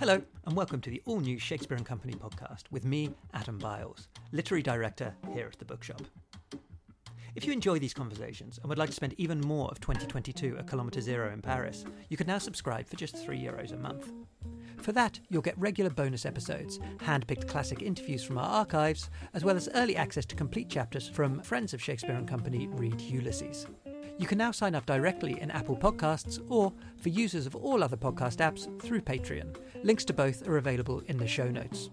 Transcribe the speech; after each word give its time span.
Hello, 0.00 0.18
and 0.46 0.56
welcome 0.56 0.80
to 0.80 0.88
the 0.88 1.02
all 1.04 1.20
new 1.20 1.38
Shakespeare 1.38 1.76
and 1.76 1.84
Company 1.84 2.14
podcast 2.14 2.62
with 2.70 2.86
me, 2.86 3.10
Adam 3.34 3.58
Biles, 3.58 4.08
literary 4.32 4.62
director 4.62 5.14
here 5.34 5.46
at 5.52 5.58
the 5.58 5.64
bookshop. 5.66 6.00
If 7.34 7.44
you 7.44 7.52
enjoy 7.52 7.78
these 7.78 7.92
conversations 7.92 8.56
and 8.56 8.70
would 8.70 8.78
like 8.78 8.88
to 8.88 8.94
spend 8.94 9.12
even 9.18 9.42
more 9.42 9.68
of 9.68 9.78
2022 9.80 10.56
at 10.56 10.66
Kilometre 10.66 11.02
Zero 11.02 11.30
in 11.34 11.42
Paris, 11.42 11.84
you 12.08 12.16
can 12.16 12.26
now 12.26 12.38
subscribe 12.38 12.88
for 12.88 12.96
just 12.96 13.14
3 13.14 13.38
euros 13.38 13.74
a 13.74 13.76
month. 13.76 14.10
For 14.78 14.92
that, 14.92 15.20
you'll 15.28 15.42
get 15.42 15.58
regular 15.58 15.90
bonus 15.90 16.24
episodes, 16.24 16.80
hand 17.02 17.26
picked 17.26 17.46
classic 17.46 17.82
interviews 17.82 18.24
from 18.24 18.38
our 18.38 18.48
archives, 18.48 19.10
as 19.34 19.44
well 19.44 19.58
as 19.58 19.68
early 19.74 19.96
access 19.96 20.24
to 20.24 20.34
complete 20.34 20.70
chapters 20.70 21.10
from 21.10 21.42
friends 21.42 21.74
of 21.74 21.82
Shakespeare 21.82 22.16
and 22.16 22.26
Company 22.26 22.68
read 22.68 22.98
Ulysses. 23.02 23.66
You 24.20 24.26
can 24.26 24.36
now 24.36 24.50
sign 24.50 24.74
up 24.74 24.84
directly 24.84 25.40
in 25.40 25.50
Apple 25.50 25.78
Podcasts 25.78 26.44
or, 26.50 26.74
for 26.98 27.08
users 27.08 27.46
of 27.46 27.56
all 27.56 27.82
other 27.82 27.96
podcast 27.96 28.36
apps, 28.36 28.68
through 28.82 29.00
Patreon. 29.00 29.56
Links 29.82 30.04
to 30.04 30.12
both 30.12 30.46
are 30.46 30.58
available 30.58 31.02
in 31.06 31.16
the 31.16 31.26
show 31.26 31.48
notes. 31.48 31.88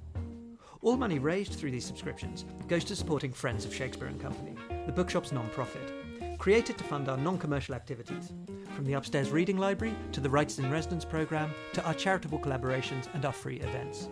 All 0.82 0.98
money 0.98 1.20
raised 1.20 1.54
through 1.54 1.72
these 1.72 1.86
subscriptions 1.86 2.44
goes 2.68 2.84
to 2.84 2.98
supporting 2.98 3.32
Friends 3.32 3.64
of 3.64 3.74
Shakespeare 3.74 4.10
and 4.10 4.20
Company, 4.20 4.58
the 4.86 4.92
bookshop's 4.92 5.32
non-profit, 5.32 6.38
created 6.38 6.78
to 6.78 6.84
fund 6.84 7.08
our 7.08 7.16
non-commercial 7.16 7.74
activities, 7.74 8.34
from 8.76 8.84
the 8.84 8.94
upstairs 8.94 9.32
reading 9.32 9.58
library 9.58 9.96
to 10.12 10.20
the 10.20 10.30
Writers 10.30 10.60
in 10.60 10.70
Residence 10.70 11.06
programme 11.06 11.54
to 11.72 11.86
our 11.86 11.94
charitable 11.94 12.40
collaborations 12.40 13.08
and 13.14 13.24
our 13.24 13.32
free 13.32 13.62
events. 13.62 14.10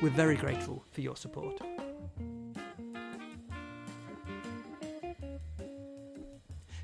We're 0.00 0.10
very 0.10 0.34
grateful 0.34 0.82
for 0.90 1.00
your 1.00 1.14
support. 1.14 1.60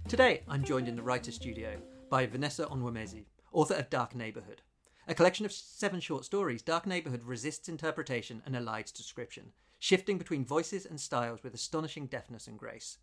Today, 0.09 0.41
I'm 0.49 0.65
joined 0.65 0.89
in 0.89 0.97
the 0.97 1.03
writer's 1.03 1.35
studio 1.35 1.77
by 2.09 2.25
Vanessa 2.25 2.65
Onwuemezi, 2.65 3.27
author 3.53 3.75
of 3.75 3.91
Dark 3.91 4.15
Neighbourhood. 4.15 4.63
A 5.07 5.13
collection 5.15 5.45
of 5.45 5.53
seven 5.53 6.01
short 6.01 6.25
stories, 6.25 6.63
Dark 6.63 6.87
Neighbourhood 6.87 7.25
resists 7.25 7.69
interpretation 7.69 8.41
and 8.47 8.55
elides 8.55 8.91
description, 8.91 9.53
shifting 9.79 10.17
between 10.17 10.47
voices 10.47 10.87
and 10.87 10.99
styles 10.99 11.43
with 11.43 11.53
astonishing 11.53 12.07
deftness 12.07 12.47
and 12.47 12.59
grace. 12.59 12.97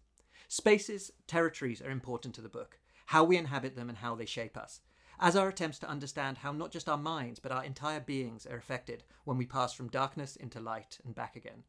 Spaces, 0.47 1.11
territories 1.27 1.79
are 1.79 1.91
important 1.91 2.33
to 2.33 2.41
the 2.41 2.49
book, 2.49 2.79
how 3.05 3.23
we 3.23 3.37
inhabit 3.37 3.75
them 3.75 3.87
and 3.87 3.99
how 3.99 4.15
they 4.15 4.25
shape 4.25 4.57
us, 4.57 4.81
as 5.19 5.35
our 5.35 5.47
attempts 5.47 5.77
to 5.77 5.87
understand 5.87 6.39
how 6.39 6.53
not 6.53 6.71
just 6.71 6.89
our 6.89 6.97
minds 6.97 7.37
but 7.37 7.51
our 7.51 7.63
entire 7.63 7.99
beings 7.99 8.47
are 8.47 8.57
affected 8.57 9.03
when 9.25 9.37
we 9.37 9.45
pass 9.45 9.73
from 9.73 9.89
darkness 9.89 10.35
into 10.37 10.59
light 10.59 10.97
and 11.05 11.13
back 11.13 11.35
again. 11.35 11.65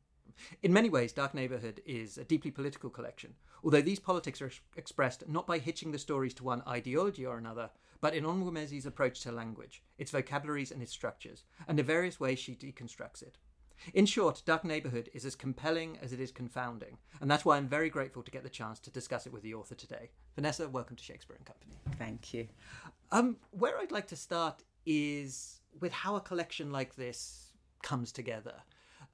In 0.62 0.72
many 0.72 0.88
ways, 0.88 1.12
Dark 1.12 1.34
Neighbourhood 1.34 1.80
is 1.86 2.18
a 2.18 2.24
deeply 2.24 2.50
political 2.50 2.90
collection, 2.90 3.34
although 3.64 3.82
these 3.82 3.98
politics 3.98 4.40
are 4.42 4.50
expressed 4.76 5.28
not 5.28 5.46
by 5.46 5.58
hitching 5.58 5.92
the 5.92 5.98
stories 5.98 6.34
to 6.34 6.44
one 6.44 6.62
ideology 6.66 7.24
or 7.24 7.38
another, 7.38 7.70
but 8.00 8.14
in 8.14 8.24
Onwuemezi's 8.24 8.86
approach 8.86 9.20
to 9.20 9.32
language, 9.32 9.82
its 9.98 10.10
vocabularies 10.10 10.70
and 10.70 10.82
its 10.82 10.92
structures, 10.92 11.44
and 11.66 11.78
the 11.78 11.82
various 11.82 12.20
ways 12.20 12.38
she 12.38 12.54
deconstructs 12.54 13.22
it. 13.22 13.38
In 13.92 14.06
short, 14.06 14.42
Dark 14.46 14.64
Neighbourhood 14.64 15.10
is 15.12 15.24
as 15.24 15.34
compelling 15.34 15.98
as 16.00 16.12
it 16.12 16.20
is 16.20 16.32
confounding, 16.32 16.98
and 17.20 17.30
that's 17.30 17.44
why 17.44 17.56
I'm 17.56 17.68
very 17.68 17.90
grateful 17.90 18.22
to 18.22 18.30
get 18.30 18.42
the 18.42 18.48
chance 18.48 18.78
to 18.80 18.90
discuss 18.90 19.26
it 19.26 19.32
with 19.32 19.42
the 19.42 19.54
author 19.54 19.74
today. 19.74 20.10
Vanessa, 20.34 20.68
welcome 20.68 20.96
to 20.96 21.04
Shakespeare 21.04 21.36
and 21.36 21.46
Company. 21.46 21.74
Thank 21.98 22.32
you. 22.32 22.48
Um, 23.12 23.36
where 23.50 23.78
I'd 23.78 23.92
like 23.92 24.08
to 24.08 24.16
start 24.16 24.62
is 24.86 25.60
with 25.80 25.92
how 25.92 26.16
a 26.16 26.20
collection 26.20 26.72
like 26.72 26.96
this 26.96 27.52
comes 27.82 28.12
together. 28.12 28.54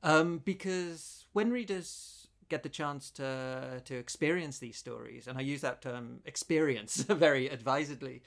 Um, 0.03 0.39
because 0.45 1.27
when 1.33 1.51
readers 1.51 2.29
get 2.49 2.63
the 2.63 2.69
chance 2.69 3.11
to 3.11 3.81
to 3.85 3.95
experience 3.95 4.59
these 4.59 4.77
stories, 4.77 5.27
and 5.27 5.39
I 5.39 5.43
use 5.43 5.61
that 5.61 5.83
term 5.83 6.21
experience 6.25 6.97
very 7.09 7.49
advisedly, 7.49 8.23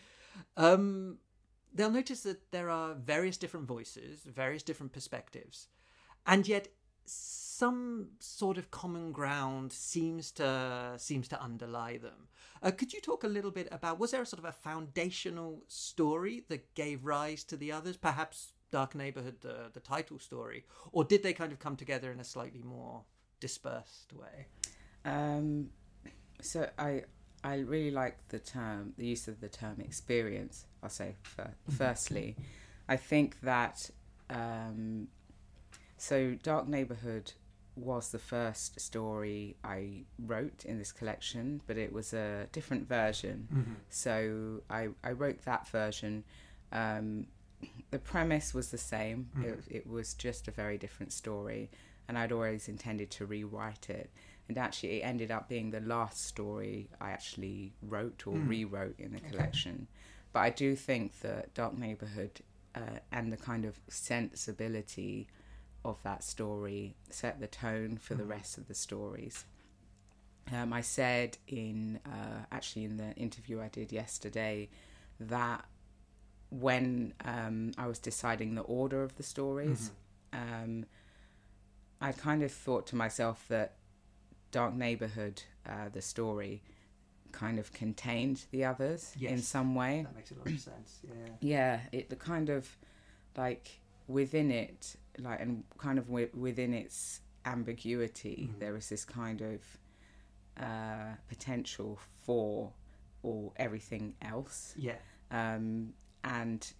um, 0.57 1.17
they'll 1.73 1.91
notice 1.91 2.21
that 2.23 2.51
there 2.51 2.69
are 2.69 2.93
various 2.93 3.37
different 3.37 3.67
voices, 3.67 4.21
various 4.23 4.63
different 4.63 4.93
perspectives, 4.93 5.67
and 6.25 6.47
yet 6.47 6.69
some 7.05 8.07
sort 8.19 8.57
of 8.57 8.71
common 8.71 9.11
ground 9.11 9.71
seems 9.71 10.31
to 10.31 10.93
seems 10.97 11.27
to 11.27 11.41
underlie 11.41 11.97
them. 11.97 12.27
Uh, 12.61 12.71
could 12.71 12.93
you 12.93 12.99
talk 12.99 13.23
a 13.23 13.27
little 13.27 13.51
bit 13.51 13.67
about 13.71 13.99
was 13.99 14.11
there 14.11 14.21
a 14.21 14.25
sort 14.25 14.39
of 14.39 14.45
a 14.45 14.51
foundational 14.51 15.63
story 15.67 16.43
that 16.49 16.73
gave 16.75 17.05
rise 17.05 17.43
to 17.45 17.55
the 17.55 17.71
others? 17.71 17.95
Perhaps 17.95 18.53
Dark 18.79 18.93
Neighborhood, 19.03 19.37
the 19.47 19.57
the 19.77 19.83
title 19.95 20.19
story, 20.29 20.59
or 20.91 21.01
did 21.11 21.21
they 21.25 21.33
kind 21.41 21.51
of 21.53 21.59
come 21.65 21.75
together 21.83 22.09
in 22.11 22.19
a 22.19 22.27
slightly 22.35 22.63
more 22.75 22.95
dispersed 23.39 24.11
way? 24.21 24.37
Um, 25.15 25.69
so 26.41 26.59
I 26.89 26.91
I 27.43 27.55
really 27.73 27.93
like 28.03 28.17
the 28.35 28.39
term, 28.39 28.93
the 28.97 29.07
use 29.15 29.25
of 29.31 29.39
the 29.39 29.51
term 29.61 29.77
experience. 29.79 30.55
I'll 30.81 30.89
say 30.89 31.15
for, 31.23 31.47
firstly, 31.69 32.35
I 32.95 32.97
think 32.97 33.29
that 33.41 33.77
um, 34.29 35.07
so 35.97 36.17
Dark 36.51 36.67
Neighborhood 36.67 37.27
was 37.75 38.11
the 38.11 38.19
first 38.19 38.79
story 38.79 39.55
I 39.63 40.05
wrote 40.31 40.65
in 40.65 40.77
this 40.77 40.91
collection, 40.91 41.61
but 41.67 41.77
it 41.77 41.91
was 41.93 42.13
a 42.13 42.47
different 42.51 42.87
version. 42.87 43.37
Mm-hmm. 43.53 43.73
So 43.89 44.61
I, 44.69 44.89
I 45.03 45.11
wrote 45.11 45.39
that 45.45 45.67
version. 45.69 46.23
Um, 46.71 47.27
the 47.91 47.99
premise 47.99 48.53
was 48.53 48.69
the 48.71 48.77
same. 48.77 49.29
Mhm. 49.37 49.43
It, 49.43 49.63
it 49.77 49.87
was 49.87 50.13
just 50.13 50.47
a 50.47 50.51
very 50.51 50.77
different 50.77 51.11
story, 51.13 51.69
and 52.07 52.17
I'd 52.17 52.31
always 52.31 52.67
intended 52.67 53.11
to 53.11 53.25
rewrite 53.25 53.89
it. 53.89 54.09
And 54.47 54.57
actually, 54.57 55.01
it 55.01 55.03
ended 55.05 55.31
up 55.31 55.49
being 55.49 55.71
the 55.71 55.79
last 55.79 56.23
story 56.25 56.89
I 57.01 57.11
actually 57.11 57.73
wrote 57.81 58.27
or 58.27 58.35
Mm. 58.35 58.47
rewrote 58.47 58.99
in 58.99 59.11
the 59.13 59.17
Okay. 59.19 59.29
collection. 59.29 59.87
But 60.33 60.39
I 60.41 60.49
do 60.51 60.75
think 60.75 61.19
that 61.21 61.53
Dark 61.53 61.77
Neighborhood 61.77 62.41
uh, 62.75 62.99
and 63.11 63.31
the 63.31 63.37
kind 63.37 63.63
of 63.65 63.79
sensibility 63.87 65.27
of 65.85 66.01
that 66.03 66.23
story 66.23 66.95
set 67.09 67.39
the 67.39 67.47
tone 67.47 67.97
for 67.97 68.15
the 68.15 68.23
Mhm. 68.23 68.29
rest 68.29 68.57
of 68.57 68.67
the 68.67 68.73
stories. 68.75 69.45
Um, 70.51 70.73
I 70.73 70.81
said 70.81 71.37
in 71.47 71.99
uh, 72.05 72.45
actually 72.51 72.83
in 72.85 72.97
the 72.97 73.13
interview 73.15 73.61
I 73.61 73.67
did 73.69 73.91
yesterday 73.91 74.69
that 75.19 75.65
when 76.59 77.13
um, 77.23 77.71
I 77.77 77.87
was 77.87 77.99
deciding 77.99 78.55
the 78.55 78.61
order 78.61 79.03
of 79.03 79.15
the 79.15 79.23
stories, 79.23 79.91
um, 80.33 80.85
I 82.01 82.11
kind 82.11 82.43
of 82.43 82.51
thought 82.51 82.87
to 82.87 82.95
myself 82.95 83.45
that 83.49 83.73
Dark 84.51 84.73
Neighborhood, 84.73 85.43
uh, 85.67 85.89
the 85.91 86.01
story, 86.01 86.63
kind 87.31 87.59
of 87.59 87.73
contained 87.73 88.45
the 88.51 88.63
others 88.63 89.13
in 89.19 89.39
some 89.41 89.75
way. 89.75 90.03
That 90.03 90.15
makes 90.15 90.31
a 90.31 90.35
lot 90.35 90.47
of 90.47 90.59
sense. 90.59 90.99
Yeah. 91.03 91.13
Yeah, 91.41 91.79
it 91.91 92.09
the 92.09 92.15
kind 92.15 92.49
of 92.49 92.77
like 93.35 93.79
within 94.07 94.51
it, 94.51 94.95
like 95.19 95.41
and 95.41 95.63
kind 95.77 95.97
of 95.97 96.05
wi- 96.05 96.29
within 96.33 96.73
its 96.73 97.19
ambiguity, 97.45 98.49
Mhm. 98.51 98.59
there 98.59 98.75
is 98.77 98.87
this 98.89 99.03
kind 99.03 99.41
of 99.41 99.61
uh, 100.57 101.15
potential 101.27 101.99
for 102.25 102.71
or 103.23 103.51
everything 103.57 104.15
else, 104.21 104.73
Yeah. 104.77 104.95
um, 105.31 105.93
and 106.25 106.73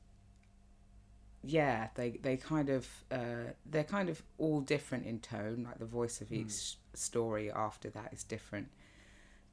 yeah, 1.44 1.90
they 1.96 2.12
they 2.22 2.38
kind 2.38 2.70
of 2.70 2.88
uh, 3.12 3.52
they're 3.66 3.84
kind 3.84 4.10
of 4.10 4.24
all 4.38 4.62
different 4.62 5.06
in 5.06 5.20
tone. 5.20 5.64
Like 5.64 5.78
the 5.80 5.86
voice 5.86 6.20
of 6.22 6.32
each 6.34 6.48
Mm. 6.48 6.76
story 6.94 7.52
after 7.52 7.90
that 7.92 8.12
is 8.14 8.24
different, 8.24 8.70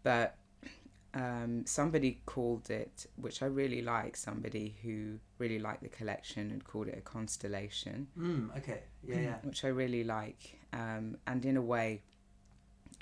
but 0.02 0.36
um, 1.14 1.66
somebody 1.66 2.20
called 2.24 2.70
it, 2.70 3.06
which 3.16 3.42
I 3.42 3.46
really 3.46 3.82
like. 3.82 4.16
Somebody 4.16 4.74
who 4.82 5.18
really 5.38 5.58
liked 5.58 5.82
the 5.82 5.90
collection 5.90 6.50
and 6.50 6.64
called 6.64 6.88
it 6.88 6.96
a 6.96 7.02
constellation, 7.02 8.08
Mm, 8.18 8.56
okay. 8.56 8.80
Yeah. 9.04 9.20
Yeah. 9.20 9.36
which 9.42 9.64
I 9.64 9.68
really 9.68 10.04
like. 10.04 10.58
Um, 10.72 11.18
and 11.26 11.44
in 11.44 11.58
a 11.58 11.62
way, 11.62 12.00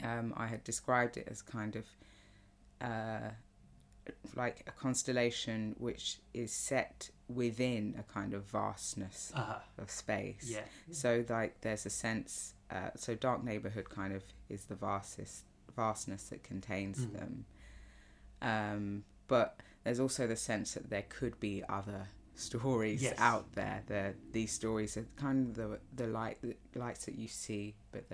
um, 0.03 0.35
I 0.37 0.49
had 0.49 0.65
described 0.65 1.17
it 1.17 1.29
as 1.31 1.43
kind 1.43 1.77
of 1.77 1.87
uh, 2.81 3.31
like 4.35 4.65
a 4.67 4.71
constellation 4.73 5.75
which 5.79 6.19
is 6.35 6.53
set 6.53 7.11
within 7.29 7.95
a 7.99 8.03
kind 8.13 8.35
of 8.35 8.45
vastness 8.45 9.33
Uh-huh. 9.35 9.59
of 9.79 9.91
space. 9.91 10.51
Yeah. 10.51 10.65
So 10.91 11.25
like 11.29 11.61
there's 11.61 11.87
a 11.87 11.91
sense. 11.91 12.55
Uh, 12.71 12.91
so 12.97 13.15
dark 13.15 13.43
neighborhood 13.45 13.89
kind 13.91 14.13
of 14.15 14.23
is 14.49 14.65
the 14.67 14.75
vastest 14.77 15.45
vastness 15.77 16.29
that 16.31 16.43
contains 16.43 16.99
Mm. 17.07 17.13
them. 17.13 17.45
Um, 18.43 19.05
but 19.29 19.61
there's 19.85 20.01
also 20.01 20.27
the 20.27 20.37
sense 20.37 20.75
that 20.75 20.91
there 20.91 21.05
could 21.09 21.39
be 21.41 21.63
other 21.69 22.09
stories 22.35 23.03
Yes. 23.03 23.19
out 23.19 23.53
there. 23.53 23.83
There, 23.87 24.15
these 24.33 24.53
stories 24.53 24.97
are 24.97 25.07
kind 25.17 25.49
of 25.49 25.55
the 25.57 25.81
the 25.95 26.07
light 26.07 26.39
the 26.43 26.57
lights 26.79 27.05
that 27.07 27.17
you 27.17 27.29
see, 27.29 27.75
but 27.93 28.09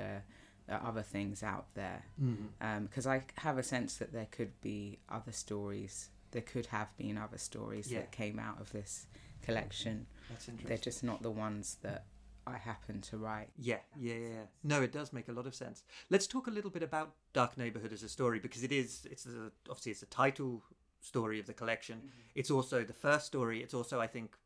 there 0.67 0.79
are 0.79 0.89
other 0.89 1.03
things 1.03 1.43
out 1.43 1.67
there. 1.75 2.05
Mm. 2.23 2.83
Because 2.89 3.07
I 3.07 3.25
have 3.39 3.59
a 3.59 3.63
sense 3.63 3.97
that 3.97 4.13
there 4.13 4.27
could 4.31 4.61
be 4.61 4.99
other 5.09 5.33
stories. 5.33 6.11
There 6.33 6.43
could 6.43 6.67
have 6.67 6.97
been 6.97 7.17
other 7.19 7.39
stories 7.39 7.91
Yeah. 7.91 8.01
that 8.01 8.13
came 8.13 8.39
out 8.39 8.61
of 8.61 8.73
this 8.73 9.07
collection. 9.43 10.07
That's 10.29 10.47
They're 10.65 10.77
just 10.79 11.05
not 11.05 11.23
the 11.23 11.31
ones 11.31 11.77
that 11.83 12.07
I 12.47 12.59
happen 12.59 13.01
to 13.03 13.19
write. 13.19 13.51
Yeah, 13.57 13.79
yeah, 13.99 14.15
yeah. 14.15 14.43
No, 14.63 14.81
it 14.83 14.93
does 14.93 15.13
make 15.13 15.29
a 15.29 15.33
lot 15.33 15.47
of 15.47 15.55
sense. 15.55 15.83
Let's 16.11 16.27
talk 16.27 16.47
a 16.47 16.51
little 16.51 16.71
bit 16.71 16.83
about 16.83 17.15
Dark 17.33 17.57
Neighborhood 17.59 17.93
as 17.93 18.03
a 18.03 18.09
story 18.09 18.39
because 18.39 18.63
it 18.63 18.73
is. 18.73 19.07
It's 19.11 19.27
a, 19.27 19.51
obviously 19.69 19.93
it's 19.93 20.03
a 20.03 20.07
title 20.07 20.63
story 21.01 21.39
of 21.41 21.47
the 21.47 21.55
collection. 21.55 22.11
It's 22.35 22.51
also 22.51 22.85
the 22.85 22.93
first 22.93 23.27
story. 23.27 23.63
It's 23.63 23.75
also, 23.75 24.01
I 24.01 24.07
think, 24.07 24.37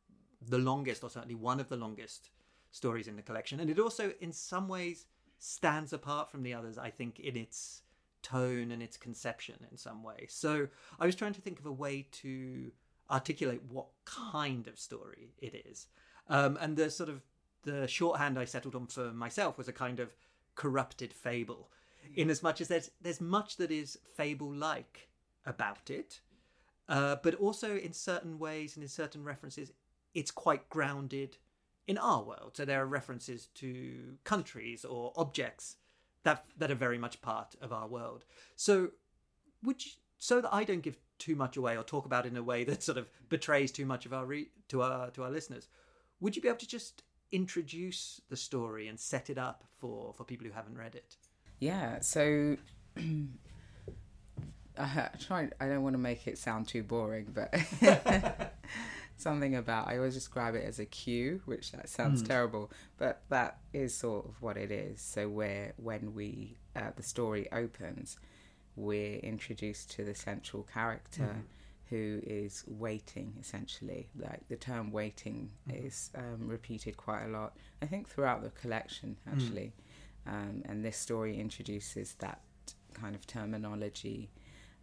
the 0.41 0.59
longest, 0.59 1.03
or 1.05 1.11
certainly 1.11 1.35
one 1.35 1.61
of 1.61 1.69
the 1.69 1.77
longest 1.77 2.31
stories 2.73 3.07
in 3.09 3.17
the 3.17 3.23
collection, 3.23 3.61
and 3.61 3.69
it 3.69 3.79
also, 3.79 4.13
in 4.21 4.33
some 4.33 4.69
ways, 4.69 5.07
stands 5.41 5.93
apart 5.93 6.31
from 6.31 6.45
the 6.45 6.55
others. 6.55 6.79
I 6.79 6.91
think 6.91 7.19
in 7.19 7.37
its 7.37 7.83
tone 8.23 8.71
and 8.71 8.83
its 8.83 8.97
conception 8.97 9.57
in 9.71 9.77
some 9.77 10.03
way. 10.03 10.27
So 10.29 10.69
I 11.01 11.07
was 11.07 11.17
trying 11.17 11.33
to 11.33 11.41
think 11.41 11.59
of 11.59 11.67
a 11.67 11.73
way 11.73 12.07
to 12.23 12.71
articulate 13.11 13.63
what 13.69 13.87
kind 14.05 14.69
of 14.69 14.79
story 14.79 15.33
it 15.39 15.67
is, 15.67 15.89
um, 16.29 16.57
and 16.61 16.77
the 16.77 16.91
sort 16.91 17.09
of 17.09 17.23
the 17.63 17.89
shorthand 17.89 18.39
I 18.39 18.45
settled 18.45 18.75
on 18.75 18.87
for 18.87 19.13
myself 19.13 19.59
was 19.59 19.69
a 19.69 19.73
kind 19.73 19.99
of 19.99 20.15
corrupted 20.55 21.13
fable, 21.13 21.71
in 22.15 22.31
as 22.31 22.43
much 22.43 22.61
as 22.61 22.69
there's 22.69 22.91
there's 23.01 23.21
much 23.21 23.57
that 23.57 23.71
is 23.71 23.99
fable 24.15 24.53
like 24.53 25.09
about 25.47 25.91
it, 25.91 26.21
uh, 26.89 27.17
but 27.23 27.35
also 27.37 27.77
in 27.77 27.93
certain 27.93 28.39
ways 28.39 28.77
and 28.77 28.83
in 28.83 28.89
certain 28.89 29.25
references, 29.25 29.73
it's 30.15 30.31
quite 30.31 30.69
grounded 30.69 31.39
in 31.91 31.99
our 31.99 32.23
world. 32.23 32.53
So 32.55 32.65
there 32.65 32.81
are 32.81 32.87
references 32.87 33.49
to 33.57 34.17
countries 34.23 34.85
or 34.85 35.13
objects 35.17 35.75
that 36.23 36.45
that 36.57 36.71
are 36.71 36.77
very 36.87 36.99
much 36.99 37.21
part 37.21 37.57
of 37.61 37.73
our 37.73 37.89
world. 37.89 38.25
So 38.55 38.91
would 39.65 39.85
you, 39.85 39.91
so 40.17 40.41
that 40.41 40.55
I 40.55 40.63
don't 40.63 40.83
give 40.83 40.99
too 41.19 41.35
much 41.35 41.57
away 41.57 41.77
or 41.77 41.83
talk 41.83 42.07
about 42.07 42.27
in 42.27 42.37
a 42.37 42.45
way 42.45 42.63
that 42.63 42.85
sort 42.85 42.97
of 42.97 43.09
betrays 43.29 43.73
too 43.73 43.87
much 43.87 44.07
of 44.07 44.13
our 44.13 44.25
re, 44.25 44.51
to 44.69 44.83
our 44.83 45.11
to 45.11 45.25
our 45.25 45.31
listeners, 45.33 45.67
would 46.21 46.37
you 46.37 46.43
be 46.43 46.47
able 46.47 46.59
to 46.59 46.69
just 46.69 47.03
introduce 47.33 48.21
the 48.29 48.37
story 48.37 48.87
and 48.87 49.01
set 49.01 49.29
it 49.29 49.37
up 49.37 49.65
for 49.77 50.15
for 50.15 50.23
people 50.23 50.47
who 50.47 50.53
haven't 50.53 50.79
read 50.79 50.95
it? 50.95 51.17
Yeah. 51.59 51.99
So. 52.01 52.57
I 54.79 55.09
try. 55.27 55.51
I 55.61 55.67
don't 55.67 55.83
want 55.83 55.95
to 55.95 55.99
make 55.99 56.27
it 56.27 56.39
sound 56.39 56.69
too 56.69 56.83
boring, 56.83 57.35
but 57.35 57.53
something 59.21 59.55
about 59.55 59.89
I 59.89 59.97
always 59.97 60.15
describe 60.15 60.55
it 60.55 60.65
as 60.65 60.79
a 60.79 60.85
queue, 60.85 61.41
which 61.45 61.73
that 61.73 61.89
sounds 61.89 62.23
mm. 62.23 62.29
terrible, 62.29 62.71
but 62.99 63.23
that 63.29 63.59
is 63.73 63.95
sort 63.95 64.27
of 64.27 64.41
what 64.41 64.57
it 64.57 64.71
is. 64.71 65.01
So 65.01 65.29
where 65.29 65.75
when 65.77 66.15
we 66.15 66.59
uh, 66.75 66.91
the 66.97 67.03
story 67.03 67.51
opens, 67.53 68.19
we're 68.77 69.19
introduced 69.19 69.91
to 69.93 70.05
the 70.05 70.15
central 70.15 70.63
character. 70.63 71.23
Mm. 71.23 71.43
Who 71.91 72.21
is 72.23 72.63
waiting 72.69 73.35
essentially? 73.41 74.09
Like 74.17 74.47
the 74.49 74.57
term 74.57 74.93
"waiting" 74.93 75.51
mm. 75.69 75.87
is 75.87 76.11
um, 76.15 76.47
repeated 76.47 76.97
quite 76.97 77.25
a 77.25 77.29
lot. 77.29 77.57
I 77.83 77.87
think 77.87 78.09
throughout 78.09 78.43
the 78.43 78.51
collection 78.51 79.17
hmm. 79.25 79.35
actually, 79.35 79.73
um, 80.25 80.63
and 80.67 80.85
this 80.85 80.97
story 80.97 81.41
introduces 81.41 82.15
that 82.21 82.43
kind 82.95 83.17
of 83.17 83.27
terminology 83.27 84.31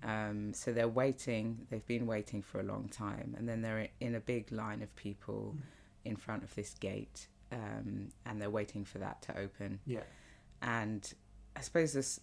um, 0.04 0.54
so 0.54 0.72
they're 0.72 0.88
waiting, 0.88 1.66
they've 1.70 1.86
been 1.86 2.06
waiting 2.06 2.42
for 2.42 2.60
a 2.60 2.64
long 2.64 2.88
time, 2.90 3.36
and 3.38 3.48
then 3.48 3.62
they're 3.62 3.88
in 4.00 4.16
a 4.16 4.20
big 4.20 4.52
line 4.52 4.82
of 4.82 4.96
people 4.96 5.56
mm. 5.58 5.62
in 6.06 6.16
front 6.16 6.44
of 6.44 6.54
this 6.56 6.74
gate, 6.76 7.28
um, 7.52 8.10
and 8.26 8.42
they're 8.42 8.50
waiting 8.50 8.86
for 8.86 9.00
that 9.00 9.22
to 9.24 9.38
open. 9.38 9.80
Yeah. 9.86 10.02
And 10.62 11.12
I 11.56 11.62
suppose 11.62 11.94
this, 11.94 12.20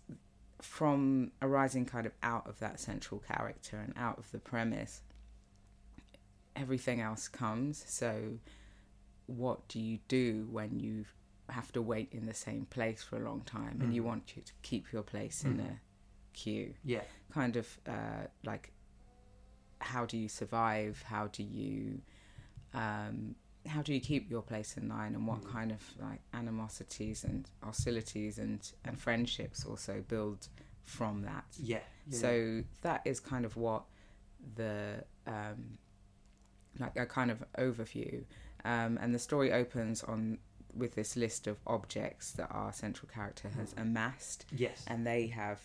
from 0.63 1.33
arising 1.43 1.87
kind 1.87 2.07
of 2.07 2.13
out 2.23 2.47
of 2.49 2.59
that 2.61 2.79
central 2.79 3.21
character 3.21 3.77
and 3.77 3.93
out 3.97 4.19
of 4.19 4.31
the 4.31 4.39
premise, 4.39 5.03
everything 6.55 7.01
else 7.01 7.27
comes. 7.27 7.85
So, 7.89 8.39
what 9.27 9.67
do 9.69 9.81
you 9.81 9.99
do 10.07 10.47
when 10.51 10.79
you 10.79 11.07
have 11.49 11.73
to 11.73 11.83
wait 11.83 12.09
in 12.13 12.27
the 12.27 12.35
same 12.35 12.67
place 12.67 13.03
for 13.03 13.17
a 13.17 13.25
long 13.25 13.43
time 13.43 13.79
mm. 13.79 13.85
and 13.85 13.95
you 13.95 14.03
mm. 14.03 14.07
want 14.07 14.27
to 14.29 14.41
keep 14.63 14.93
your 14.93 15.03
place 15.03 15.43
mm. 15.45 15.53
in 15.53 15.61
a 15.61 15.81
queue. 16.35 16.75
Yeah. 16.85 17.03
Kind 17.33 17.57
of 17.57 17.67
uh, 17.89 18.27
like 18.45 18.73
how 19.81 20.05
do 20.05 20.17
you 20.17 20.29
survive? 20.29 21.03
How 21.07 21.29
do 21.29 21.43
you 21.43 22.01
um, 22.75 23.37
how 23.67 23.83
do 23.83 23.95
you 23.95 24.01
keep 24.01 24.31
your 24.31 24.43
place 24.43 24.77
in 24.77 24.89
line 24.89 25.15
and 25.15 25.27
what 25.27 25.41
mm. 25.41 25.53
kind 25.53 25.73
of 25.73 25.81
like 26.01 26.21
animosities 26.33 27.25
and 27.25 27.49
hostilities 27.63 28.39
and 28.39 28.73
and 28.85 28.99
friendships 28.99 29.65
also 29.65 30.05
build 30.07 30.49
from 30.85 31.23
that 31.23 31.45
yeah, 31.59 31.79
yeah 32.07 32.19
so 32.19 32.63
that 32.83 33.01
is 33.05 33.21
kind 33.21 33.45
of 33.45 33.57
what 33.57 33.85
the 34.57 35.03
um 35.27 35.79
like 36.79 36.97
a 36.97 37.07
kind 37.07 37.31
of 37.31 37.43
overview 37.59 38.23
um 38.65 38.99
and 39.01 39.15
the 39.15 39.19
story 39.19 39.53
opens 39.53 40.03
on 40.03 40.39
with 40.77 40.95
this 40.95 41.17
list 41.17 41.47
of 41.47 41.57
objects 41.67 42.33
that 42.33 42.49
our 42.51 42.73
central 42.73 43.09
character 43.09 43.49
has 43.57 43.73
mm. 43.75 43.83
amassed 43.83 44.45
yes 44.55 44.85
and 44.89 45.07
they 45.07 45.27
have 45.29 45.61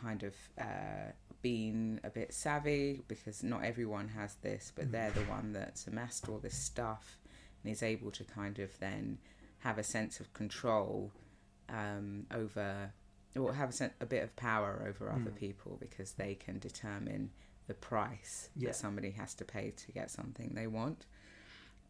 kind 0.00 0.22
of 0.22 0.34
uh, 0.60 1.12
been 1.42 2.00
a 2.04 2.10
bit 2.10 2.32
savvy 2.34 3.00
because 3.08 3.42
not 3.42 3.64
everyone 3.64 4.08
has 4.08 4.34
this, 4.42 4.72
but 4.74 4.90
they're 4.90 5.10
the 5.10 5.20
one 5.22 5.52
that's 5.52 5.86
amassed 5.86 6.28
all 6.28 6.38
this 6.38 6.56
stuff 6.56 7.18
and 7.62 7.72
is 7.72 7.82
able 7.82 8.10
to 8.10 8.24
kind 8.24 8.58
of 8.58 8.78
then 8.80 9.18
have 9.60 9.78
a 9.78 9.82
sense 9.82 10.20
of 10.20 10.32
control 10.34 11.10
um, 11.68 12.26
over, 12.32 12.92
or 13.36 13.52
have 13.54 13.70
a, 13.70 13.72
sen- 13.72 13.92
a 14.00 14.06
bit 14.06 14.22
of 14.22 14.34
power 14.36 14.84
over 14.88 15.10
other 15.10 15.30
mm. 15.30 15.36
people 15.36 15.76
because 15.80 16.12
they 16.12 16.34
can 16.34 16.58
determine 16.58 17.30
the 17.66 17.74
price 17.74 18.48
yeah. 18.56 18.68
that 18.68 18.76
somebody 18.76 19.10
has 19.10 19.34
to 19.34 19.44
pay 19.44 19.72
to 19.76 19.92
get 19.92 20.10
something 20.10 20.52
they 20.54 20.66
want. 20.66 21.06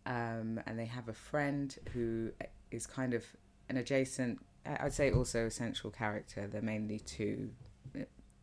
Um, 0.06 0.61
and 0.67 0.79
they 0.79 0.87
have 0.87 1.09
a 1.09 1.12
friend 1.12 1.75
who 1.93 2.33
is 2.71 2.87
kind 2.87 3.15
of 3.15 3.25
an 3.69 3.77
adjacent, 3.77 4.41
I'd 4.67 4.95
say 4.95 5.11
also 5.11 5.47
a 5.47 5.50
central 5.50 5.91
character. 5.91 6.47
They're 6.47 6.62
mainly 6.62 6.99
two 6.99 7.50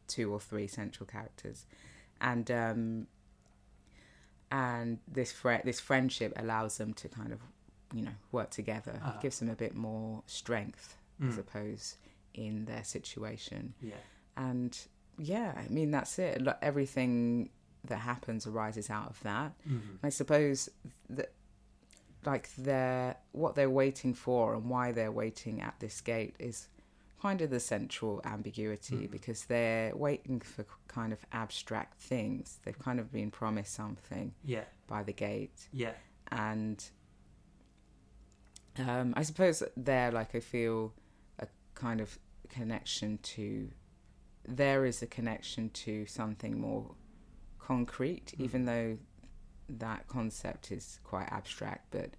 two 0.07 0.31
or 0.31 0.39
three 0.39 0.67
central 0.67 1.07
characters, 1.07 1.65
and 2.21 2.49
um, 2.51 3.07
and 4.51 4.99
this 5.07 5.31
fre- 5.31 5.63
this 5.63 5.79
friendship 5.79 6.33
allows 6.37 6.77
them 6.77 6.93
to 6.93 7.09
kind 7.09 7.31
of 7.31 7.39
you 7.93 8.03
know 8.03 8.15
work 8.31 8.49
together. 8.49 8.99
Uh-huh. 9.01 9.13
It 9.15 9.21
gives 9.21 9.39
them 9.39 9.49
a 9.49 9.55
bit 9.55 9.75
more 9.75 10.23
strength, 10.25 10.97
mm. 11.21 11.31
I 11.31 11.35
suppose, 11.35 11.97
in 12.33 12.65
their 12.65 12.83
situation. 12.83 13.73
Yeah, 13.81 13.95
and 14.37 14.77
yeah, 15.17 15.53
I 15.57 15.67
mean 15.69 15.91
that's 15.91 16.17
it. 16.19 16.45
Everything 16.61 17.49
that 17.85 17.97
happens 17.97 18.47
arises 18.47 18.89
out 18.89 19.09
of 19.09 19.19
that. 19.23 19.53
Mm-hmm. 19.67 20.05
I 20.05 20.09
suppose 20.09 20.69
that 21.09 21.31
like 22.25 22.49
they're 22.57 23.15
what 23.31 23.55
they're 23.55 23.69
waiting 23.69 24.13
for 24.13 24.55
and 24.55 24.69
why 24.69 24.91
they're 24.91 25.11
waiting 25.11 25.61
at 25.61 25.75
this 25.79 26.01
gate 26.01 26.35
is 26.39 26.67
kind 27.21 27.41
of 27.41 27.49
the 27.49 27.59
central 27.59 28.21
ambiguity 28.25 29.07
mm. 29.07 29.11
because 29.11 29.45
they're 29.45 29.95
waiting 29.95 30.39
for 30.39 30.65
kind 30.87 31.13
of 31.13 31.19
abstract 31.31 31.99
things. 31.99 32.59
They've 32.63 32.77
kind 32.77 32.99
of 32.99 33.11
been 33.11 33.31
promised 33.31 33.73
something 33.73 34.33
yeah. 34.43 34.65
by 34.87 35.03
the 35.03 35.13
gate. 35.13 35.67
Yeah. 35.71 35.93
And 36.31 36.83
um, 38.77 39.13
I 39.15 39.23
suppose 39.23 39.63
there, 39.77 40.11
like, 40.11 40.35
I 40.35 40.39
feel 40.39 40.93
a 41.39 41.47
kind 41.73 42.01
of 42.01 42.19
connection 42.49 43.17
to, 43.23 43.69
there 44.47 44.85
is 44.85 45.01
a 45.01 45.07
connection 45.07 45.69
to 45.69 46.05
something 46.05 46.59
more 46.59 46.91
concrete, 47.59 48.33
mm. 48.37 48.43
even 48.43 48.65
though 48.65 48.97
that 49.69 50.07
concept 50.07 50.71
is 50.71 50.99
quite 51.03 51.27
abstract, 51.31 51.87
but 51.91 52.11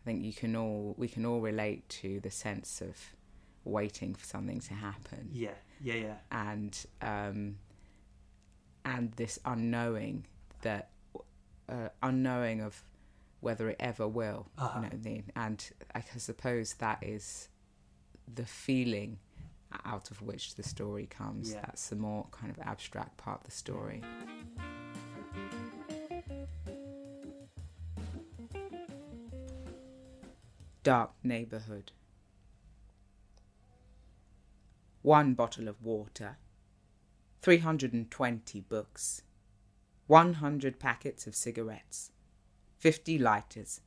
I 0.00 0.04
think 0.04 0.24
you 0.24 0.32
can 0.32 0.56
all, 0.56 0.94
we 0.96 1.08
can 1.08 1.26
all 1.26 1.40
relate 1.40 1.86
to 2.00 2.20
the 2.20 2.30
sense 2.30 2.80
of 2.80 2.96
waiting 3.68 4.14
for 4.14 4.24
something 4.24 4.60
to 4.60 4.74
happen. 4.74 5.30
Yeah, 5.32 5.50
yeah, 5.80 5.94
yeah. 5.94 6.14
And 6.30 6.86
um, 7.02 7.56
and 8.84 9.12
this 9.12 9.38
unknowing 9.44 10.26
that 10.62 10.90
uh, 11.68 11.88
unknowing 12.02 12.60
of 12.60 12.82
whether 13.40 13.68
it 13.68 13.76
ever 13.78 14.08
will. 14.08 14.48
Uh-huh. 14.58 14.80
You 14.80 14.82
know, 14.82 14.96
the, 15.02 15.22
and 15.36 15.70
I 15.94 16.02
suppose 16.16 16.74
that 16.74 16.98
is 17.02 17.48
the 18.34 18.46
feeling 18.46 19.18
out 19.84 20.10
of 20.10 20.22
which 20.22 20.54
the 20.54 20.62
story 20.62 21.06
comes. 21.06 21.52
Yeah. 21.52 21.60
That's 21.60 21.88
the 21.88 21.96
more 21.96 22.26
kind 22.32 22.50
of 22.50 22.58
abstract 22.66 23.16
part 23.16 23.40
of 23.40 23.44
the 23.44 23.52
story. 23.52 24.02
Dark 30.82 31.10
neighborhood 31.22 31.92
one 35.02 35.34
bottle 35.34 35.68
of 35.68 35.82
water, 35.82 36.38
320 37.42 38.60
books, 38.62 39.22
100 40.06 40.78
packets 40.78 41.26
of 41.26 41.34
cigarettes, 41.34 42.10
50 42.78 43.18
lighters, 43.18 43.80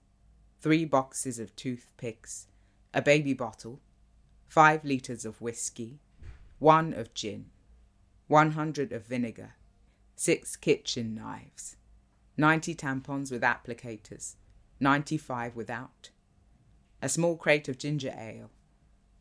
three 0.59 0.85
boxes 0.85 1.39
of 1.39 1.55
toothpicks, 1.55 2.47
a 2.93 3.01
baby 3.01 3.33
bottle, 3.33 3.79
five 4.47 4.85
litres 4.85 5.25
of 5.25 5.41
whiskey, 5.41 5.99
one 6.59 6.93
of 6.93 7.13
gin, 7.13 7.47
100 8.27 8.93
of 8.93 9.05
vinegar, 9.05 9.55
six 10.15 10.55
kitchen 10.55 11.15
knives, 11.15 11.75
90 12.37 12.75
tampons 12.75 13.31
with 13.31 13.41
applicators, 13.41 14.35
95 14.79 15.55
without, 15.55 16.11
a 17.01 17.09
small 17.09 17.35
crate 17.35 17.67
of 17.67 17.77
ginger 17.77 18.13
ale, 18.17 18.51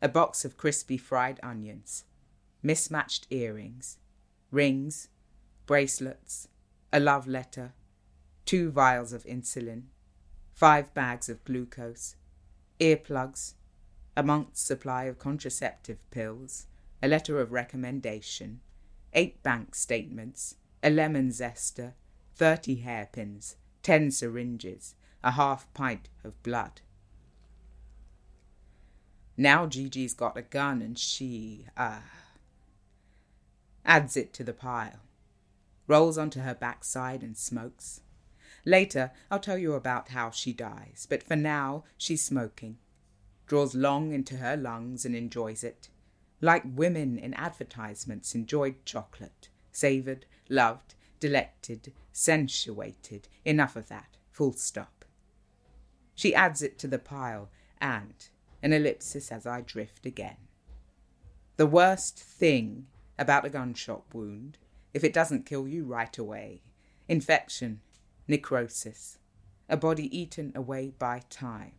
a 0.01 0.09
box 0.09 0.43
of 0.43 0.57
crispy 0.57 0.97
fried 0.97 1.39
onions, 1.43 2.05
mismatched 2.63 3.27
earrings, 3.29 3.97
rings, 4.49 5.09
bracelets, 5.65 6.47
a 6.91 6.99
love 6.99 7.27
letter, 7.27 7.73
two 8.45 8.71
vials 8.71 9.13
of 9.13 9.23
insulin, 9.25 9.83
five 10.53 10.93
bags 10.93 11.29
of 11.29 11.43
glucose, 11.45 12.15
earplugs, 12.79 13.53
a 14.17 14.23
month's 14.23 14.61
supply 14.61 15.03
of 15.05 15.19
contraceptive 15.19 16.09
pills, 16.11 16.67
a 17.01 17.07
letter 17.07 17.39
of 17.39 17.51
recommendation, 17.51 18.59
eight 19.13 19.41
bank 19.43 19.75
statements, 19.75 20.55
a 20.83 20.89
lemon 20.89 21.29
zester, 21.29 21.93
thirty 22.35 22.77
hairpins, 22.77 23.55
ten 23.83 24.11
syringes, 24.11 24.95
a 25.23 25.31
half 25.31 25.71
pint 25.73 26.09
of 26.23 26.41
blood. 26.43 26.81
Now 29.41 29.65
Gigi's 29.65 30.13
got 30.13 30.37
a 30.37 30.43
gun 30.43 30.83
and 30.83 30.99
she, 30.99 31.65
ah, 31.75 31.97
uh, 31.97 32.01
adds 33.83 34.15
it 34.15 34.33
to 34.33 34.43
the 34.43 34.53
pile, 34.53 34.99
rolls 35.87 36.15
onto 36.15 36.41
her 36.41 36.53
backside 36.53 37.23
and 37.23 37.35
smokes. 37.35 38.01
Later, 38.65 39.09
I'll 39.31 39.39
tell 39.39 39.57
you 39.57 39.73
about 39.73 40.09
how 40.09 40.29
she 40.29 40.53
dies, 40.53 41.07
but 41.09 41.23
for 41.23 41.35
now, 41.35 41.85
she's 41.97 42.21
smoking, 42.21 42.77
draws 43.47 43.73
long 43.73 44.11
into 44.11 44.37
her 44.37 44.55
lungs 44.55 45.05
and 45.05 45.15
enjoys 45.15 45.63
it, 45.63 45.89
like 46.39 46.61
women 46.63 47.17
in 47.17 47.33
advertisements 47.33 48.35
enjoyed 48.35 48.85
chocolate, 48.85 49.49
savoured, 49.71 50.27
loved, 50.49 50.93
delected, 51.19 51.93
sensuated. 52.13 53.27
Enough 53.43 53.75
of 53.75 53.89
that, 53.89 54.17
full 54.29 54.53
stop. 54.53 55.03
She 56.13 56.35
adds 56.35 56.61
it 56.61 56.77
to 56.77 56.87
the 56.87 56.99
pile, 56.99 57.49
and 57.79 58.13
an 58.61 58.73
ellipsis 58.73 59.31
as 59.31 59.45
I 59.45 59.61
drift 59.61 60.05
again. 60.05 60.37
The 61.57 61.67
worst 61.67 62.17
thing 62.19 62.87
about 63.17 63.45
a 63.45 63.49
gunshot 63.49 64.03
wound, 64.13 64.57
if 64.93 65.03
it 65.03 65.13
doesn't 65.13 65.45
kill 65.45 65.67
you 65.67 65.83
right 65.85 66.17
away, 66.17 66.61
infection, 67.07 67.81
necrosis, 68.27 69.17
a 69.69 69.77
body 69.77 70.15
eaten 70.17 70.51
away 70.55 70.93
by 70.97 71.21
time, 71.29 71.73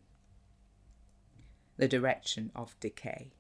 the 1.77 1.89
direction 1.89 2.51
of 2.55 2.79
decay. 2.81 3.33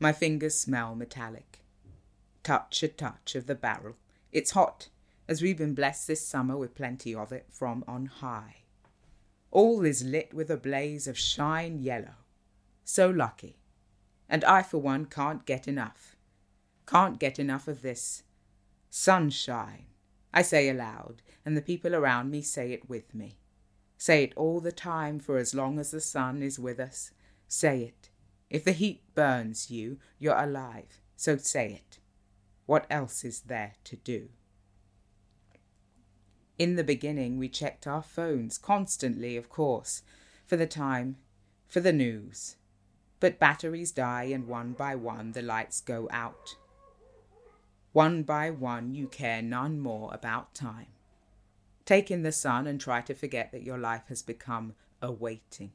My 0.00 0.12
fingers 0.12 0.54
smell 0.54 0.94
metallic. 0.94 1.60
Touch 2.42 2.82
a 2.82 2.88
touch 2.88 3.34
of 3.34 3.46
the 3.46 3.54
barrel. 3.54 3.96
It's 4.32 4.52
hot, 4.52 4.88
as 5.26 5.42
we've 5.42 5.58
been 5.58 5.74
blessed 5.74 6.06
this 6.06 6.26
summer 6.26 6.56
with 6.56 6.74
plenty 6.74 7.14
of 7.14 7.32
it 7.32 7.46
from 7.50 7.84
on 7.86 8.06
high. 8.06 8.62
All 9.50 9.84
is 9.84 10.04
lit 10.04 10.34
with 10.34 10.50
a 10.50 10.56
blaze 10.56 11.06
of 11.06 11.18
shine 11.18 11.78
yellow. 11.78 12.16
So 12.84 13.08
lucky. 13.08 13.56
And 14.28 14.44
I, 14.44 14.62
for 14.62 14.78
one, 14.78 15.06
can't 15.06 15.46
get 15.46 15.66
enough. 15.66 16.16
Can't 16.86 17.18
get 17.18 17.38
enough 17.38 17.68
of 17.68 17.82
this. 17.82 18.22
Sunshine, 18.90 19.86
I 20.32 20.42
say 20.42 20.68
aloud, 20.68 21.22
and 21.44 21.56
the 21.56 21.62
people 21.62 21.94
around 21.94 22.30
me 22.30 22.42
say 22.42 22.72
it 22.72 22.88
with 22.88 23.14
me. 23.14 23.38
Say 23.96 24.24
it 24.24 24.32
all 24.36 24.60
the 24.60 24.72
time 24.72 25.18
for 25.18 25.38
as 25.38 25.54
long 25.54 25.78
as 25.78 25.90
the 25.90 26.00
sun 26.00 26.42
is 26.42 26.58
with 26.58 26.78
us. 26.78 27.10
Say 27.46 27.82
it. 27.82 28.10
If 28.48 28.64
the 28.64 28.72
heat 28.72 29.02
burns 29.14 29.70
you, 29.70 29.98
you're 30.18 30.38
alive, 30.38 31.00
so 31.16 31.36
say 31.36 31.72
it. 31.72 31.98
What 32.66 32.86
else 32.90 33.24
is 33.24 33.40
there 33.40 33.74
to 33.84 33.96
do? 33.96 34.28
In 36.58 36.74
the 36.74 36.84
beginning, 36.84 37.38
we 37.38 37.48
checked 37.48 37.86
our 37.86 38.02
phones 38.02 38.58
constantly, 38.58 39.36
of 39.36 39.48
course, 39.48 40.02
for 40.44 40.56
the 40.56 40.66
time, 40.66 41.16
for 41.68 41.78
the 41.78 41.92
news. 41.92 42.56
But 43.20 43.38
batteries 43.38 43.92
die, 43.92 44.24
and 44.24 44.48
one 44.48 44.72
by 44.72 44.96
one 44.96 45.32
the 45.32 45.42
lights 45.42 45.80
go 45.80 46.08
out. 46.10 46.56
One 47.92 48.24
by 48.24 48.50
one, 48.50 48.94
you 48.94 49.06
care 49.06 49.40
none 49.40 49.78
more 49.78 50.12
about 50.12 50.54
time. 50.54 50.88
Take 51.84 52.10
in 52.10 52.22
the 52.22 52.32
sun 52.32 52.66
and 52.66 52.80
try 52.80 53.02
to 53.02 53.14
forget 53.14 53.52
that 53.52 53.62
your 53.62 53.78
life 53.78 54.08
has 54.08 54.22
become 54.22 54.74
a 55.00 55.12
waiting, 55.12 55.72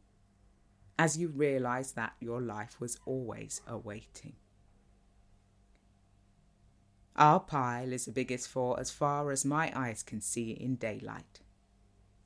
as 0.99 1.17
you 1.17 1.29
realize 1.29 1.93
that 1.93 2.13
your 2.19 2.41
life 2.41 2.79
was 2.79 2.99
always 3.05 3.61
a 3.65 3.77
waiting. 3.77 4.35
Our 7.15 7.39
pile 7.39 7.93
is 7.93 8.05
the 8.05 8.11
biggest 8.11 8.47
for 8.47 8.79
as 8.79 8.89
far 8.89 9.31
as 9.31 9.45
my 9.45 9.71
eyes 9.77 10.01
can 10.01 10.19
see 10.19 10.51
in 10.51 10.75
daylight. 10.75 11.41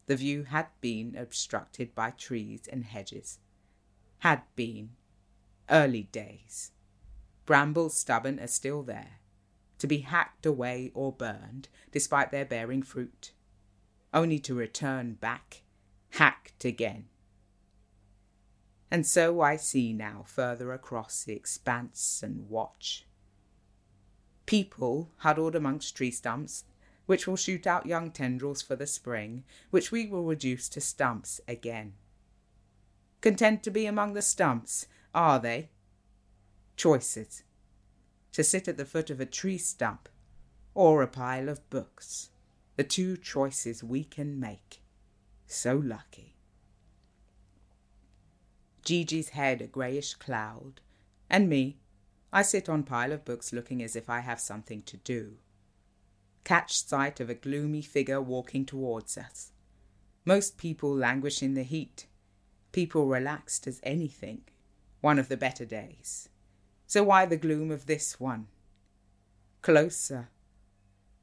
The 0.05 0.15
view 0.15 0.43
had 0.43 0.67
been 0.79 1.15
obstructed 1.17 1.93
by 1.93 2.11
trees 2.11 2.61
and 2.71 2.85
hedges. 2.85 3.39
Had 4.19 4.43
been. 4.55 4.91
Early 5.69 6.03
days. 6.03 6.71
Brambles 7.45 7.97
stubborn 7.97 8.39
are 8.39 8.47
still 8.47 8.83
there, 8.83 9.19
to 9.79 9.87
be 9.87 9.99
hacked 9.99 10.45
away 10.45 10.91
or 10.93 11.11
burned, 11.11 11.67
despite 11.91 12.31
their 12.31 12.45
bearing 12.45 12.81
fruit, 12.81 13.31
only 14.13 14.39
to 14.39 14.55
return 14.55 15.13
back, 15.13 15.63
hacked 16.11 16.63
again. 16.63 17.05
And 18.89 19.05
so 19.05 19.41
I 19.41 19.57
see 19.57 19.91
now 19.91 20.23
further 20.25 20.71
across 20.71 21.23
the 21.23 21.33
expanse 21.33 22.21
and 22.23 22.49
watch 22.49 23.05
people 24.47 25.11
huddled 25.17 25.55
amongst 25.55 25.95
tree 25.95 26.09
stumps, 26.09 26.63
which 27.05 27.27
will 27.27 27.35
shoot 27.35 27.67
out 27.67 27.85
young 27.85 28.09
tendrils 28.09 28.63
for 28.63 28.75
the 28.75 28.87
spring, 28.87 29.43
which 29.69 29.91
we 29.91 30.07
will 30.07 30.23
reduce 30.23 30.67
to 30.69 30.81
stumps 30.81 31.39
again. 31.47 31.93
Content 33.21 33.61
to 33.61 33.69
be 33.69 33.85
among 33.85 34.13
the 34.13 34.21
stumps, 34.21 34.87
are 35.13 35.37
they? 35.37 35.69
Choices. 36.75 37.43
To 38.31 38.43
sit 38.43 38.67
at 38.67 38.77
the 38.77 38.85
foot 38.85 39.09
of 39.09 39.19
a 39.19 39.25
tree 39.25 39.57
stump, 39.57 40.09
or 40.73 41.01
a 41.01 41.07
pile 41.07 41.49
of 41.49 41.69
books. 41.69 42.29
The 42.75 42.83
two 42.83 43.17
choices 43.17 43.83
we 43.83 44.03
can 44.03 44.39
make. 44.39 44.81
So 45.47 45.75
lucky. 45.75 46.35
Gigi's 48.83 49.29
head 49.29 49.61
a 49.61 49.67
greyish 49.67 50.13
cloud, 50.13 50.81
and 51.29 51.49
me 51.49 51.77
I 52.31 52.41
sit 52.41 52.67
on 52.67 52.83
pile 52.83 53.13
of 53.13 53.23
books 53.23 53.53
looking 53.53 53.81
as 53.81 53.95
if 53.95 54.09
I 54.09 54.19
have 54.19 54.39
something 54.39 54.81
to 54.83 54.97
do. 54.97 55.35
Catch 56.43 56.83
sight 56.83 57.19
of 57.19 57.29
a 57.29 57.35
gloomy 57.35 57.81
figure 57.81 58.21
walking 58.21 58.65
towards 58.65 59.17
us. 59.17 59.51
Most 60.25 60.57
people 60.57 60.93
languish 60.93 61.41
in 61.41 61.53
the 61.53 61.63
heat. 61.63 62.07
People 62.73 63.07
relaxed 63.07 63.65
as 63.65 63.79
anything. 63.83 64.41
One 64.99 65.19
of 65.19 65.29
the 65.29 65.37
better 65.37 65.65
days. 65.65 66.29
So 66.85 67.03
why 67.03 67.25
the 67.25 67.37
gloom 67.37 67.71
of 67.71 67.85
this 67.85 68.19
one? 68.19 68.47
Closer. 69.61 70.29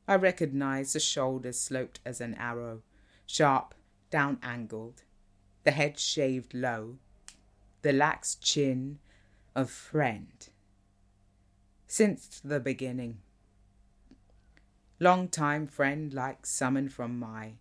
I 0.08 0.16
recognize 0.16 0.92
the 0.92 1.00
shoulders 1.00 1.60
sloped 1.60 2.00
as 2.04 2.20
an 2.20 2.34
arrow, 2.34 2.82
sharp, 3.26 3.74
down 4.10 4.38
angled, 4.42 5.02
the 5.64 5.70
head 5.70 5.98
shaved 5.98 6.54
low, 6.54 6.98
the 7.82 7.92
lax 7.92 8.34
chin 8.34 8.98
of 9.54 9.70
friend 9.70 10.48
since 11.96 12.40
the 12.42 12.58
beginning. 12.58 13.18
Long 14.98 15.28
time 15.28 15.64
friend 15.68 16.12
like 16.12 16.44
summoned 16.44 16.92
from 16.92 17.20
my 17.20 17.52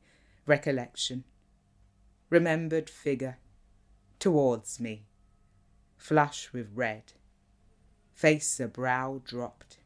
recollection, 0.48 1.24
remembered 2.32 2.90
figure 2.90 3.38
towards 4.18 4.80
me, 4.80 5.06
flush 5.98 6.52
with 6.52 6.68
red, 6.74 7.14
face 8.12 8.60
a 8.60 8.68
brow 8.68 9.22
dropped, 9.24 9.78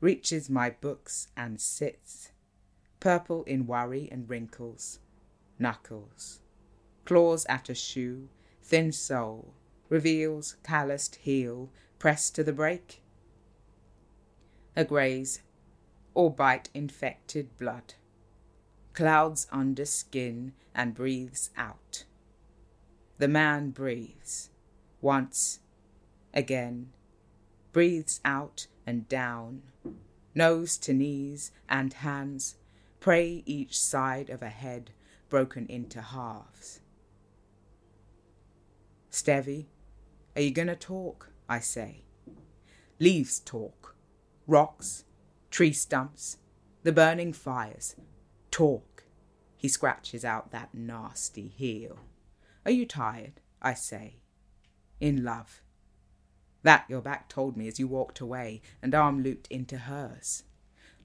reaches 0.00 0.48
my 0.48 0.70
books 0.70 1.26
and 1.36 1.60
sits, 1.60 2.30
purple 3.00 3.42
in 3.48 3.66
worry 3.66 4.08
and 4.12 4.30
wrinkles, 4.30 5.00
knuckles, 5.58 6.38
claws 7.04 7.44
at 7.48 7.68
a 7.68 7.74
shoe, 7.74 8.28
thin 8.62 8.92
sole, 8.92 9.54
reveals 9.88 10.54
calloused 10.62 11.16
heel, 11.16 11.68
pressed 11.98 12.36
to 12.36 12.44
the 12.44 12.52
brake, 12.52 13.02
a 14.76 14.84
graze, 14.84 15.40
or 16.14 16.30
bite 16.30 16.68
infected 16.74 17.56
blood. 17.58 17.94
Clouds 18.92 19.46
under 19.50 19.84
skin 19.84 20.52
and 20.74 20.94
breathes 20.94 21.50
out. 21.56 22.04
The 23.18 23.28
man 23.28 23.70
breathes, 23.70 24.50
once, 25.00 25.60
again, 26.34 26.90
breathes 27.72 28.20
out 28.24 28.66
and 28.86 29.08
down, 29.08 29.62
nose 30.34 30.76
to 30.78 30.92
knees 30.92 31.52
and 31.68 31.92
hands, 31.92 32.56
pray 33.00 33.42
each 33.46 33.80
side 33.80 34.28
of 34.28 34.42
a 34.42 34.48
head 34.48 34.90
broken 35.28 35.66
into 35.68 36.00
halves. 36.00 36.80
Stevie, 39.10 39.68
are 40.34 40.42
you 40.42 40.50
going 40.50 40.68
to 40.68 40.76
talk? 40.76 41.30
I 41.48 41.60
say. 41.60 42.02
Leaves 42.98 43.40
talk 43.40 43.75
rocks, 44.46 45.04
tree 45.50 45.72
stumps, 45.72 46.38
the 46.82 46.92
burning 46.92 47.32
fires. 47.32 47.96
Talk. 48.50 49.04
He 49.56 49.68
scratches 49.68 50.24
out 50.24 50.50
that 50.50 50.74
nasty 50.74 51.48
heel. 51.48 51.98
Are 52.64 52.70
you 52.70 52.86
tired? 52.86 53.40
I 53.60 53.74
say. 53.74 54.16
In 55.00 55.24
love. 55.24 55.62
That 56.62 56.84
your 56.88 57.00
back 57.00 57.28
told 57.28 57.56
me 57.56 57.68
as 57.68 57.78
you 57.78 57.86
walked 57.86 58.20
away, 58.20 58.60
and 58.82 58.94
arm 58.94 59.22
looped 59.22 59.46
into 59.48 59.78
hers. 59.78 60.44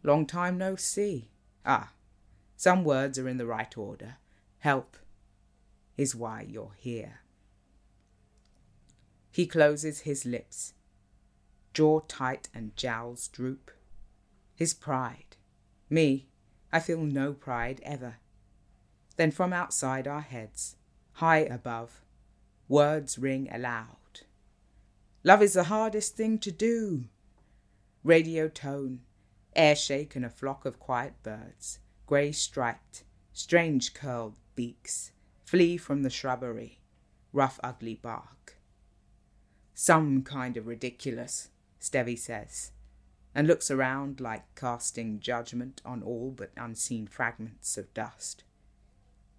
Long 0.04 0.26
time 0.26 0.58
no 0.58 0.76
see. 0.76 1.30
Ah, 1.66 1.92
some 2.58 2.84
words 2.84 3.18
are 3.18 3.28
in 3.28 3.38
the 3.38 3.46
right 3.46 3.76
order. 3.78 4.18
Help. 4.60 4.98
is 5.98 6.16
why 6.16 6.46
you're 6.48 6.76
here. 6.78 7.22
He 9.32 9.48
closes 9.48 10.02
his 10.02 10.26
lips, 10.26 10.74
jaw 11.74 12.00
tight 12.02 12.50
and 12.54 12.76
jowls 12.76 13.28
droop. 13.28 13.72
His 14.56 14.74
pride. 14.74 15.38
Me, 15.90 16.28
I 16.72 16.80
feel 16.80 17.02
no 17.02 17.34
pride 17.34 17.82
ever. 17.84 18.16
Then 19.18 19.32
from 19.32 19.54
outside 19.54 20.08
our 20.08 20.22
heads, 20.22 20.76
high 21.14 21.40
above, 21.40 22.02
words 22.68 23.18
ring 23.18 23.50
aloud. 23.52 24.22
Love 25.24 25.42
is 25.42 25.54
the 25.54 25.66
hardest 25.66 26.16
thing 26.16 26.40
to 26.40 26.52
do. 26.52 27.06
Radio 28.04 28.48
tone, 28.48 29.02
air 29.56 29.76
shake, 29.76 30.16
and 30.16 30.26
a 30.26 30.30
flock 30.30 30.66
of 30.66 30.80
quiet 30.80 31.14
birds, 31.22 31.80
grey 32.08 32.32
striped, 32.32 33.04
strange 33.34 33.94
curled 33.94 34.40
beaks, 34.56 35.12
flee 35.46 35.78
from 35.78 36.02
the 36.02 36.10
shrubbery, 36.10 36.80
rough, 37.34 37.60
ugly 37.64 37.96
bark. 37.96 38.58
Some 39.74 40.24
kind 40.24 40.58
of 40.58 40.68
ridiculous, 40.68 41.50
Stevie 41.82 42.16
says, 42.16 42.72
and 43.34 43.48
looks 43.48 43.72
around 43.72 44.22
like 44.22 44.44
casting 44.56 45.20
judgment 45.20 45.82
on 45.84 46.04
all 46.04 46.30
but 46.30 46.52
unseen 46.56 47.08
fragments 47.08 47.76
of 47.76 47.92
dust. 47.96 48.44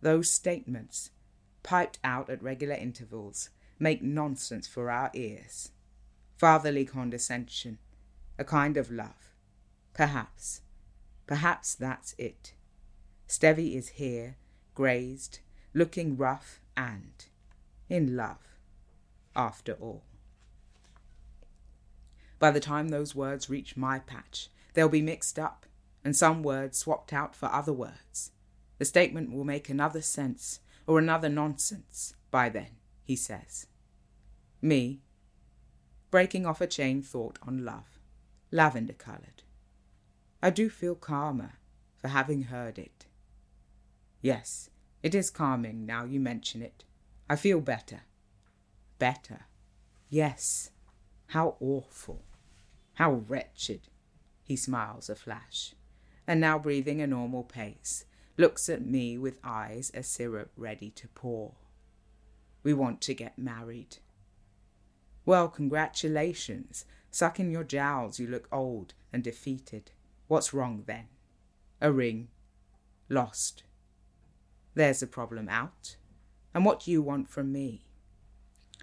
Those 0.00 0.28
statements, 0.28 1.10
piped 1.62 2.00
out 2.02 2.28
at 2.28 2.42
regular 2.42 2.74
intervals, 2.74 3.50
make 3.78 4.02
nonsense 4.02 4.66
for 4.66 4.90
our 4.90 5.12
ears. 5.14 5.70
Fatherly 6.36 6.84
condescension, 6.84 7.78
a 8.36 8.44
kind 8.44 8.76
of 8.76 8.90
love. 8.90 9.36
Perhaps, 9.94 10.62
perhaps 11.28 11.76
that's 11.76 12.16
it. 12.18 12.54
Stevie 13.28 13.76
is 13.76 13.90
here, 13.90 14.36
grazed, 14.74 15.38
looking 15.74 16.16
rough 16.16 16.60
and 16.76 17.26
in 17.88 18.16
love, 18.16 18.58
after 19.36 19.74
all. 19.74 20.02
By 22.42 22.50
the 22.50 22.58
time 22.58 22.88
those 22.88 23.14
words 23.14 23.48
reach 23.48 23.76
my 23.76 24.00
patch, 24.00 24.48
they'll 24.74 24.88
be 24.88 25.00
mixed 25.00 25.38
up, 25.38 25.64
and 26.04 26.16
some 26.16 26.42
words 26.42 26.76
swapped 26.76 27.12
out 27.12 27.36
for 27.36 27.46
other 27.46 27.72
words. 27.72 28.32
The 28.78 28.84
statement 28.84 29.30
will 29.30 29.44
make 29.44 29.68
another 29.68 30.02
sense 30.02 30.58
or 30.84 30.98
another 30.98 31.28
nonsense 31.28 32.16
by 32.32 32.48
then, 32.48 32.78
he 33.04 33.14
says. 33.14 33.68
Me, 34.60 35.02
breaking 36.10 36.44
off 36.44 36.60
a 36.60 36.66
chain 36.66 37.00
thought 37.00 37.38
on 37.46 37.64
love, 37.64 38.00
lavender 38.50 38.94
coloured. 38.94 39.44
I 40.42 40.50
do 40.50 40.68
feel 40.68 40.96
calmer 40.96 41.52
for 41.96 42.08
having 42.08 42.42
heard 42.42 42.76
it. 42.76 43.06
Yes, 44.20 44.68
it 45.00 45.14
is 45.14 45.30
calming 45.30 45.86
now 45.86 46.06
you 46.06 46.18
mention 46.18 46.60
it. 46.60 46.82
I 47.30 47.36
feel 47.36 47.60
better. 47.60 48.00
Better. 48.98 49.42
Yes. 50.10 50.72
How 51.28 51.54
awful. 51.60 52.24
How 52.94 53.12
wretched. 53.12 53.88
He 54.42 54.56
smiles 54.56 55.08
a 55.08 55.14
flash, 55.14 55.74
and 56.26 56.40
now 56.40 56.58
breathing 56.58 57.00
a 57.00 57.06
normal 57.06 57.42
pace, 57.42 58.04
looks 58.36 58.68
at 58.68 58.84
me 58.84 59.16
with 59.16 59.38
eyes 59.44 59.90
as 59.90 60.06
syrup 60.06 60.50
ready 60.56 60.90
to 60.90 61.08
pour. 61.08 61.54
We 62.62 62.74
want 62.74 63.00
to 63.02 63.14
get 63.14 63.38
married. 63.38 63.98
Well, 65.24 65.48
congratulations. 65.48 66.84
Suck 67.10 67.38
in 67.38 67.50
your 67.50 67.64
jowls, 67.64 68.18
you 68.18 68.26
look 68.26 68.48
old 68.50 68.94
and 69.12 69.22
defeated. 69.22 69.92
What's 70.28 70.54
wrong 70.54 70.84
then? 70.86 71.08
A 71.80 71.92
ring. 71.92 72.28
Lost. 73.08 73.64
There's 74.74 75.00
the 75.00 75.06
problem 75.06 75.48
out. 75.48 75.96
And 76.54 76.64
what 76.64 76.80
do 76.80 76.90
you 76.90 77.02
want 77.02 77.28
from 77.28 77.52
me? 77.52 77.84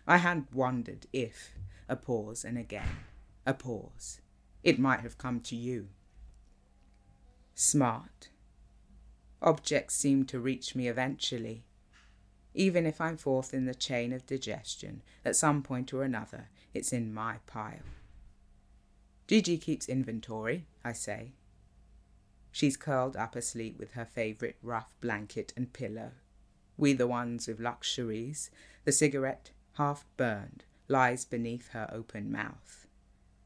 I 0.07 0.17
had 0.17 0.47
wondered 0.53 1.07
if, 1.13 1.53
a 1.87 1.95
pause 1.95 2.43
and 2.43 2.57
again, 2.57 2.97
a 3.45 3.53
pause, 3.53 4.21
it 4.63 4.79
might 4.79 5.01
have 5.01 5.17
come 5.17 5.39
to 5.41 5.55
you. 5.55 5.87
Smart. 7.55 8.29
Objects 9.41 9.95
seem 9.95 10.25
to 10.25 10.39
reach 10.39 10.75
me 10.75 10.87
eventually. 10.87 11.63
Even 12.53 12.85
if 12.85 12.99
I'm 12.99 13.17
fourth 13.17 13.53
in 13.53 13.65
the 13.65 13.75
chain 13.75 14.11
of 14.11 14.25
digestion, 14.25 15.01
at 15.23 15.35
some 15.35 15.61
point 15.61 15.93
or 15.93 16.03
another, 16.03 16.49
it's 16.73 16.91
in 16.91 17.13
my 17.13 17.37
pile. 17.47 17.85
Gigi 19.27 19.57
keeps 19.57 19.87
inventory, 19.87 20.65
I 20.83 20.93
say. 20.93 21.33
She's 22.51 22.77
curled 22.77 23.15
up 23.15 23.35
asleep 23.35 23.77
with 23.77 23.91
her 23.91 24.05
favourite 24.05 24.55
rough 24.63 24.95
blanket 24.99 25.53
and 25.55 25.71
pillow. 25.71 26.11
We, 26.77 26.93
the 26.93 27.07
ones 27.07 27.47
with 27.47 27.59
luxuries, 27.59 28.49
the 28.85 28.91
cigarette, 28.91 29.51
half 29.73 30.05
burned, 30.17 30.63
lies 30.87 31.25
beneath 31.25 31.69
her 31.69 31.89
open 31.93 32.31
mouth. 32.31 32.78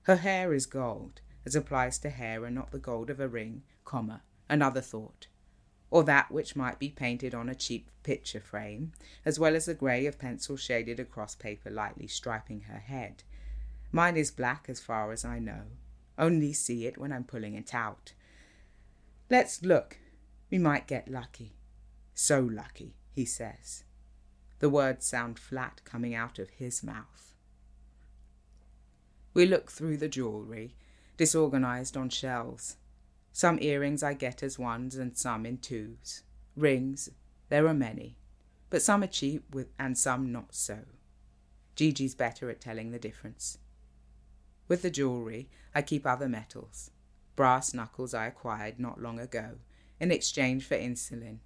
Her 0.04 0.18
hair 0.18 0.54
is 0.54 0.66
gold, 0.66 1.22
as 1.46 1.56
applies 1.56 1.98
to 2.00 2.10
hair 2.10 2.44
and 2.46 2.56
not 2.56 2.72
the 2.72 2.80
gold 2.80 3.10
of 3.10 3.20
a 3.20 3.28
ring, 3.28 3.64
comma, 3.86 4.22
another 4.50 4.82
thought, 4.82 5.28
or 5.90 6.04
that 6.04 6.32
which 6.32 6.56
might 6.56 6.80
be 6.80 6.90
painted 6.90 7.34
on 7.34 7.48
a 7.48 7.56
cheap 7.56 7.90
picture 8.04 8.42
frame, 8.42 8.92
as 9.26 9.40
well 9.40 9.56
as 9.56 9.66
the 9.66 9.74
grey 9.74 10.06
of 10.06 10.20
pencil 10.20 10.58
shaded 10.58 11.00
across 11.00 11.36
paper 11.36 11.70
lightly 11.70 12.08
striping 12.08 12.62
her 12.62 12.80
head. 12.80 13.24
Mine 13.92 14.18
is 14.18 14.32
black 14.32 14.66
as 14.68 14.80
far 14.80 15.12
as 15.12 15.24
I 15.24 15.40
know, 15.40 15.64
only 16.18 16.52
see 16.52 16.86
it 16.86 16.98
when 16.98 17.14
I'm 17.14 17.24
pulling 17.24 17.56
it 17.56 17.74
out. 17.74 18.14
Let's 19.30 19.64
look, 19.64 19.98
we 20.52 20.58
might 20.58 20.88
get 20.88 21.10
lucky. 21.10 21.56
So 22.14 22.42
lucky, 22.42 22.96
he 23.12 23.26
says. 23.26 23.84
The 24.60 24.70
words 24.70 25.06
sound 25.06 25.40
flat 25.40 25.82
coming 25.86 26.14
out 26.14 26.40
of 26.40 26.50
his 26.50 26.84
mouth. 26.84 27.33
We 29.34 29.48
look 29.48 29.72
through 29.72 29.98
the 29.98 30.08
jewellery, 30.08 30.76
disorganised 31.18 31.98
on 31.98 32.10
shelves. 32.10 32.78
Some 33.32 33.58
earrings 33.62 34.04
I 34.04 34.14
get 34.14 34.44
as 34.44 34.60
ones 34.60 34.96
and 34.96 35.18
some 35.18 35.46
in 35.46 35.58
twos. 35.58 36.22
Rings, 36.56 37.10
there 37.50 37.68
are 37.68 37.74
many, 37.74 38.16
but 38.70 38.84
some 38.84 39.02
are 39.02 39.08
cheap 39.08 39.44
with, 39.54 39.70
and 39.80 39.98
some 39.98 40.32
not 40.32 40.54
so. 40.54 40.80
Gigi's 41.76 42.14
better 42.14 42.52
at 42.52 42.62
telling 42.62 42.92
the 42.92 43.00
difference. 43.00 43.58
With 44.68 44.84
the 44.84 44.92
jewellery, 44.92 45.50
I 45.74 45.82
keep 45.82 46.06
other 46.06 46.30
metals. 46.30 46.92
Brass 47.36 47.74
knuckles 47.74 48.14
I 48.14 48.28
acquired 48.28 48.80
not 48.80 49.02
long 49.02 49.20
ago, 49.20 49.58
in 50.00 50.12
exchange 50.12 50.64
for 50.66 50.78
insulin. 50.78 51.40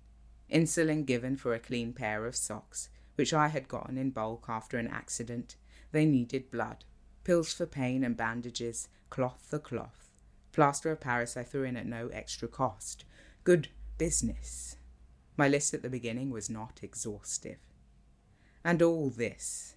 Insulin 0.51 1.05
given 1.05 1.37
for 1.37 1.53
a 1.53 1.59
clean 1.59 1.93
pair 1.93 2.25
of 2.25 2.35
socks, 2.35 2.89
which 3.15 3.33
I 3.33 3.47
had 3.47 3.69
gotten 3.69 3.97
in 3.97 4.09
bulk 4.09 4.47
after 4.49 4.77
an 4.77 4.87
accident. 4.87 5.55
They 5.93 6.05
needed 6.05 6.51
blood 6.51 6.83
pills 7.27 7.51
for 7.51 7.65
pain 7.65 8.05
and 8.05 8.15
bandages, 8.15 8.87
cloth 9.09 9.45
for 9.45 9.59
cloth. 9.59 10.13
Plaster 10.53 10.91
of 10.91 11.01
Paris 11.01 11.35
I 11.35 11.43
threw 11.43 11.63
in 11.63 11.75
at 11.75 11.85
no 11.85 12.07
extra 12.07 12.47
cost. 12.47 13.03
Good 13.43 13.67
business. 13.97 14.77
My 15.35 15.49
list 15.49 15.73
at 15.73 15.81
the 15.81 15.89
beginning 15.89 16.29
was 16.29 16.49
not 16.49 16.79
exhaustive. 16.81 17.57
And 18.63 18.81
all 18.81 19.09
this 19.09 19.75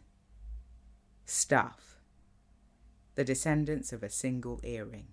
stuff, 1.24 1.96
the 3.16 3.24
descendants 3.24 3.92
of 3.92 4.04
a 4.04 4.10
single 4.10 4.60
earring, 4.62 5.08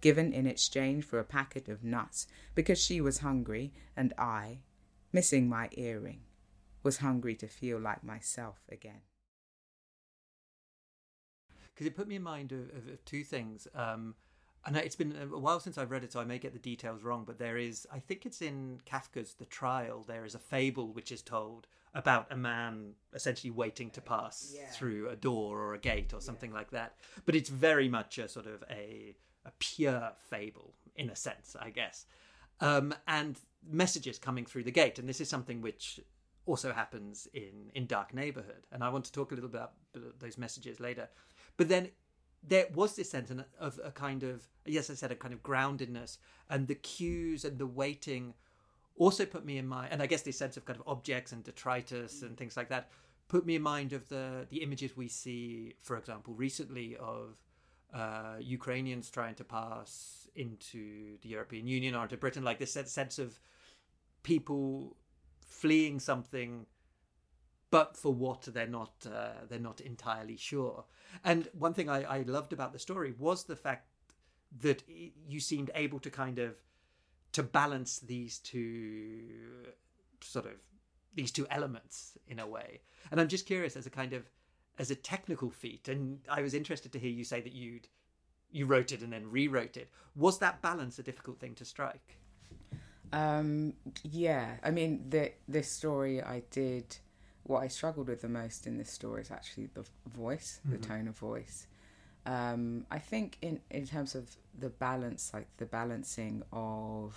given 0.00 0.32
in 0.32 0.46
exchange 0.46 1.04
for 1.04 1.18
a 1.18 1.24
packet 1.24 1.68
of 1.68 1.84
nuts 1.84 2.26
because 2.54 2.82
she 2.82 2.98
was 2.98 3.18
hungry 3.18 3.74
and 3.94 4.14
I, 4.16 4.60
missing 5.12 5.50
my 5.50 5.68
earring, 5.72 6.22
was 6.82 6.98
hungry 6.98 7.34
to 7.36 7.46
feel 7.46 7.78
like 7.78 8.02
myself 8.02 8.60
again 8.72 9.02
because 11.78 11.86
it 11.86 11.94
put 11.94 12.08
me 12.08 12.16
in 12.16 12.24
mind 12.24 12.50
of, 12.50 12.58
of, 12.70 12.92
of 12.92 13.04
two 13.04 13.22
things. 13.22 13.68
Um, 13.72 14.16
and 14.66 14.76
it's 14.76 14.96
been 14.96 15.14
a 15.32 15.38
while 15.38 15.60
since 15.60 15.78
I've 15.78 15.92
read 15.92 16.02
it, 16.02 16.12
so 16.12 16.18
I 16.18 16.24
may 16.24 16.38
get 16.38 16.52
the 16.52 16.58
details 16.58 17.04
wrong. 17.04 17.22
But 17.24 17.38
there 17.38 17.56
is, 17.56 17.86
I 17.92 18.00
think 18.00 18.26
it's 18.26 18.42
in 18.42 18.80
Kafka's 18.84 19.34
The 19.34 19.44
Trial. 19.44 20.04
There 20.04 20.24
is 20.24 20.34
a 20.34 20.40
fable 20.40 20.92
which 20.92 21.12
is 21.12 21.22
told 21.22 21.68
about 21.94 22.26
a 22.32 22.36
man 22.36 22.94
essentially 23.14 23.52
waiting 23.52 23.90
to 23.90 24.00
pass 24.00 24.52
yeah. 24.56 24.66
through 24.70 25.08
a 25.08 25.14
door 25.14 25.60
or 25.60 25.74
a 25.74 25.78
gate 25.78 26.12
or 26.12 26.20
something 26.20 26.50
yeah. 26.50 26.56
like 26.56 26.72
that. 26.72 26.96
But 27.26 27.36
it's 27.36 27.48
very 27.48 27.88
much 27.88 28.18
a 28.18 28.28
sort 28.28 28.46
of 28.46 28.64
a 28.68 29.14
a 29.46 29.52
pure 29.60 30.10
fable 30.28 30.74
in 30.96 31.10
a 31.10 31.16
sense, 31.16 31.54
I 31.58 31.70
guess. 31.70 32.06
Um, 32.60 32.92
and 33.06 33.38
messages 33.70 34.18
coming 34.18 34.44
through 34.44 34.64
the 34.64 34.72
gate, 34.72 34.98
and 34.98 35.08
this 35.08 35.20
is 35.20 35.28
something 35.28 35.62
which 35.62 36.00
also 36.44 36.72
happens 36.72 37.28
in 37.32 37.70
in 37.74 37.86
Dark 37.86 38.12
Neighborhood. 38.12 38.66
And 38.72 38.82
I 38.82 38.88
want 38.88 39.04
to 39.04 39.12
talk 39.12 39.30
a 39.30 39.36
little 39.36 39.48
bit 39.48 39.60
about 39.60 39.74
those 40.18 40.36
messages 40.36 40.80
later. 40.80 41.08
But 41.58 41.68
then 41.68 41.90
there 42.42 42.68
was 42.74 42.96
this 42.96 43.10
sense 43.10 43.30
of 43.60 43.80
a 43.84 43.90
kind 43.90 44.22
of 44.22 44.46
yes, 44.64 44.88
I 44.88 44.94
said 44.94 45.12
a 45.12 45.16
kind 45.16 45.34
of 45.34 45.42
groundedness, 45.42 46.16
and 46.48 46.66
the 46.66 46.76
cues 46.76 47.44
and 47.44 47.58
the 47.58 47.66
waiting 47.66 48.32
also 48.96 49.26
put 49.26 49.44
me 49.44 49.58
in 49.58 49.66
mind, 49.66 49.90
and 49.92 50.02
I 50.02 50.06
guess 50.06 50.22
this 50.22 50.38
sense 50.38 50.56
of 50.56 50.64
kind 50.64 50.78
of 50.80 50.88
objects 50.88 51.32
and 51.32 51.44
detritus 51.44 52.22
and 52.22 52.36
things 52.36 52.56
like 52.56 52.70
that 52.70 52.88
put 53.28 53.44
me 53.44 53.54
in 53.56 53.62
mind 53.62 53.92
of 53.92 54.08
the 54.08 54.46
the 54.48 54.62
images 54.62 54.96
we 54.96 55.08
see, 55.08 55.74
for 55.82 55.96
example, 55.96 56.32
recently 56.34 56.96
of 56.96 57.36
uh, 57.92 58.36
Ukrainians 58.40 59.10
trying 59.10 59.34
to 59.36 59.44
pass 59.44 60.28
into 60.34 61.18
the 61.22 61.28
European 61.28 61.66
Union 61.66 61.94
or 61.94 62.06
to 62.06 62.16
Britain, 62.16 62.44
like 62.44 62.58
this 62.58 62.72
sense 62.72 63.18
of 63.18 63.38
people 64.22 64.96
fleeing 65.46 65.98
something 65.98 66.66
but 67.70 67.96
for 67.96 68.12
what 68.12 68.42
they're 68.42 68.66
not 68.66 69.06
uh, 69.06 69.44
they're 69.48 69.58
not 69.58 69.80
entirely 69.80 70.36
sure. 70.36 70.84
And 71.24 71.48
one 71.52 71.74
thing 71.74 71.88
I, 71.88 72.02
I 72.02 72.22
loved 72.22 72.52
about 72.52 72.72
the 72.72 72.78
story 72.78 73.14
was 73.18 73.44
the 73.44 73.56
fact 73.56 73.88
that 74.60 74.82
you 74.88 75.40
seemed 75.40 75.70
able 75.74 75.98
to 76.00 76.10
kind 76.10 76.38
of 76.38 76.56
to 77.32 77.42
balance 77.42 77.98
these 77.98 78.38
two 78.38 79.20
sort 80.20 80.46
of 80.46 80.52
these 81.14 81.30
two 81.30 81.46
elements 81.50 82.16
in 82.26 82.38
a 82.38 82.46
way. 82.46 82.80
And 83.10 83.20
I'm 83.20 83.28
just 83.28 83.46
curious 83.46 83.76
as 83.76 83.86
a 83.86 83.90
kind 83.90 84.12
of 84.12 84.30
as 84.78 84.90
a 84.90 84.94
technical 84.94 85.50
feat, 85.50 85.88
and 85.88 86.20
I 86.28 86.40
was 86.42 86.54
interested 86.54 86.92
to 86.92 86.98
hear 86.98 87.10
you 87.10 87.24
say 87.24 87.40
that 87.40 87.52
you'd 87.52 87.88
you 88.50 88.64
wrote 88.66 88.92
it 88.92 89.02
and 89.02 89.12
then 89.12 89.30
rewrote 89.30 89.76
it. 89.76 89.90
Was 90.16 90.38
that 90.38 90.62
balance 90.62 90.98
a 90.98 91.02
difficult 91.02 91.38
thing 91.38 91.54
to 91.56 91.64
strike? 91.64 92.18
Um, 93.12 93.74
yeah, 94.02 94.56
I 94.62 94.70
mean, 94.70 95.04
the 95.08 95.32
this 95.46 95.70
story 95.70 96.22
I 96.22 96.42
did. 96.50 96.96
What 97.48 97.62
I 97.62 97.68
struggled 97.68 98.08
with 98.08 98.20
the 98.20 98.28
most 98.28 98.66
in 98.66 98.76
this 98.76 98.90
story 98.90 99.22
is 99.22 99.30
actually 99.30 99.70
the 99.74 99.84
voice, 100.14 100.60
mm-hmm. 100.60 100.76
the 100.76 100.86
tone 100.86 101.08
of 101.08 101.16
voice. 101.16 101.66
Um, 102.26 102.86
I 102.90 102.98
think 102.98 103.38
in 103.40 103.60
in 103.70 103.86
terms 103.86 104.14
of 104.14 104.24
the 104.58 104.68
balance, 104.68 105.32
like 105.32 105.48
the 105.56 105.64
balancing 105.64 106.42
of 106.52 107.16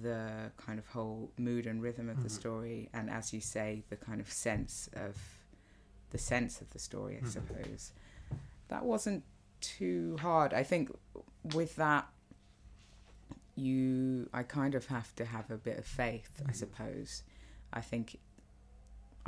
the 0.00 0.52
kind 0.56 0.78
of 0.78 0.86
whole 0.86 1.32
mood 1.36 1.66
and 1.66 1.82
rhythm 1.82 2.08
of 2.08 2.14
mm-hmm. 2.14 2.24
the 2.24 2.30
story, 2.30 2.88
and 2.92 3.10
as 3.10 3.32
you 3.32 3.40
say, 3.40 3.82
the 3.90 3.96
kind 3.96 4.20
of 4.20 4.30
sense 4.30 4.88
of 4.94 5.16
the 6.10 6.18
sense 6.18 6.60
of 6.60 6.72
the 6.72 6.78
story, 6.78 7.16
I 7.16 7.18
mm-hmm. 7.18 7.28
suppose. 7.28 7.92
That 8.68 8.84
wasn't 8.84 9.24
too 9.60 10.16
hard. 10.20 10.54
I 10.54 10.62
think 10.62 10.90
with 11.54 11.74
that, 11.76 12.06
you, 13.56 14.28
I 14.32 14.44
kind 14.44 14.74
of 14.76 14.86
have 14.86 15.12
to 15.16 15.24
have 15.24 15.50
a 15.50 15.56
bit 15.56 15.78
of 15.78 15.84
faith, 15.84 16.30
mm-hmm. 16.38 16.50
I 16.50 16.52
suppose. 16.52 17.24
I 17.72 17.80
think 17.80 18.18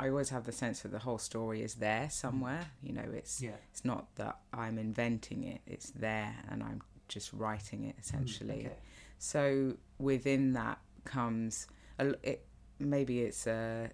I 0.01 0.09
always 0.09 0.29
have 0.29 0.45
the 0.45 0.51
sense 0.51 0.81
that 0.81 0.91
the 0.91 0.99
whole 0.99 1.19
story 1.19 1.61
is 1.61 1.75
there 1.75 2.05
mm. 2.05 2.11
somewhere. 2.11 2.65
You 2.81 2.93
know, 2.93 3.05
it's 3.13 3.39
yeah. 3.39 3.51
it's 3.71 3.85
not 3.85 4.07
that 4.15 4.39
I'm 4.51 4.79
inventing 4.79 5.43
it; 5.43 5.61
it's 5.67 5.91
there, 5.91 6.35
and 6.49 6.63
I'm 6.63 6.81
just 7.07 7.31
writing 7.33 7.83
it 7.83 7.95
mm, 7.95 7.99
essentially. 7.99 8.65
Okay. 8.65 8.75
So 9.19 9.75
within 9.99 10.53
that 10.53 10.79
comes 11.03 11.67
a, 11.99 12.15
it, 12.23 12.45
maybe 12.79 13.21
it's 13.21 13.45
a. 13.45 13.91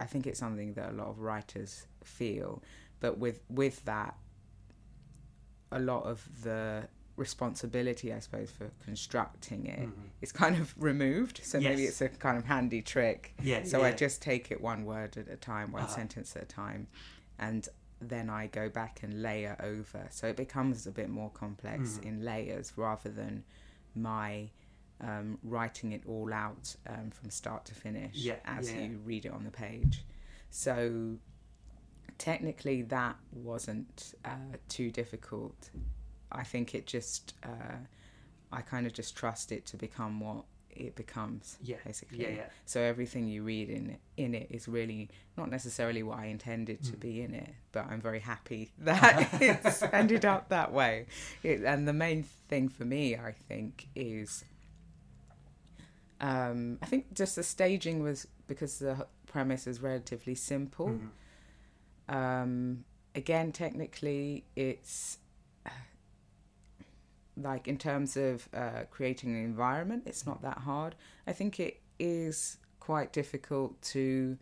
I 0.00 0.04
think 0.06 0.26
it's 0.26 0.40
something 0.40 0.72
that 0.74 0.90
a 0.90 0.94
lot 0.94 1.06
of 1.06 1.20
writers 1.20 1.86
feel, 2.02 2.60
but 2.98 3.18
with 3.18 3.40
with 3.48 3.84
that, 3.84 4.16
a 5.70 5.78
lot 5.78 6.06
of 6.06 6.26
the 6.42 6.88
responsibility, 7.20 8.12
I 8.12 8.18
suppose, 8.18 8.50
for 8.50 8.70
constructing 8.82 9.66
it 9.66 9.80
mm-hmm. 9.80 10.06
is 10.22 10.32
kind 10.32 10.56
of 10.56 10.74
removed. 10.82 11.40
So 11.44 11.58
yes. 11.58 11.68
maybe 11.68 11.84
it's 11.84 12.00
a 12.00 12.08
kind 12.08 12.38
of 12.38 12.46
handy 12.46 12.82
trick. 12.82 13.34
Yeah. 13.42 13.62
So 13.64 13.80
yeah. 13.80 13.88
I 13.88 13.92
just 13.92 14.22
take 14.22 14.50
it 14.50 14.60
one 14.60 14.84
word 14.84 15.16
at 15.18 15.28
a 15.28 15.36
time, 15.36 15.70
one 15.70 15.82
uh-huh. 15.82 15.94
sentence 15.94 16.34
at 16.34 16.42
a 16.42 16.46
time, 16.46 16.88
and 17.38 17.68
then 18.00 18.30
I 18.30 18.46
go 18.46 18.70
back 18.70 19.00
and 19.02 19.22
layer 19.22 19.56
over. 19.62 20.08
So 20.10 20.26
it 20.26 20.36
becomes 20.36 20.86
a 20.86 20.90
bit 20.90 21.10
more 21.10 21.30
complex 21.30 21.90
mm-hmm. 21.90 22.08
in 22.08 22.24
layers 22.24 22.72
rather 22.76 23.10
than 23.10 23.44
my 23.94 24.48
um, 25.02 25.38
writing 25.42 25.92
it 25.92 26.02
all 26.06 26.32
out 26.32 26.74
um, 26.88 27.10
from 27.10 27.30
start 27.30 27.66
to 27.66 27.74
finish 27.74 28.16
yeah. 28.16 28.36
as 28.46 28.72
yeah. 28.72 28.80
you 28.80 29.00
read 29.04 29.26
it 29.26 29.32
on 29.32 29.44
the 29.44 29.50
page. 29.50 30.04
So 30.48 31.16
technically, 32.16 32.82
that 32.82 33.16
wasn't 33.32 34.14
uh, 34.24 34.56
too 34.68 34.90
difficult 34.90 35.70
I 36.32 36.44
think 36.44 36.74
it 36.74 36.86
just 36.86 37.34
uh, 37.44 37.76
I 38.52 38.62
kind 38.62 38.86
of 38.86 38.92
just 38.92 39.16
trust 39.16 39.52
it 39.52 39.66
to 39.66 39.76
become 39.76 40.20
what 40.20 40.44
it 40.70 40.94
becomes. 40.94 41.58
Yeah, 41.62 41.76
basically. 41.84 42.22
Yeah, 42.22 42.30
yeah. 42.30 42.46
So 42.66 42.80
everything 42.80 43.28
you 43.28 43.42
read 43.42 43.70
in 43.70 43.96
in 44.16 44.34
it 44.34 44.48
is 44.50 44.68
really 44.68 45.10
not 45.36 45.50
necessarily 45.50 46.02
what 46.02 46.18
I 46.18 46.26
intended 46.26 46.82
to 46.84 46.92
mm. 46.92 47.00
be 47.00 47.22
in 47.22 47.34
it, 47.34 47.50
but 47.72 47.86
I'm 47.90 48.00
very 48.00 48.20
happy 48.20 48.70
that 48.78 49.28
it's 49.40 49.82
ended 49.92 50.24
up 50.24 50.48
that 50.50 50.72
way. 50.72 51.06
It, 51.42 51.62
and 51.62 51.86
the 51.86 51.92
main 51.92 52.24
thing 52.48 52.68
for 52.68 52.84
me, 52.84 53.16
I 53.16 53.32
think, 53.32 53.88
is 53.94 54.44
um, 56.20 56.78
I 56.82 56.86
think 56.86 57.14
just 57.14 57.36
the 57.36 57.42
staging 57.42 58.02
was 58.02 58.26
because 58.46 58.78
the 58.78 59.06
premise 59.26 59.66
is 59.66 59.80
relatively 59.80 60.34
simple. 60.34 60.88
Mm-hmm. 60.88 62.14
Um, 62.14 62.84
again, 63.14 63.52
technically, 63.52 64.44
it's 64.56 65.18
like 67.42 67.68
in 67.68 67.78
terms 67.78 68.16
of 68.16 68.48
uh, 68.54 68.84
creating 68.90 69.30
an 69.30 69.44
environment, 69.44 70.04
it's 70.06 70.26
not 70.26 70.42
that 70.42 70.58
hard. 70.58 70.94
I 71.26 71.32
think 71.32 71.60
it 71.60 71.80
is 71.98 72.58
quite 72.78 73.12
difficult 73.12 73.80
to. 73.82 74.38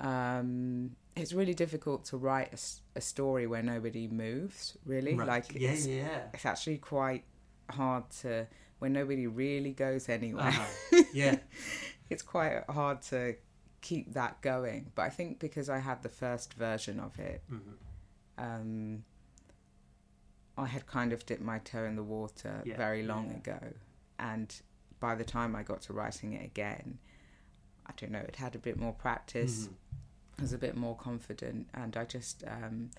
Um, 0.00 0.96
it's 1.14 1.32
really 1.32 1.54
difficult 1.54 2.04
to 2.06 2.18
write 2.18 2.52
a, 2.52 2.98
a, 2.98 3.00
story 3.00 3.46
where 3.46 3.62
nobody 3.62 4.08
moves. 4.08 4.76
Really, 4.84 5.14
right. 5.14 5.26
like 5.26 5.54
yeah, 5.54 5.70
it's, 5.70 5.86
yeah. 5.86 6.22
It's 6.34 6.44
actually 6.44 6.76
quite 6.78 7.24
hard 7.70 8.10
to 8.20 8.46
when 8.78 8.92
nobody 8.92 9.26
really 9.26 9.72
goes 9.72 10.08
anywhere. 10.08 10.48
Uh-huh. 10.48 11.02
Yeah, 11.14 11.36
it's 12.10 12.22
quite 12.22 12.64
hard 12.68 13.00
to 13.02 13.36
keep 13.80 14.12
that 14.12 14.42
going. 14.42 14.92
But 14.94 15.02
I 15.02 15.08
think 15.08 15.38
because 15.38 15.70
I 15.70 15.78
had 15.78 16.02
the 16.02 16.10
first 16.10 16.54
version 16.54 17.00
of 17.00 17.18
it. 17.18 17.42
Mm-hmm. 17.50 17.72
Um, 18.38 19.04
I 20.58 20.66
had 20.66 20.86
kind 20.86 21.12
of 21.12 21.26
dipped 21.26 21.42
my 21.42 21.58
toe 21.58 21.84
in 21.84 21.96
the 21.96 22.02
water 22.02 22.62
yeah, 22.64 22.76
very 22.76 23.02
long 23.02 23.26
yeah. 23.30 23.36
ago, 23.36 23.66
and 24.18 24.54
by 25.00 25.14
the 25.14 25.24
time 25.24 25.54
I 25.54 25.62
got 25.62 25.82
to 25.82 25.92
writing 25.92 26.32
it 26.32 26.44
again, 26.44 26.98
I 27.86 27.92
don't 27.96 28.12
know, 28.12 28.20
it 28.20 28.36
had 28.36 28.54
a 28.54 28.58
bit 28.58 28.78
more 28.78 28.92
practice. 28.92 29.64
Mm-hmm. 29.64 29.74
I 30.38 30.42
was 30.42 30.52
a 30.52 30.58
bit 30.58 30.76
more 30.76 30.96
confident, 30.96 31.68
and 31.74 31.96
I 31.96 32.04
just, 32.04 32.44
um, 32.46 32.90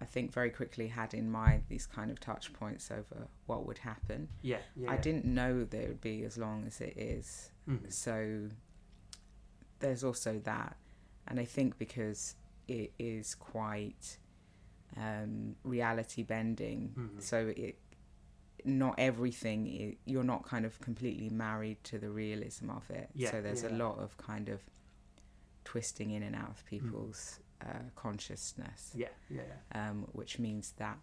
I 0.00 0.04
think, 0.04 0.32
very 0.32 0.50
quickly 0.50 0.88
had 0.88 1.14
in 1.14 1.30
mind 1.30 1.64
these 1.68 1.86
kind 1.86 2.10
of 2.10 2.18
touch 2.18 2.52
points 2.52 2.90
over 2.90 3.28
what 3.46 3.66
would 3.66 3.78
happen. 3.78 4.28
Yeah, 4.42 4.58
yeah. 4.74 4.90
I 4.90 4.96
didn't 4.96 5.24
know 5.24 5.64
that 5.64 5.80
it 5.80 5.88
would 5.88 6.00
be 6.00 6.24
as 6.24 6.36
long 6.36 6.64
as 6.66 6.80
it 6.80 6.94
is. 6.96 7.50
Mm-hmm. 7.68 7.86
So 7.88 8.48
there's 9.78 10.02
also 10.02 10.40
that, 10.44 10.76
and 11.28 11.38
I 11.38 11.44
think 11.44 11.78
because 11.78 12.34
it 12.68 12.92
is 12.98 13.34
quite 13.34 14.18
um, 14.96 15.56
reality 15.64 16.22
bending. 16.22 16.94
Mm-hmm. 16.96 17.20
So 17.20 17.52
it 17.56 17.78
not 18.64 18.94
everything 18.98 19.66
it, 19.68 19.98
you're 20.04 20.24
not 20.24 20.44
kind 20.44 20.64
of 20.64 20.80
completely 20.80 21.28
married 21.28 21.82
to 21.84 21.98
the 21.98 22.10
realism 22.10 22.70
of 22.70 22.88
it. 22.90 23.08
Yeah, 23.14 23.30
so 23.30 23.40
there's 23.40 23.62
yeah. 23.62 23.70
a 23.70 23.76
lot 23.76 23.98
of 23.98 24.16
kind 24.16 24.48
of 24.48 24.60
twisting 25.64 26.10
in 26.10 26.22
and 26.22 26.34
out 26.34 26.50
of 26.50 26.66
people's 26.66 27.38
mm. 27.64 27.68
uh, 27.68 27.82
consciousness. 27.94 28.92
Yeah, 28.94 29.08
yeah, 29.30 29.42
yeah. 29.72 29.88
Um, 29.88 30.06
which 30.12 30.38
means 30.38 30.72
that 30.78 30.98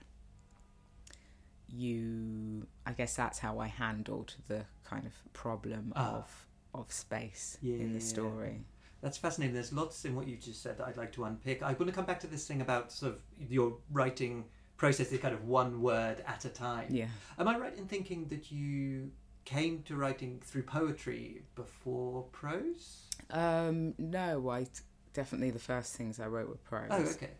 you, 1.70 2.68
I 2.86 2.92
guess 2.92 3.16
that's 3.16 3.40
how 3.40 3.60
I 3.60 3.68
handled 3.68 4.36
the 4.48 4.66
kind 4.84 5.06
of 5.06 5.14
problem 5.34 5.94
uh, 5.96 6.00
of 6.00 6.48
of 6.74 6.92
space 6.92 7.58
in 7.62 7.94
the 7.94 8.02
story. 8.02 8.66
That's 9.04 9.18
fascinating. 9.18 9.54
There's 9.54 9.74
lots 9.74 10.06
in 10.06 10.16
what 10.16 10.30
you 10.30 10.38
just 10.38 10.64
said 10.64 10.78
that 10.78 10.88
I'd 10.88 10.96
like 10.96 11.12
to 11.14 11.26
unpick. 11.26 11.62
I 11.62 11.74
want 11.74 11.88
to 11.88 11.92
come 11.92 12.06
back 12.06 12.22
to 12.22 12.28
this 12.28 12.48
thing 12.48 12.62
about 12.62 12.90
sort 12.90 13.12
of 13.12 13.22
your 13.50 13.76
writing 13.92 14.46
process 14.78 15.12
is 15.12 15.20
kind 15.20 15.34
of 15.34 15.46
one 15.46 15.82
word 15.82 16.24
at 16.26 16.46
a 16.46 16.50
time. 16.50 16.88
Yeah. 16.90 17.08
Am 17.38 17.50
I 17.50 17.58
right 17.58 17.78
in 17.78 17.86
thinking 17.86 18.28
that 18.30 18.50
you 18.50 19.12
came 19.44 19.84
to 19.84 19.98
writing 19.98 20.40
through 20.42 20.64
poetry 20.64 21.42
before 21.56 22.24
prose? 22.32 23.10
Um, 23.30 23.94
no, 23.98 24.50
I 24.50 24.68
definitely 25.14 25.52
the 25.52 25.60
first 25.60 25.96
things 25.96 26.22
I 26.22 26.28
wrote 26.28 26.48
were 26.48 26.56
prose. 26.56 26.88
Oh, 26.90 27.02
okay. 27.02 27.32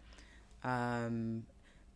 Um, 0.66 1.46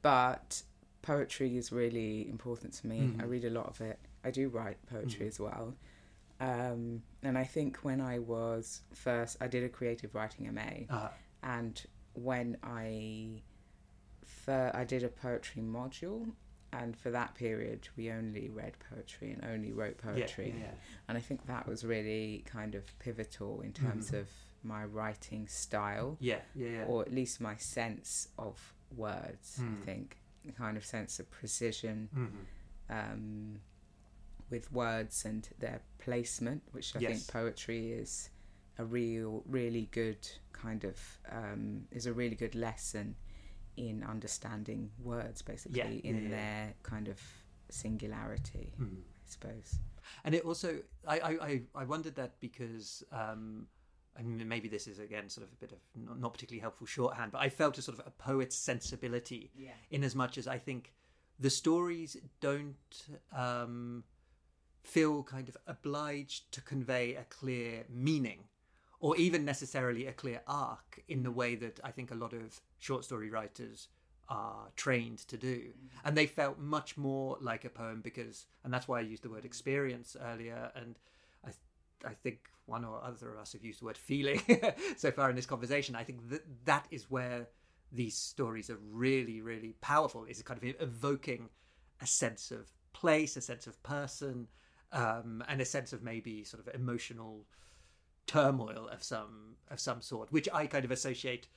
but 0.01 0.63
poetry 1.01 1.57
is 1.57 1.73
really 1.73 2.29
important 2.29 2.71
to 2.75 2.87
me. 2.87 2.99
Mm-hmm. 2.99 3.21
I 3.21 3.25
read 3.25 3.43
a 3.43 3.49
lot 3.49 3.67
of 3.67 3.81
it. 3.81 3.99
I 4.23 4.31
do 4.31 4.47
write 4.47 4.77
poetry 4.89 5.19
mm-hmm. 5.19 5.27
as 5.27 5.39
well. 5.41 5.73
Um, 6.39 7.01
and 7.23 7.37
I 7.37 7.43
think 7.43 7.77
when 7.77 7.99
I 7.99 8.19
was 8.19 8.81
first, 8.93 9.37
I 9.41 9.47
did 9.47 9.63
a 9.63 9.69
creative 9.69 10.13
writing 10.13 10.53
MA, 10.53 10.95
uh-huh. 10.95 11.09
and 11.43 11.83
when 12.13 12.57
I 12.63 13.41
fir- 14.23 14.71
I 14.73 14.83
did 14.83 15.03
a 15.03 15.09
poetry 15.09 15.63
module, 15.63 16.27
and 16.73 16.95
for 16.95 17.09
that 17.09 17.33
period 17.33 17.87
we 17.97 18.11
only 18.11 18.49
read 18.49 18.73
poetry 18.89 19.31
and 19.31 19.43
only 19.51 19.71
wrote 19.71 19.97
poetry, 19.97 20.53
yeah, 20.55 20.65
yeah. 20.65 20.71
and 21.07 21.17
I 21.17 21.21
think 21.21 21.47
that 21.47 21.67
was 21.67 21.83
really 21.83 22.43
kind 22.45 22.75
of 22.75 22.83
pivotal 22.99 23.61
in 23.61 23.73
terms 23.73 24.11
mm. 24.11 24.19
of 24.19 24.27
my 24.63 24.85
writing 24.85 25.47
style, 25.47 26.17
yeah, 26.19 26.39
yeah, 26.53 26.69
yeah, 26.69 26.85
or 26.87 27.01
at 27.01 27.11
least 27.11 27.41
my 27.41 27.55
sense 27.55 28.27
of 28.37 28.73
words. 28.95 29.59
Mm. 29.59 29.81
I 29.81 29.85
think, 29.85 30.17
kind 30.57 30.77
of 30.77 30.85
sense 30.85 31.19
of 31.19 31.29
precision. 31.31 32.09
Mm-hmm. 32.15 32.43
Um, 32.89 33.59
with 34.49 34.71
words 34.71 35.25
and 35.25 35.47
their 35.59 35.81
placement, 35.99 36.63
which 36.71 36.95
I 36.95 36.99
yes. 36.99 37.11
think 37.11 37.27
poetry 37.27 37.91
is 37.91 38.29
a 38.77 38.85
real, 38.85 39.43
really 39.45 39.89
good 39.91 40.27
kind 40.53 40.83
of 40.83 40.99
um, 41.31 41.83
is 41.91 42.05
a 42.05 42.13
really 42.13 42.35
good 42.35 42.55
lesson 42.55 43.15
in 43.75 44.03
understanding 44.03 44.89
words, 44.99 45.41
basically 45.41 45.79
yeah, 45.79 46.09
in 46.09 46.23
yeah, 46.23 46.29
their 46.29 46.73
kind 46.83 47.07
of 47.07 47.19
singularity, 47.69 48.73
mm. 48.79 48.97
I 48.97 49.25
suppose. 49.25 49.79
And 50.23 50.33
it 50.33 50.45
also, 50.45 50.79
I, 51.07 51.19
I, 51.19 51.61
I 51.75 51.83
wondered 51.83 52.15
that 52.15 52.39
because 52.39 53.03
um, 53.11 53.67
and 54.17 54.47
maybe 54.49 54.67
this 54.67 54.87
is 54.87 54.99
again 54.99 55.29
sort 55.29 55.45
of 55.45 55.53
a 55.53 55.55
bit 55.55 55.71
of 55.71 55.77
not 55.95 56.19
not 56.19 56.33
particularly 56.33 56.61
helpful 56.61 56.87
shorthand, 56.87 57.31
but 57.31 57.41
I 57.41 57.49
felt 57.49 57.77
a 57.77 57.81
sort 57.81 57.99
of 57.99 58.07
a 58.07 58.11
poet's 58.11 58.55
sensibility 58.55 59.51
Yeah. 59.55 59.71
in 59.91 60.03
as 60.03 60.15
much 60.15 60.37
as 60.37 60.47
I 60.47 60.57
think 60.57 60.93
the 61.39 61.49
stories 61.49 62.17
don't 62.39 62.75
um, 63.35 64.03
feel 64.87 65.21
kind 65.23 65.49
of 65.49 65.57
obliged 65.67 66.51
to 66.53 66.61
convey 66.61 67.15
a 67.15 67.23
clear 67.25 67.83
meaning 67.89 68.45
or 68.99 69.15
even 69.17 69.45
necessarily 69.45 70.07
a 70.07 70.13
clear 70.13 70.41
arc 70.47 71.03
in 71.07 71.23
the 71.23 71.31
way 71.31 71.55
that 71.55 71.79
I 71.83 71.91
think 71.91 72.09
a 72.11 72.15
lot 72.15 72.33
of 72.33 72.61
short 72.79 73.03
story 73.03 73.29
writers 73.29 73.89
are 74.29 74.69
trained 74.75 75.19
to 75.19 75.37
do. 75.37 75.57
Mm. 75.57 75.89
And 76.05 76.17
they 76.17 76.25
felt 76.25 76.57
much 76.57 76.97
more 76.97 77.37
like 77.41 77.65
a 77.65 77.69
poem 77.69 78.01
because, 78.01 78.45
and 78.63 78.73
that's 78.73 78.87
why 78.87 78.99
I 78.99 79.01
used 79.01 79.23
the 79.23 79.29
word 79.29 79.45
experience 79.45 80.15
earlier. 80.19 80.71
And 80.75 80.97
I, 81.45 81.51
I 82.07 82.13
think 82.13 82.49
one 82.65 82.83
or 82.83 83.03
other 83.03 83.33
of 83.33 83.39
us 83.39 83.53
have 83.53 83.63
used 83.63 83.81
the 83.81 83.85
word 83.85 83.97
feeling 83.97 84.41
so 84.97 85.11
far 85.11 85.29
in 85.29 85.35
this 85.35 85.45
conversation. 85.45 85.95
I 85.95 86.03
think 86.03 86.29
that 86.29 86.43
that 86.65 86.87
is 86.91 87.11
where 87.11 87.47
these 87.91 88.17
stories 88.17 88.69
are 88.69 88.79
really, 88.91 89.41
really 89.41 89.75
powerful. 89.81 90.25
Is 90.25 90.41
kind 90.41 90.61
of 90.61 90.81
evoking 90.81 91.49
a 92.01 92.07
sense 92.07 92.51
of 92.51 92.71
place, 92.93 93.37
a 93.37 93.41
sense 93.41 93.67
of 93.67 93.81
person, 93.83 94.47
um, 94.91 95.43
and 95.47 95.61
a 95.61 95.65
sense 95.65 95.93
of 95.93 96.03
maybe 96.03 96.43
sort 96.43 96.65
of 96.65 96.73
emotional 96.73 97.45
turmoil 98.25 98.89
of 98.91 99.03
some 99.03 99.55
of 99.69 99.79
some 99.79 100.01
sort, 100.01 100.31
which 100.31 100.47
I 100.53 100.67
kind 100.67 100.85
of 100.85 100.91
associate 100.91 101.47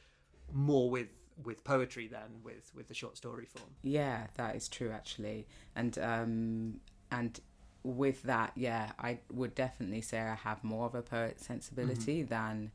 more 0.53 0.91
with 0.91 1.09
with 1.45 1.65
poetry 1.65 2.07
than 2.07 2.43
with 2.43 2.71
with 2.75 2.89
the 2.89 2.95
short 2.95 3.17
story 3.17 3.47
form. 3.47 3.71
Yeah, 3.83 4.27
that 4.35 4.57
is 4.57 4.69
true 4.69 4.91
actually, 4.91 5.47
and 5.75 5.99
um, 5.99 6.81
and 7.11 7.39
with 7.83 8.23
that, 8.25 8.53
yeah, 8.57 8.93
I 8.99 9.21
would 9.33 9.55
definitely 9.55 10.03
say 10.03 10.21
I 10.21 10.35
have 10.35 10.63
more 10.63 10.87
of 10.87 10.95
a 10.95 11.03
poet 11.03 11.41
sensibility 11.41 12.23
than 12.23 12.73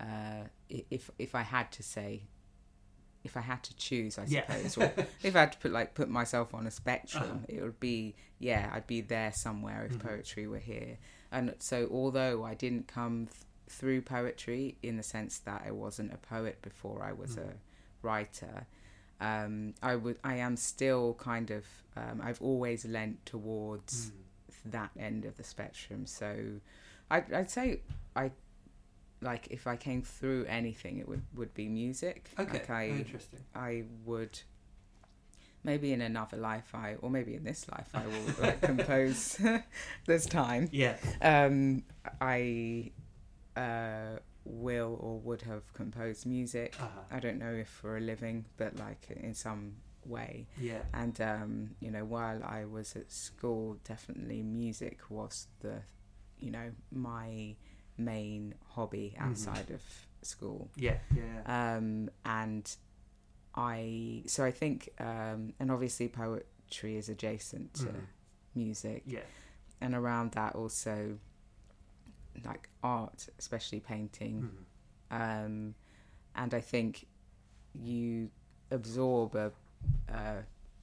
uh, 0.00 0.44
if 0.68 1.10
if 1.18 1.34
I 1.34 1.42
had 1.42 1.70
to 1.72 1.82
say. 1.82 2.24
If 3.24 3.36
I 3.36 3.40
had 3.40 3.62
to 3.64 3.76
choose, 3.76 4.18
I 4.18 4.24
Yeah. 4.28 4.44
suppose, 4.68 5.06
if 5.22 5.36
I 5.36 5.40
had 5.40 5.52
to 5.52 5.58
put 5.58 5.72
like 5.72 5.94
put 5.94 6.08
myself 6.08 6.54
on 6.54 6.66
a 6.66 6.70
spectrum, 6.70 7.44
it 7.48 7.62
would 7.62 7.78
be 7.80 8.14
yeah, 8.38 8.70
I'd 8.72 8.86
be 8.86 9.00
there 9.00 9.32
somewhere 9.32 9.84
if 9.88 9.98
poetry 10.00 10.46
were 10.48 10.58
here. 10.58 10.98
And 11.30 11.54
so, 11.60 11.88
although 11.90 12.44
I 12.44 12.54
didn't 12.54 12.88
come 12.88 13.26
th- 13.26 13.36
through 13.68 14.02
poetry 14.02 14.76
in 14.82 14.96
the 14.96 15.02
sense 15.02 15.38
that 15.40 15.62
I 15.64 15.70
wasn't 15.70 16.12
a 16.12 16.18
poet 16.18 16.60
before 16.62 17.02
I 17.04 17.12
was 17.12 17.36
a 17.38 17.54
writer, 18.02 18.66
um, 19.20 19.74
I 19.82 19.94
would 19.96 20.18
I 20.24 20.36
am 20.36 20.56
still 20.56 21.14
kind 21.14 21.50
of 21.50 21.64
um, 21.96 22.20
I've 22.22 22.42
always 22.42 22.84
lent 22.84 23.24
towards 23.24 24.10
that 24.64 24.90
end 24.98 25.24
of 25.24 25.36
the 25.36 25.44
spectrum. 25.44 26.06
So 26.06 26.60
I'd, 27.10 27.32
I'd 27.32 27.50
say 27.50 27.80
I 28.16 28.32
like 29.22 29.48
if 29.50 29.66
I 29.66 29.76
came 29.76 30.02
through 30.02 30.44
anything, 30.46 30.98
it 30.98 31.08
would 31.08 31.22
would 31.34 31.54
be 31.54 31.68
music. 31.68 32.30
Okay, 32.38 32.52
like 32.58 32.70
I 32.70 32.86
interesting. 32.88 33.40
I 33.54 33.84
would 34.04 34.40
maybe 35.64 35.92
in 35.92 36.00
another 36.00 36.36
life 36.36 36.74
I 36.74 36.96
or 37.00 37.08
maybe 37.10 37.34
in 37.34 37.44
this 37.44 37.66
life 37.70 37.88
I 37.94 38.06
will 38.06 38.34
like 38.42 38.60
compose. 38.72 39.40
There's 40.06 40.26
time 40.26 40.68
Yeah, 40.72 40.96
um, 41.20 41.84
I 42.20 42.90
uh, 43.56 44.18
will 44.44 44.98
or 45.00 45.18
would 45.20 45.42
have 45.42 45.72
composed 45.72 46.26
music. 46.26 46.74
Uh-huh. 46.80 47.00
I 47.10 47.20
don't 47.20 47.38
know 47.38 47.52
if 47.52 47.68
for 47.68 47.96
a 47.96 48.00
living, 48.00 48.46
but 48.56 48.76
like 48.76 49.06
in 49.10 49.34
some 49.34 49.76
way. 50.04 50.48
yeah, 50.58 50.80
And 50.92 51.20
um, 51.20 51.70
you 51.80 51.90
know, 51.90 52.04
while 52.04 52.42
I 52.42 52.64
was 52.64 52.96
at 52.96 53.12
school, 53.12 53.76
definitely 53.84 54.42
music 54.42 54.98
was 55.08 55.46
the, 55.60 55.82
you 56.40 56.50
know, 56.50 56.72
my 56.90 57.54
main 58.04 58.54
hobby 58.74 59.14
outside 59.18 59.70
of 59.70 59.82
school. 60.22 60.70
yeah, 60.76 60.98
yeah. 61.14 61.76
Um, 61.76 62.10
and 62.24 62.64
I, 63.54 64.22
so 64.26 64.44
I 64.44 64.50
think, 64.50 64.88
um, 64.98 65.52
and 65.60 65.70
obviously 65.70 66.08
poetry 66.08 66.96
is 66.96 67.08
adjacent 67.08 67.74
to 67.74 67.84
Mhm. 67.86 68.06
music 68.54 69.02
yeah. 69.06 69.20
and 69.80 69.94
around 69.94 70.32
that 70.32 70.54
also 70.54 71.18
like 72.44 72.68
art 72.82 73.28
especially 73.38 73.80
painting 73.80 74.50
Mhm. 75.10 75.20
um 75.20 75.74
and 76.34 76.54
i 76.54 76.60
think 76.60 77.06
you 77.74 78.30
absorb 78.70 79.34
a, 79.34 79.52
a 80.08 80.42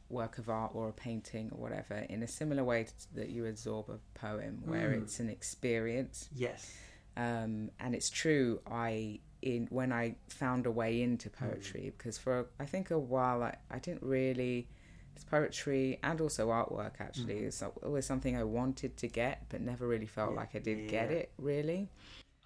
work 0.10 0.38
of 0.38 0.50
art 0.50 0.72
or 0.76 0.90
a 0.90 0.94
painting 0.94 1.50
or 1.52 1.60
whatever 1.60 1.96
in 1.96 2.22
a 2.24 2.28
similar 2.28 2.64
way 2.64 2.84
t- 2.84 2.92
that 3.14 3.30
you 3.30 3.46
absorb 3.46 3.90
a 3.90 4.00
poem 4.20 4.62
where 4.66 4.90
Mm. 4.92 5.02
it's 5.04 5.20
an 5.20 5.30
experience 5.30 6.30
Yes. 6.34 6.72
Um, 7.18 7.70
and 7.80 7.96
it's 7.96 8.10
true 8.10 8.60
i 8.70 9.20
in 9.42 9.68
when 9.70 9.92
i 9.92 10.16
found 10.28 10.66
a 10.66 10.72
way 10.72 11.02
into 11.02 11.30
hmm. 11.30 11.46
poetry 11.46 11.94
because 11.98 12.18
for 12.18 12.48
i 12.60 12.66
think 12.66 12.92
a 12.92 13.00
while 13.00 13.44
i, 13.44 13.56
I 13.72 13.80
didn't 13.80 14.04
really 14.04 14.68
it's 15.16 15.24
poetry 15.24 16.00
and 16.04 16.20
also 16.22 16.50
artwork 16.50 16.94
actually 17.00 17.40
hmm. 17.40 17.48
it's 17.48 17.64
always 17.84 18.06
something 18.06 18.36
i 18.38 18.44
wanted 18.44 18.98
to 18.98 19.08
get 19.08 19.46
but 19.50 19.62
never 19.62 19.88
really 19.88 20.06
felt 20.06 20.32
Yeah. 20.32 20.38
like 20.38 20.56
i 20.56 20.60
did 20.60 20.90
get 20.90 21.12
it 21.12 21.32
really 21.38 21.90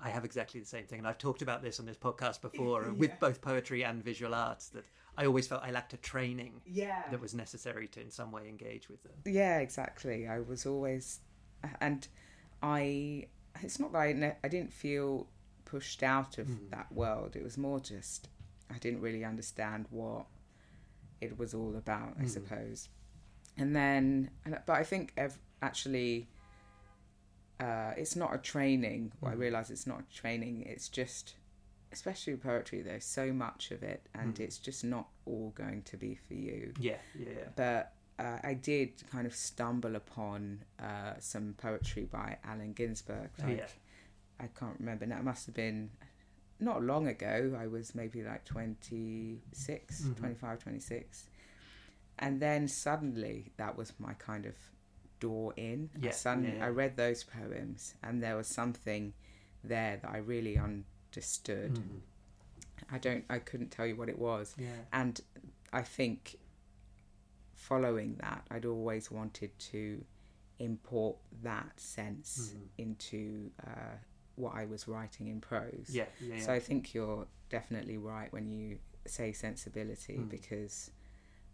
I 0.06 0.10
have 0.10 0.26
exactly 0.26 0.60
the 0.60 0.65
same 0.65 0.84
thing, 0.84 0.99
and 0.99 1.08
I've 1.08 1.17
talked 1.17 1.41
about 1.41 1.62
this 1.62 1.80
on 1.80 1.86
this 1.86 1.95
podcast 1.95 2.41
before 2.47 2.88
uh, 2.89 2.93
with 2.93 3.17
both 3.21 3.39
poetry 3.39 3.86
and 3.86 4.04
visual 4.04 4.36
arts. 4.36 4.67
That 4.69 4.84
I 5.17 5.26
always 5.26 5.47
felt 5.47 5.63
I 5.63 5.71
lacked 5.71 5.93
a 5.93 5.97
training 5.97 6.62
yeah 6.65 7.04
that 7.10 7.21
was 7.21 7.34
necessary 7.34 7.88
to, 7.89 8.02
in 8.02 8.12
some 8.12 8.32
way, 8.32 8.49
engage 8.49 8.89
with 8.89 9.02
them. 9.04 9.13
yeah 9.26 9.60
exactly 9.60 10.28
i 10.28 10.39
was 10.39 10.65
always 10.65 11.19
and 11.80 12.08
i 12.62 13.28
it's 13.62 13.80
not 13.80 13.92
that 13.94 14.00
i, 14.00 14.13
ne- 14.13 14.36
I 14.44 14.48
didn't 14.48 14.74
feel 14.74 15.28
pushed 15.66 16.04
out 16.04 16.38
of 16.38 16.48
Mm. 16.48 16.70
that 16.72 16.92
world 16.92 17.36
it 17.36 17.44
was 17.44 17.58
more 17.58 17.80
just 17.80 18.30
i 18.70 18.78
didn't 18.78 19.02
really 19.02 19.24
understand 19.26 19.86
what 19.89 20.26
it 21.22 21.38
was 21.38 21.54
all 21.54 21.76
about 21.76 22.16
i 22.20 22.24
Mm. 22.24 22.30
suppose 22.30 22.89
and 23.58 23.76
then 23.76 24.30
and- 24.46 24.60
but 24.66 24.74
i 24.78 24.84
think 24.84 25.13
ev- 25.18 25.39
actually 25.62 26.28
uh, 27.60 27.94
it's 27.96 28.16
not 28.16 28.34
a 28.34 28.38
training 28.38 29.12
well, 29.22 29.32
i 29.32 29.36
Mm. 29.36 29.39
realize 29.39 29.70
it's 29.72 29.88
not 29.88 30.02
a 30.02 30.16
training 30.16 30.63
it's 30.63 30.89
just 30.89 31.36
especially 31.92 32.34
with 32.34 32.44
poetry 32.44 32.82
there's 32.82 33.06
so 33.06 33.32
much 33.32 33.72
of 33.72 33.84
it 33.84 34.08
and 34.13 34.36
Mm. 34.36 34.39
it's 34.42 34.58
just 34.58 34.84
not 34.84 35.08
all 35.26 35.52
going 35.56 35.84
to 35.84 35.96
be 35.98 36.16
for 36.16 36.34
you 36.34 36.74
Yeah, 36.80 36.98
yeah, 37.18 37.48
but 37.56 37.94
uh, 38.19 38.39
I 38.43 38.54
did 38.54 38.91
kind 39.12 39.26
of 39.26 39.36
stumble 39.36 39.95
upon 39.95 40.63
uh, 40.80 41.13
some 41.19 41.56
poetry 41.58 42.04
by 42.04 42.38
Allen 42.43 42.73
Ginsberg. 42.73 43.30
Oh, 43.41 43.47
Like, 43.47 43.58
yeah. 43.58 43.67
I 44.39 44.47
can't 44.47 44.78
remember 44.80 45.06
now. 45.06 45.17
It 45.19 45.23
must 45.23 45.45
have 45.47 45.56
been 45.56 45.89
not 46.60 46.84
long 46.84 47.08
ago. 47.08 47.58
I 47.60 47.67
was 47.67 47.95
maybe 47.95 48.21
like 48.23 48.45
26, 48.45 50.02
Mhm. 50.02 50.15
25, 50.17 50.60
26. 50.60 51.30
And 52.19 52.41
then 52.41 52.67
suddenly 52.67 53.52
that 53.58 53.76
was 53.78 53.93
my 53.99 54.13
kind 54.13 54.45
of 54.45 54.56
door 55.19 55.54
in. 55.58 55.89
I 55.95 56.06
Yeah, 56.08 56.12
suddenly 56.12 56.58
yeah. 56.58 56.65
I 56.65 56.69
read 56.69 56.95
those 56.97 57.23
poems 57.23 57.95
and 58.04 58.21
there 58.21 58.36
was 58.36 58.47
something 58.47 59.13
there 59.63 59.97
that 59.97 60.10
I 60.10 60.17
really 60.17 60.58
understood. 60.58 61.73
Mhm. 61.76 62.02
I 62.89 62.97
don't 62.99 63.26
I 63.30 63.39
couldn't 63.39 63.69
tell 63.71 63.86
you 63.88 63.95
what 63.95 64.10
it 64.10 64.19
was 64.19 64.54
yeah, 64.58 64.76
and 64.91 65.19
I 65.71 65.82
think 65.84 66.36
following 67.69 68.15
that, 68.21 68.41
I'd 68.52 68.65
always 68.65 69.10
wanted 69.12 69.52
to 69.71 70.04
import 70.60 71.17
that 71.41 71.80
sense 71.80 72.54
Mhm. 72.54 72.67
into 72.78 73.52
uh, 73.65 73.95
what 74.36 74.54
I 74.56 74.65
was 74.65 74.88
writing 74.88 75.28
in 75.28 75.39
prose. 75.41 75.89
yeah, 75.89 76.06
yeah. 76.19 76.39
So 76.39 76.54
I 76.54 76.60
think 76.60 76.93
you're 76.93 77.26
definitely 77.49 77.97
right 77.97 78.32
when 78.34 78.47
you 78.52 78.80
say 79.06 79.32
sensibility 79.34 80.17
Mm. 80.19 80.30
because, 80.30 80.91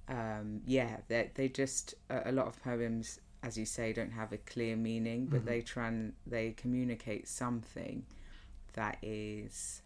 um, 0.08 0.62
yeah, 0.66 1.02
they 1.08 1.32
they 1.36 1.48
just 1.50 1.96
a, 2.10 2.30
a 2.32 2.34
lot 2.40 2.48
of 2.48 2.62
poems, 2.64 3.20
as 3.44 3.58
you 3.58 3.66
say, 3.66 3.94
don't 3.94 4.12
have 4.22 4.32
a 4.34 4.38
clear 4.54 4.76
meaning, 4.76 5.28
but 5.28 5.42
Mhm. 5.42 5.46
they 5.46 5.62
tran 5.62 6.14
they 6.26 6.52
communicate 6.64 7.28
something 7.28 8.06
that 8.74 8.98
is. 9.02 9.82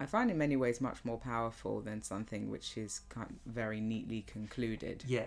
I 0.00 0.06
find 0.06 0.30
in 0.30 0.38
many 0.38 0.56
ways 0.56 0.80
much 0.80 1.04
more 1.04 1.18
powerful 1.18 1.80
than 1.82 2.02
something 2.02 2.50
which 2.50 2.76
is 2.78 3.02
kind 3.10 3.38
very 3.46 3.80
neatly 3.80 4.22
concluded. 4.22 5.04
Yeah, 5.06 5.26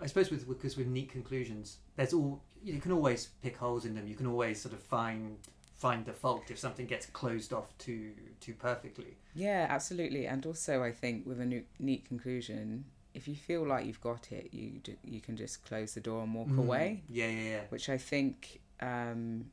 I 0.00 0.06
suppose 0.06 0.30
with 0.30 0.46
because 0.48 0.76
with 0.76 0.88
neat 0.88 1.10
conclusions, 1.10 1.78
there's 1.96 2.12
all 2.12 2.42
you 2.62 2.80
can 2.80 2.92
always 2.92 3.28
pick 3.42 3.56
holes 3.56 3.84
in 3.84 3.94
them. 3.94 4.06
You 4.08 4.16
can 4.16 4.26
always 4.26 4.60
sort 4.60 4.74
of 4.74 4.80
find 4.80 5.38
find 5.76 6.04
the 6.04 6.12
fault 6.12 6.50
if 6.50 6.58
something 6.58 6.86
gets 6.86 7.06
closed 7.06 7.52
off 7.52 7.76
too 7.78 8.10
too 8.40 8.54
perfectly. 8.54 9.16
Yeah, 9.34 9.66
absolutely. 9.70 10.26
And 10.26 10.44
also, 10.44 10.82
I 10.82 10.90
think 10.92 11.24
with 11.24 11.40
a 11.40 11.46
new, 11.46 11.62
neat 11.78 12.04
conclusion, 12.04 12.84
if 13.14 13.28
you 13.28 13.36
feel 13.36 13.64
like 13.64 13.86
you've 13.86 14.00
got 14.00 14.32
it, 14.32 14.48
you 14.52 14.80
you 15.04 15.20
can 15.20 15.36
just 15.36 15.64
close 15.64 15.94
the 15.94 16.00
door 16.00 16.24
and 16.24 16.34
walk 16.34 16.48
Mm. 16.48 16.58
away. 16.58 17.02
Yeah, 17.08 17.28
yeah, 17.28 17.48
yeah. 17.50 17.60
Which 17.68 17.88
I 17.88 17.98
think 17.98 18.60
um, 18.80 19.50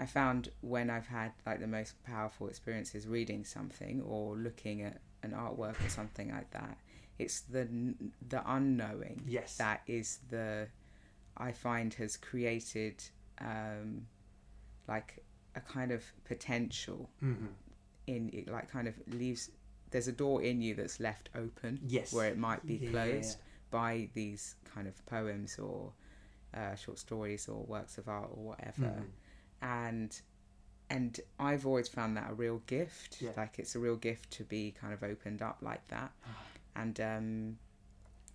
I 0.00 0.06
found 0.06 0.50
when 0.60 0.90
I've 0.90 1.06
had 1.08 1.32
like 1.46 1.60
the 1.60 1.66
most 1.66 2.00
powerful 2.04 2.48
experiences 2.48 3.06
reading 3.06 3.44
something 3.44 4.00
or 4.02 4.36
looking 4.36 4.82
at 4.82 5.00
an 5.22 5.32
artwork 5.32 5.84
or 5.84 5.88
something 5.88 6.30
like 6.30 6.50
that. 6.52 6.78
It's 7.18 7.40
the 7.40 7.68
the 8.28 8.42
unknowing 8.46 9.22
Yes. 9.26 9.56
that 9.56 9.82
is 9.86 10.20
the 10.30 10.68
I 11.36 11.52
find 11.52 11.92
has 11.94 12.16
created 12.16 13.02
um, 13.40 14.06
like 14.86 15.24
a 15.54 15.60
kind 15.60 15.90
of 15.92 16.04
potential 16.24 17.10
Mm-hmm. 17.22 17.46
in 18.06 18.30
it, 18.32 18.48
like 18.48 18.70
kind 18.70 18.86
of 18.88 18.94
leaves. 19.08 19.50
There's 19.90 20.06
a 20.08 20.12
door 20.12 20.42
in 20.42 20.60
you 20.62 20.74
that's 20.74 21.00
left 21.00 21.30
open, 21.34 21.80
Yes. 21.86 22.12
where 22.12 22.28
it 22.28 22.38
might 22.38 22.64
be 22.66 22.74
Yeah. 22.74 22.90
closed 22.90 23.38
by 23.70 24.08
these 24.14 24.54
kind 24.64 24.86
of 24.86 25.04
poems 25.06 25.58
or 25.58 25.92
uh, 26.54 26.74
short 26.76 26.98
stories 26.98 27.48
or 27.48 27.64
works 27.64 27.98
of 27.98 28.08
art 28.08 28.30
or 28.32 28.42
whatever. 28.50 28.86
Mhm. 29.02 29.04
And 29.62 30.18
and 30.90 31.20
I've 31.38 31.66
always 31.66 31.88
found 31.88 32.16
that 32.16 32.30
a 32.30 32.34
real 32.34 32.62
gift. 32.66 33.20
Yeah. 33.20 33.30
Like 33.36 33.58
it's 33.58 33.74
a 33.74 33.78
real 33.78 33.96
gift 33.96 34.30
to 34.32 34.44
be 34.44 34.72
kind 34.80 34.92
of 34.94 35.02
opened 35.02 35.42
up 35.42 35.58
like 35.60 35.86
that. 35.88 36.12
Ah. 36.24 36.42
And 36.76 37.00
um, 37.00 37.58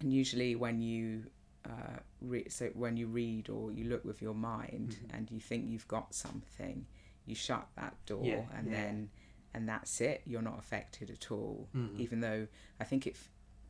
and 0.01 0.13
usually 0.13 0.55
when 0.55 0.81
you 0.81 1.25
uh, 1.65 1.99
re- 2.21 2.49
so 2.49 2.67
when 2.73 2.97
you 2.97 3.07
read 3.07 3.49
or 3.49 3.71
you 3.71 3.85
look 3.85 4.03
with 4.03 4.21
your 4.21 4.33
mind 4.35 4.97
Mhm. 4.99 5.15
and 5.17 5.31
you 5.31 5.39
think 5.39 5.69
you've 5.69 5.87
got 5.87 6.13
something, 6.13 6.85
you 7.25 7.35
shut 7.35 7.67
that 7.75 7.95
door 8.05 8.23
Yeah, 8.25 8.43
and 8.57 8.67
yeah. 8.67 8.73
then 8.73 9.09
and 9.55 9.69
that's 9.69 10.01
it. 10.01 10.21
You're 10.25 10.41
not 10.41 10.59
affected 10.59 11.09
at 11.09 11.31
all. 11.31 11.69
Mhm. 11.75 11.99
Even 11.99 12.19
though 12.19 12.47
I 12.79 12.83
think 12.83 13.07
it 13.07 13.15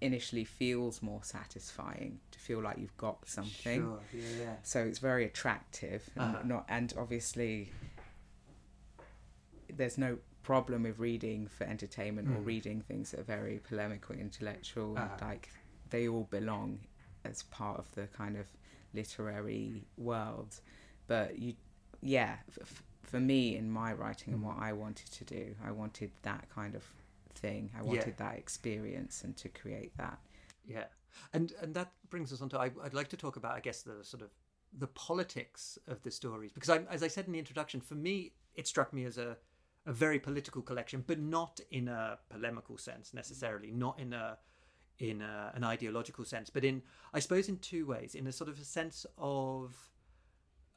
initially 0.02 0.44
feels 0.44 1.02
more 1.02 1.24
satisfying 1.24 2.20
to 2.32 2.40
feel 2.40 2.62
like 2.62 2.78
you've 2.78 2.98
got 2.98 3.28
something. 3.28 3.82
Sure. 3.82 4.00
Yeah. 4.14 4.22
yeah. 4.42 4.56
So 4.64 4.84
it's 4.84 5.00
very 5.00 5.26
attractive, 5.26 6.10
and 6.16 6.36
Uh-huh. 6.36 6.44
not 6.46 6.66
and 6.70 6.94
obviously 6.98 7.72
there's 9.70 9.98
no 9.98 10.18
problem 10.44 10.84
with 10.84 11.00
reading 11.00 11.48
for 11.48 11.64
entertainment 11.64 12.28
or 12.28 12.40
Mm. 12.42 12.46
reading 12.46 12.82
things 12.82 13.12
that 13.12 13.22
are 13.22 13.24
very 13.24 13.60
polemical, 13.60 14.16
intellectual. 14.16 14.98
Uh-huh. 14.98 15.18
Like 15.22 15.50
they 15.90 16.08
all 16.08 16.26
belong 16.26 16.80
as 17.24 17.44
part 17.44 17.80
of 17.80 17.90
the 17.96 18.08
kind 18.08 18.36
of 18.38 18.48
literary 18.94 19.86
world. 19.98 20.60
But 21.08 21.40
you, 21.40 21.56
yeah, 22.02 22.38
f- 22.50 22.58
f- 22.62 22.84
for 23.04 23.20
me 23.20 23.56
in 23.56 23.72
my 23.72 23.94
writing 23.94 24.34
and 24.34 24.44
Mm. 24.44 24.48
what 24.48 24.58
I 24.58 24.74
wanted 24.74 25.10
to 25.12 25.24
do, 25.24 25.56
I 25.64 25.72
wanted 25.72 26.12
that 26.24 26.50
kind 26.50 26.76
of 26.76 26.84
thing. 27.36 27.72
I 27.76 27.80
Yeah. 27.80 27.84
wanted 27.84 28.18
that 28.18 28.38
experience 28.38 29.24
and 29.24 29.36
to 29.38 29.50
create 29.50 29.96
that. 29.98 30.20
Yeah, 30.66 30.86
and 31.34 31.52
and 31.62 31.74
that 31.76 31.92
brings 32.10 32.32
us 32.34 32.42
on 32.42 32.50
to 32.50 32.60
I, 32.60 32.72
I'd 32.84 32.94
like 32.94 33.10
to 33.10 33.18
talk 33.18 33.36
about 33.36 33.54
I 33.56 33.60
guess 33.60 33.82
the 33.84 34.04
sort 34.04 34.24
of 34.24 34.30
the 34.76 34.88
politics 34.88 35.78
of 35.88 36.02
the 36.02 36.10
stories 36.12 36.52
because 36.52 36.70
I, 36.70 36.78
as 36.90 37.04
I 37.04 37.08
said 37.08 37.26
in 37.28 37.34
the 37.34 37.40
introduction, 37.40 37.82
for 37.82 37.96
me 37.96 38.34
it 38.56 38.68
struck 38.68 38.94
me 38.94 39.06
as 39.06 39.18
a 39.18 39.38
a 39.86 39.92
very 39.92 40.18
political 40.18 40.62
collection, 40.62 41.04
but 41.06 41.20
not 41.20 41.60
in 41.70 41.90
a 41.90 42.18
polemical 42.30 42.78
sense 42.78 43.14
necessarily, 43.14 43.70
not 43.72 44.00
in 44.00 44.14
a 44.14 44.38
in 45.00 45.22
a, 45.22 45.52
an 45.56 45.64
ideological 45.64 46.24
sense, 46.24 46.50
but 46.50 46.64
in 46.64 46.82
I 47.14 47.20
suppose 47.20 47.50
in 47.50 47.58
two 47.58 47.86
ways, 47.86 48.16
in 48.16 48.28
a 48.28 48.32
sort 48.32 48.50
of 48.50 48.60
a 48.60 48.64
sense 48.64 49.06
of 49.18 49.76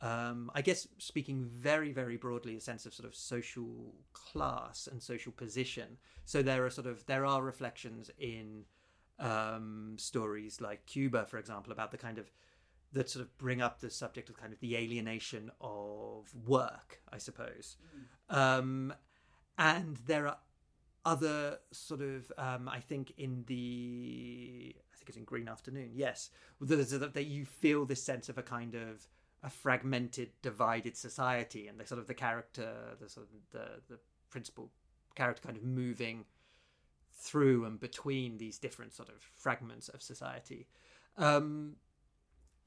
um, 0.01 0.51
I 0.55 0.63
guess 0.63 0.87
speaking 0.99 1.47
very, 1.51 1.93
very 1.93 2.17
broadly, 2.17 2.57
a 2.57 2.61
sense 2.61 2.85
of 2.87 2.95
sort 2.95 3.09
of 3.09 3.15
social 3.15 3.95
class 4.13 4.89
and 4.91 5.03
social 5.03 5.33
position. 5.33 5.97
So 6.25 6.43
there 6.43 6.65
are 6.67 6.71
sort 6.71 6.87
of 6.87 7.07
there 7.07 7.25
are 7.25 7.43
reflections 7.43 8.11
in 8.19 8.65
um, 9.19 9.97
stories 9.99 10.61
like 10.61 10.85
Cuba, 10.87 11.25
for 11.27 11.39
example, 11.39 11.73
about 11.73 11.93
the 11.93 11.99
kind 11.99 12.19
of 12.19 12.31
that 12.93 13.11
sort 13.11 13.25
of 13.25 13.37
bring 13.39 13.61
up 13.61 13.81
the 13.81 13.91
subject 13.91 14.29
of 14.29 14.37
kind 14.37 14.53
of 14.53 14.61
the 14.61 14.77
alienation 14.77 15.51
of 15.61 16.33
work, 16.47 17.01
I 17.13 17.19
suppose. 17.19 17.77
Um, 18.31 18.95
and 19.59 19.97
there 20.07 20.29
are 20.29 20.39
other 21.05 21.59
sort 21.73 22.01
of, 22.01 22.31
um, 22.37 22.69
I 22.69 22.81
think, 22.81 23.13
in 23.17 23.45
the, 23.47 24.75
I 24.93 24.97
think 24.97 25.09
it's 25.09 25.17
in 25.17 25.25
Green 25.25 25.49
Afternoon, 25.49 25.91
yes, 25.95 26.31
that 26.61 27.27
you 27.27 27.45
feel 27.45 27.85
this 27.85 28.03
sense 28.03 28.29
of 28.29 28.39
a 28.39 28.43
kind 28.43 28.75
of 28.75 29.07
a 29.43 29.51
fragmented, 29.51 30.31
divided 30.43 30.97
society, 30.97 31.69
and 31.69 31.79
the 31.79 31.87
sort 31.87 32.01
of 32.01 32.07
the 32.07 32.15
character, 32.15 32.97
the 33.01 33.09
sort 33.09 33.27
of 33.27 33.33
the 33.53 33.81
the 33.89 33.99
principal 34.31 34.71
character, 35.15 35.43
kind 35.43 35.57
of 35.57 35.63
moving 35.63 36.25
through 37.13 37.65
and 37.65 37.81
between 37.81 38.39
these 38.39 38.59
different 38.59 38.93
sort 38.93 39.09
of 39.09 39.17
fragments 39.35 39.89
of 39.89 40.03
society. 40.03 40.67
Um, 41.17 41.77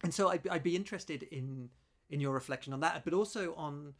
and 0.03 0.13
so 0.13 0.29
I'd, 0.29 0.47
I'd 0.47 0.63
be 0.63 0.75
interested 0.75 1.23
in 1.23 1.69
in 2.10 2.19
your 2.19 2.34
reflection 2.34 2.73
on 2.73 2.79
that, 2.79 3.03
but 3.03 3.13
also 3.13 3.53
on 3.55 3.93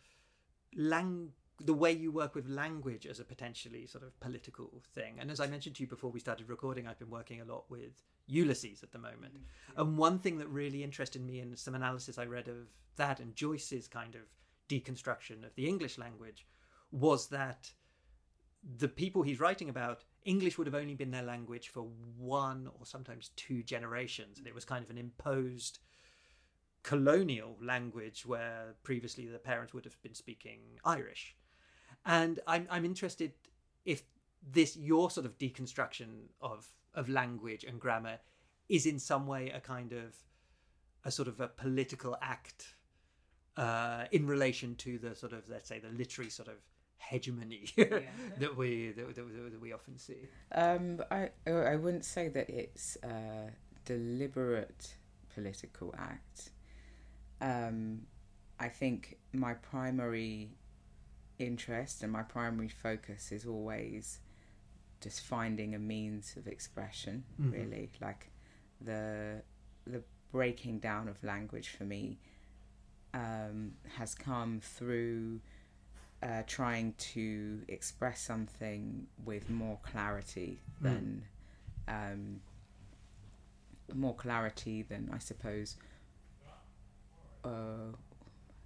lang- 0.75 1.32
the 1.60 1.73
way 1.73 1.91
you 1.91 2.12
work 2.12 2.34
with 2.34 2.47
language 2.47 3.05
as 3.05 3.19
a 3.19 3.23
potentially 3.23 3.86
sort 3.86 4.03
of 4.03 4.19
political 4.19 4.82
thing. 4.95 5.17
And 5.19 5.29
as 5.29 5.39
I 5.39 5.47
mentioned 5.47 5.75
to 5.75 5.84
you 5.84 5.88
before 5.88 6.10
we 6.10 6.19
started 6.19 6.49
recording, 6.49 6.88
I've 6.88 6.97
been 6.97 7.10
working 7.10 7.41
a 7.41 7.45
lot 7.45 7.65
with 7.69 8.01
Ulysses 8.29 8.83
at 8.83 8.91
the 8.91 8.99
moment. 8.99 9.33
Mm, 9.33 9.81
and 9.81 9.97
one 9.97 10.19
thing 10.19 10.37
that 10.37 10.47
really 10.47 10.83
interested 10.83 11.21
me 11.21 11.39
in 11.39 11.55
some 11.55 11.75
analysis 11.75 12.17
I 12.17 12.25
read 12.25 12.47
of 12.47 12.67
that 12.95 13.19
and 13.19 13.35
Joyce's 13.35 13.87
kind 13.87 14.15
of 14.15 14.21
deconstruction 14.69 15.43
of 15.45 15.55
the 15.55 15.67
English 15.67 15.97
language 15.97 16.45
was 16.91 17.27
that 17.27 17.71
the 18.77 18.87
people 18.87 19.21
he's 19.21 19.39
writing 19.39 19.69
about, 19.69 20.03
English 20.25 20.57
would 20.57 20.67
have 20.67 20.75
only 20.75 20.95
been 20.95 21.11
their 21.11 21.23
language 21.23 21.69
for 21.69 21.87
one 22.17 22.69
or 22.79 22.85
sometimes 22.85 23.31
two 23.35 23.63
generations. 23.63 24.37
And 24.37 24.47
it 24.47 24.53
was 24.53 24.65
kind 24.65 24.83
of 24.83 24.89
an 24.89 24.97
imposed 24.97 25.79
colonial 26.83 27.57
language 27.61 28.25
where 28.25 28.75
previously 28.83 29.25
the 29.25 29.39
parents 29.39 29.73
would 29.73 29.85
have 29.85 30.01
been 30.01 30.13
speaking 30.13 30.59
Irish. 30.85 31.35
And 32.05 32.39
I'm, 32.47 32.67
I'm 32.69 32.85
interested 32.85 33.33
if 33.85 34.03
this, 34.51 34.77
your 34.77 35.09
sort 35.09 35.25
of 35.25 35.37
deconstruction 35.37 36.27
of, 36.41 36.67
of 36.93 37.10
language 37.10 37.63
and 37.63 37.80
grammar 37.80 38.19
is 38.67 38.86
in 38.86 38.99
some 38.99 39.28
way 39.28 39.49
a 39.49 39.60
kind 39.60 39.91
of 39.91 40.15
a 41.06 41.12
sort 41.12 41.28
of 41.28 41.39
a 41.39 41.47
political 41.47 42.17
act 42.21 42.75
uh, 43.58 44.06
in 44.12 44.28
relation 44.28 44.75
to 44.75 44.97
the 44.97 45.15
sort 45.15 45.34
of 45.34 45.49
let's 45.49 45.67
say 45.67 45.80
the 45.80 45.89
literary 45.89 46.30
sort 46.30 46.47
of 46.47 46.56
hegemony 46.97 47.65
that 47.78 48.56
we 48.56 48.91
that, 48.91 49.15
that, 49.15 49.52
that 49.52 49.62
we 49.62 49.73
often 49.73 49.97
see. 49.97 50.28
Um, 50.54 51.02
I 51.12 51.30
I 51.47 51.75
wouldn't 51.75 52.06
say 52.06 52.28
that 52.30 52.49
it's 52.49 52.97
a 53.04 53.52
deliberate 53.86 54.95
political 55.34 55.93
act. 55.97 56.52
Um, 57.41 58.02
I 58.60 58.67
think 58.67 59.17
my 59.32 59.54
primary 59.54 60.49
interest 61.38 62.04
and 62.04 62.12
my 62.12 62.23
primary 62.23 62.67
focus 62.67 63.32
is 63.32 63.45
always 63.45 64.19
just 65.01 65.21
finding 65.21 65.75
a 65.75 65.79
means 65.79 66.35
of 66.38 66.47
expression. 66.47 67.23
Mhm. 67.39 67.51
Really, 67.53 67.91
like 68.01 68.31
the 68.81 69.43
the 69.85 70.03
breaking 70.31 70.79
down 70.79 71.07
of 71.07 71.23
language 71.23 71.69
for 71.69 71.85
me 71.85 72.19
um, 73.13 73.73
has 73.97 74.13
come 74.13 74.59
through 74.59 75.41
uh, 76.21 76.43
trying 76.45 76.93
to 76.93 77.63
express 77.67 78.21
something 78.21 79.07
with 79.25 79.49
more 79.49 79.79
clarity 79.81 80.59
Mm. 80.79 80.83
than 80.83 81.23
um, 81.88 82.41
more 83.95 84.15
clarity 84.15 84.83
than 84.83 85.09
I 85.12 85.17
suppose. 85.17 85.77
Uh, 87.43 87.93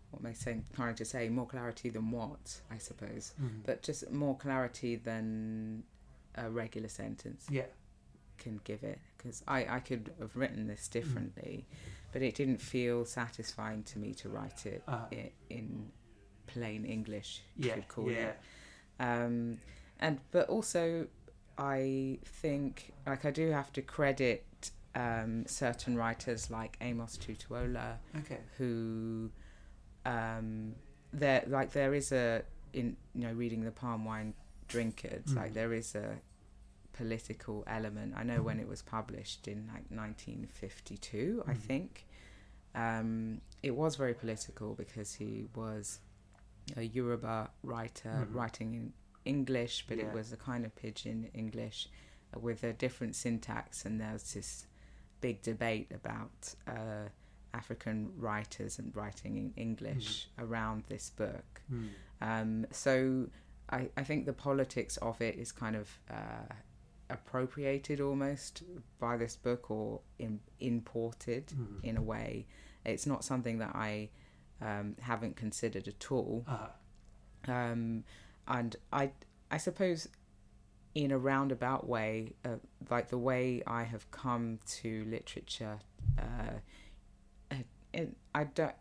what 0.10 0.20
am 0.20 0.26
I 0.26 0.34
saying? 0.34 0.66
Trying 0.76 0.96
to 0.96 1.06
say 1.06 1.30
more 1.30 1.48
clarity 1.48 1.90
than 1.90 2.12
what 2.12 2.62
I 2.70 2.78
suppose, 2.78 3.34
but 3.66 3.82
just 3.82 4.12
more 4.12 4.36
clarity 4.38 4.96
than 4.96 5.84
a 6.36 6.50
regular 6.50 6.90
sentence 6.90 7.46
yeah, 7.50 7.64
can 8.38 8.60
give 8.64 8.84
it 8.84 9.00
because 9.18 9.44
I, 9.48 9.66
I 9.78 9.80
could 9.80 10.12
have 10.20 10.36
written 10.36 10.68
this 10.68 10.88
differently 10.88 11.66
but 12.12 12.22
it 12.22 12.36
didn't 12.36 12.62
feel 12.62 13.06
satisfying 13.06 13.84
to 13.84 14.00
me 14.00 14.14
to 14.16 14.30
write 14.30 14.66
it 14.66 14.84
Uh-huh. 14.88 15.06
i 15.12 15.32
in 15.50 15.92
plain 16.48 16.86
english 16.86 17.42
you 17.58 17.68
yeah, 17.68 17.74
could 17.76 17.88
call 17.88 18.12
yeah. 18.12 18.28
it 18.30 18.40
um, 19.00 19.58
and 20.00 20.20
but 20.32 20.50
also 20.50 21.08
i 21.58 22.18
think 22.26 22.94
like 23.08 23.26
i 23.26 23.32
do 23.32 23.50
have 23.52 23.72
to 23.74 23.82
credit 23.82 24.44
um, 24.96 25.46
certain 25.48 25.98
writers 25.98 26.52
like 26.52 26.78
amos 26.82 27.18
tutuola 27.18 27.98
Okay. 28.20 28.38
who 28.58 29.30
um 30.06 30.76
there 31.12 31.44
like 31.48 31.72
there 31.72 31.94
is 31.94 32.12
a 32.12 32.44
in 32.74 32.96
you 33.16 33.22
know 33.28 33.34
reading 33.34 33.64
the 33.64 33.72
palm 33.72 34.04
wine 34.06 34.34
Drinkard 34.74 35.24
Mm. 35.26 35.36
like 35.36 35.54
there 35.54 35.74
is 35.74 35.96
a 35.96 36.10
political 36.94 37.64
element 37.66 38.14
i 38.16 38.24
know 38.24 38.42
when 38.48 38.60
it 38.60 38.68
was 38.68 38.82
published 38.84 39.48
in 39.48 39.60
like 39.74 39.86
1952 39.90 41.44
i 41.48 41.54
Mm. 41.54 41.58
think 41.58 42.06
um 42.76 43.42
it 43.62 43.76
was 43.76 43.96
very 43.96 44.14
political 44.14 44.74
because 44.76 45.16
he 45.16 45.46
was 45.56 46.00
a 46.78 46.84
yoruba 46.84 47.50
writer 47.64 48.16
Mhm. 48.28 48.36
writing 48.36 48.70
in 48.80 48.94
english 49.26 49.86
but 49.88 49.98
Yeah. 49.98 50.06
it 50.08 50.14
was 50.14 50.32
a 50.34 50.38
kind 50.38 50.66
of 50.66 50.72
pidgin 50.76 51.30
english 51.34 51.90
with 52.48 52.64
a 52.64 52.74
different 52.74 53.16
syntax 53.16 53.86
and 53.86 54.00
there 54.02 54.14
was 54.14 54.34
this 54.34 54.68
big 55.22 55.42
debate 55.42 55.90
about 55.92 56.56
uh 56.68 57.08
African 57.56 58.12
writers 58.18 58.80
and 58.80 58.96
writing 58.96 59.38
in 59.38 59.54
English 59.56 60.28
around 60.40 60.86
this 60.86 61.12
book. 61.12 61.62
Mm. 61.72 61.90
Um, 62.20 62.66
so 62.72 63.30
I, 63.70 63.90
I 63.98 64.04
think 64.04 64.26
the 64.26 64.34
politics 64.34 64.98
of 64.98 65.22
it 65.22 65.36
is 65.36 65.52
kind 65.52 65.76
of 65.76 65.90
uh, 66.10 66.54
appropriated 67.10 68.02
almost 68.02 68.64
by 69.00 69.18
this 69.18 69.36
book 69.36 69.72
or 69.72 70.02
in, 70.20 70.40
imported 70.60 71.48
Mm. 71.48 71.84
in 71.84 71.98
a 71.98 72.02
way. 72.02 72.46
It's 72.86 73.06
not 73.06 73.24
something 73.24 73.60
that 73.60 73.76
I 73.76 74.10
um, 74.62 74.96
haven't 75.02 75.36
considered 75.36 75.88
at 75.88 76.12
all. 76.12 76.46
Uh-huh. 76.48 77.52
um, 77.54 78.04
and 78.48 78.76
I 78.92 79.12
I 79.52 79.58
suppose 79.58 80.08
in 80.96 81.12
a 81.12 81.18
roundabout 81.18 81.88
way, 81.88 82.34
uh, 82.46 82.58
like 82.90 83.10
the 83.10 83.18
way 83.18 83.64
I 83.66 83.84
have 83.84 84.10
come 84.12 84.60
to 84.82 85.06
literature, 85.10 85.80
uh, 86.20 87.56
it, 87.94 88.16
I 88.36 88.44
don't. 88.46 88.74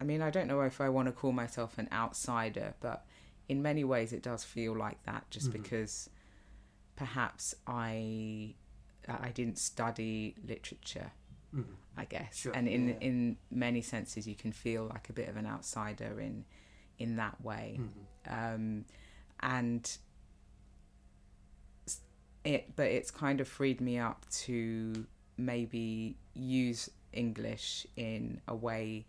I 0.00 0.04
mean, 0.04 0.22
I 0.22 0.30
don't 0.30 0.46
know 0.46 0.62
if 0.62 0.80
I 0.80 0.88
want 0.88 1.06
to 1.08 1.12
call 1.12 1.32
myself 1.32 1.76
an 1.78 1.88
outsider, 1.92 2.74
but 2.80 3.04
in 3.50 3.62
many 3.62 3.84
ways, 3.84 4.12
it 4.12 4.22
does 4.22 4.42
feel 4.44 4.74
like 4.86 5.00
that. 5.04 5.22
Just 5.30 5.48
Mhm. 5.48 5.52
because 5.58 6.08
perhaps 6.96 7.54
I 7.66 8.54
I 9.08 9.30
didn't 9.38 9.58
study 9.58 10.36
literature, 10.52 11.10
Mhm. 11.52 11.74
I 11.96 12.04
guess, 12.04 12.36
Sure, 12.36 12.52
and 12.56 12.68
in 12.68 12.88
yeah. 12.88 13.08
in 13.08 13.36
many 13.50 13.82
senses, 13.82 14.26
you 14.30 14.36
can 14.42 14.52
feel 14.52 14.84
like 14.94 15.10
a 15.10 15.12
bit 15.20 15.28
of 15.28 15.36
an 15.36 15.46
outsider 15.46 16.20
in 16.20 16.44
in 16.98 17.16
that 17.16 17.40
way 17.42 17.66
Mhm. 17.80 18.06
um, 18.40 18.84
and 19.40 19.98
it 22.44 22.74
but 22.76 22.86
it's 22.86 23.10
kind 23.10 23.40
of 23.40 23.48
freed 23.48 23.80
me 23.80 23.98
up 23.98 24.28
to 24.30 25.06
maybe 25.36 26.16
use 26.34 26.88
english 27.12 27.86
in 27.96 28.40
a 28.48 28.54
way 28.54 29.06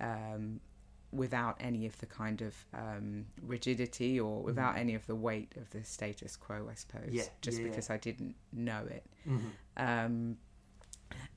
um, 0.00 0.60
without 1.12 1.56
any 1.60 1.86
of 1.86 1.98
the 1.98 2.06
kind 2.06 2.40
of 2.40 2.54
um, 2.72 3.26
rigidity 3.42 4.18
or 4.20 4.42
without 4.42 4.76
any 4.76 4.94
of 4.94 5.06
the 5.06 5.14
weight 5.14 5.52
of 5.56 5.68
the 5.70 5.82
status 5.82 6.36
quo 6.36 6.68
i 6.70 6.74
suppose 6.74 7.02
Mm-hmm. 7.06 7.16
Yeah, 7.16 7.24
just 7.42 7.58
yeah, 7.58 7.64
yeah. 7.64 7.70
because 7.70 7.90
i 7.90 7.96
didn't 7.96 8.36
know 8.52 8.82
it 8.88 9.04
Mhm. 9.28 9.50
um, 9.76 10.36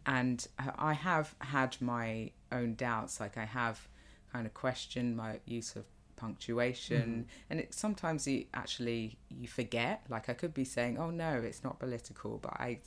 and 0.06 0.48
I 0.78 0.94
have 0.94 1.34
had 1.40 1.78
my 1.82 2.32
own 2.52 2.76
doubts. 2.76 3.20
Like 3.20 3.38
I 3.38 3.46
have 3.46 3.88
kind 4.32 4.46
of 4.46 4.54
questioned 4.54 5.16
my 5.18 5.40
use 5.46 5.76
of 5.76 5.86
punctuation, 6.16 7.28
and 7.50 7.60
it 7.60 7.74
sometimes 7.74 8.28
you 8.28 8.46
actually 8.54 9.18
you 9.30 9.48
forget. 9.48 10.02
Like 10.10 10.30
I 10.30 10.34
could 10.34 10.54
be 10.54 10.66
saying, 10.66 10.98
"Oh 10.98 11.10
no, 11.10 11.38
it's 11.38 11.64
not 11.64 11.80
political," 11.80 12.38
but 12.38 12.54
I. 12.54 12.80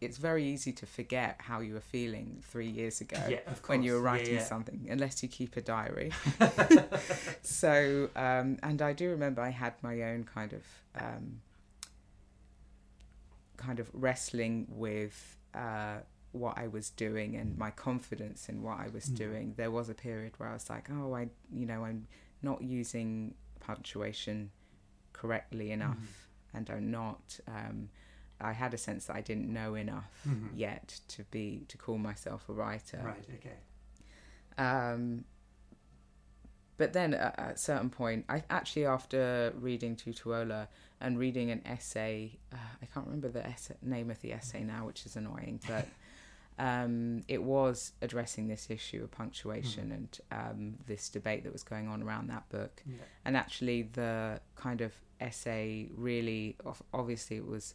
It's 0.00 0.16
very 0.16 0.44
easy 0.44 0.72
to 0.72 0.86
forget 0.86 1.36
how 1.40 1.60
you 1.60 1.74
were 1.74 1.80
feeling 1.80 2.42
three 2.46 2.68
years 2.70 3.00
ago 3.02 3.20
Yeah, 3.28 3.40
when 3.66 3.82
you 3.82 3.92
were 3.92 3.98
course. 4.00 4.06
Yeah, 4.06 4.12
writing 4.18 4.34
yeah. 4.36 4.44
something, 4.44 4.86
unless 4.90 5.22
you 5.22 5.28
keep 5.28 5.56
a 5.56 5.60
diary. 5.60 6.10
so, 7.42 8.08
um, 8.16 8.56
and 8.62 8.80
I 8.82 8.92
do 8.94 9.10
remember 9.10 9.42
I 9.42 9.50
had 9.50 9.74
my 9.82 10.02
own 10.02 10.24
kind 10.24 10.52
of 10.54 10.62
um, 10.98 11.40
kind 13.56 13.78
of 13.80 13.88
wrestling 13.92 14.66
with 14.70 15.36
uh, 15.54 15.98
what 16.32 16.56
I 16.56 16.66
was 16.68 16.90
doing 16.90 17.36
and 17.36 17.58
my 17.58 17.70
confidence 17.70 18.48
in 18.48 18.62
what 18.62 18.78
I 18.78 18.88
was 18.88 19.06
Mm. 19.06 19.16
doing. 19.16 19.54
There 19.56 19.70
was 19.70 19.88
a 19.88 19.94
period 19.94 20.32
where 20.38 20.48
I 20.48 20.54
was 20.54 20.70
like, 20.70 20.88
oh, 20.90 21.14
I, 21.14 21.28
you 21.52 21.66
know, 21.66 21.84
I'm 21.84 22.06
not 22.42 22.62
using 22.62 23.34
punctuation 23.60 24.50
correctly 25.12 25.70
enough, 25.72 26.28
and 26.54 26.70
I'm 26.70 26.90
not. 26.90 27.38
Um, 27.46 27.90
I 28.40 28.52
had 28.52 28.72
a 28.74 28.78
sense 28.78 29.06
that 29.06 29.16
I 29.16 29.20
didn't 29.20 29.52
know 29.52 29.74
enough 29.74 30.10
Mhm. 30.26 30.50
yet 30.54 31.00
to 31.08 31.24
be 31.24 31.64
to 31.68 31.76
call 31.78 31.98
myself 31.98 32.48
a 32.48 32.52
writer. 32.52 33.00
Right. 33.04 33.26
Okay. 33.36 33.56
Um, 34.58 35.24
but 36.76 36.92
then 36.92 37.12
at, 37.14 37.38
at 37.38 37.54
a 37.54 37.58
certain 37.58 37.90
point, 37.90 38.24
I 38.28 38.42
actually 38.48 38.86
after 38.86 39.52
reading 39.58 39.96
Tutuola 39.96 40.68
and 41.00 41.18
reading 41.18 41.50
an 41.50 41.62
essay, 41.66 42.38
uh, 42.52 42.56
I 42.82 42.86
can't 42.86 43.06
remember 43.06 43.28
the 43.28 43.46
essay, 43.46 43.74
name 43.82 44.10
of 44.10 44.20
the 44.20 44.32
essay 44.32 44.62
now, 44.64 44.86
which 44.86 45.04
is 45.06 45.16
annoying, 45.16 45.60
but 45.68 45.86
um, 46.58 47.22
it 47.28 47.42
was 47.42 47.92
addressing 48.02 48.48
this 48.48 48.68
issue 48.70 49.02
of 49.02 49.10
punctuation 49.10 49.92
and 49.92 50.20
um, 50.30 50.74
this 50.86 51.08
debate 51.08 51.44
that 51.44 51.52
was 51.52 51.62
going 51.62 51.88
on 51.88 52.02
around 52.02 52.28
that 52.28 52.48
book. 52.50 52.82
Yeah. 52.86 52.96
And 53.24 53.36
actually, 53.36 53.82
the 53.82 54.40
kind 54.56 54.80
of 54.82 54.92
essay 55.20 55.88
really, 55.94 56.56
obviously, 56.92 57.36
it 57.38 57.46
was 57.46 57.74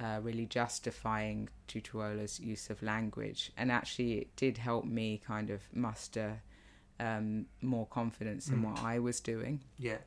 uh, 0.00 0.20
really 0.22 0.46
justifying 0.46 1.48
Tutuola's 1.68 2.40
use 2.40 2.70
of 2.70 2.82
language. 2.82 3.52
And 3.56 3.70
actually, 3.70 4.14
it 4.18 4.36
did 4.36 4.58
help 4.58 4.84
me 4.84 5.20
kind 5.26 5.50
of 5.50 5.62
muster 5.72 6.42
um, 7.00 7.46
more 7.60 7.86
confidence 7.86 8.48
in 8.48 8.58
Mm. 8.62 8.64
what 8.70 8.82
I 8.82 8.98
was 8.98 9.20
doing. 9.20 9.60
Yeah. 9.78 9.98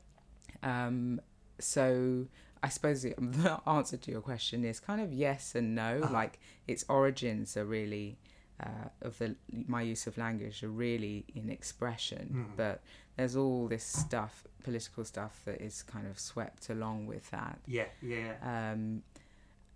Um, 0.64 1.20
so 1.60 2.28
I 2.64 2.70
suppose 2.70 3.02
the, 3.04 3.14
the 3.18 3.60
answer 3.68 3.98
to 3.98 4.12
your 4.12 4.22
question 4.22 4.64
is 4.64 4.80
kind 4.80 5.02
of 5.02 5.12
yes 5.14 5.56
and 5.56 5.76
no. 5.76 6.00
Uh-huh. 6.04 6.14
Like 6.14 6.40
its 6.68 6.86
origins 6.90 7.58
are 7.58 7.66
really 7.66 8.18
uh, 8.64 8.88
of 9.02 9.18
the 9.18 9.36
my 9.68 9.82
use 9.82 10.08
of 10.08 10.18
language 10.18 10.64
are 10.64 10.70
really 10.70 11.26
in 11.36 11.50
expression, 11.50 12.30
Mm. 12.34 12.56
but 12.58 12.82
there's 13.18 13.36
all 13.36 13.68
this 13.68 13.84
stuff, 13.84 14.46
political 14.64 15.04
stuff 15.04 15.42
that 15.46 15.62
is 15.62 15.84
kind 15.84 16.08
of 16.08 16.18
swept 16.20 16.70
along 16.70 17.06
with 17.08 17.30
that. 17.32 17.60
Yeah. 17.68 17.88
Yeah. 18.02 18.34
Um, 18.42 19.04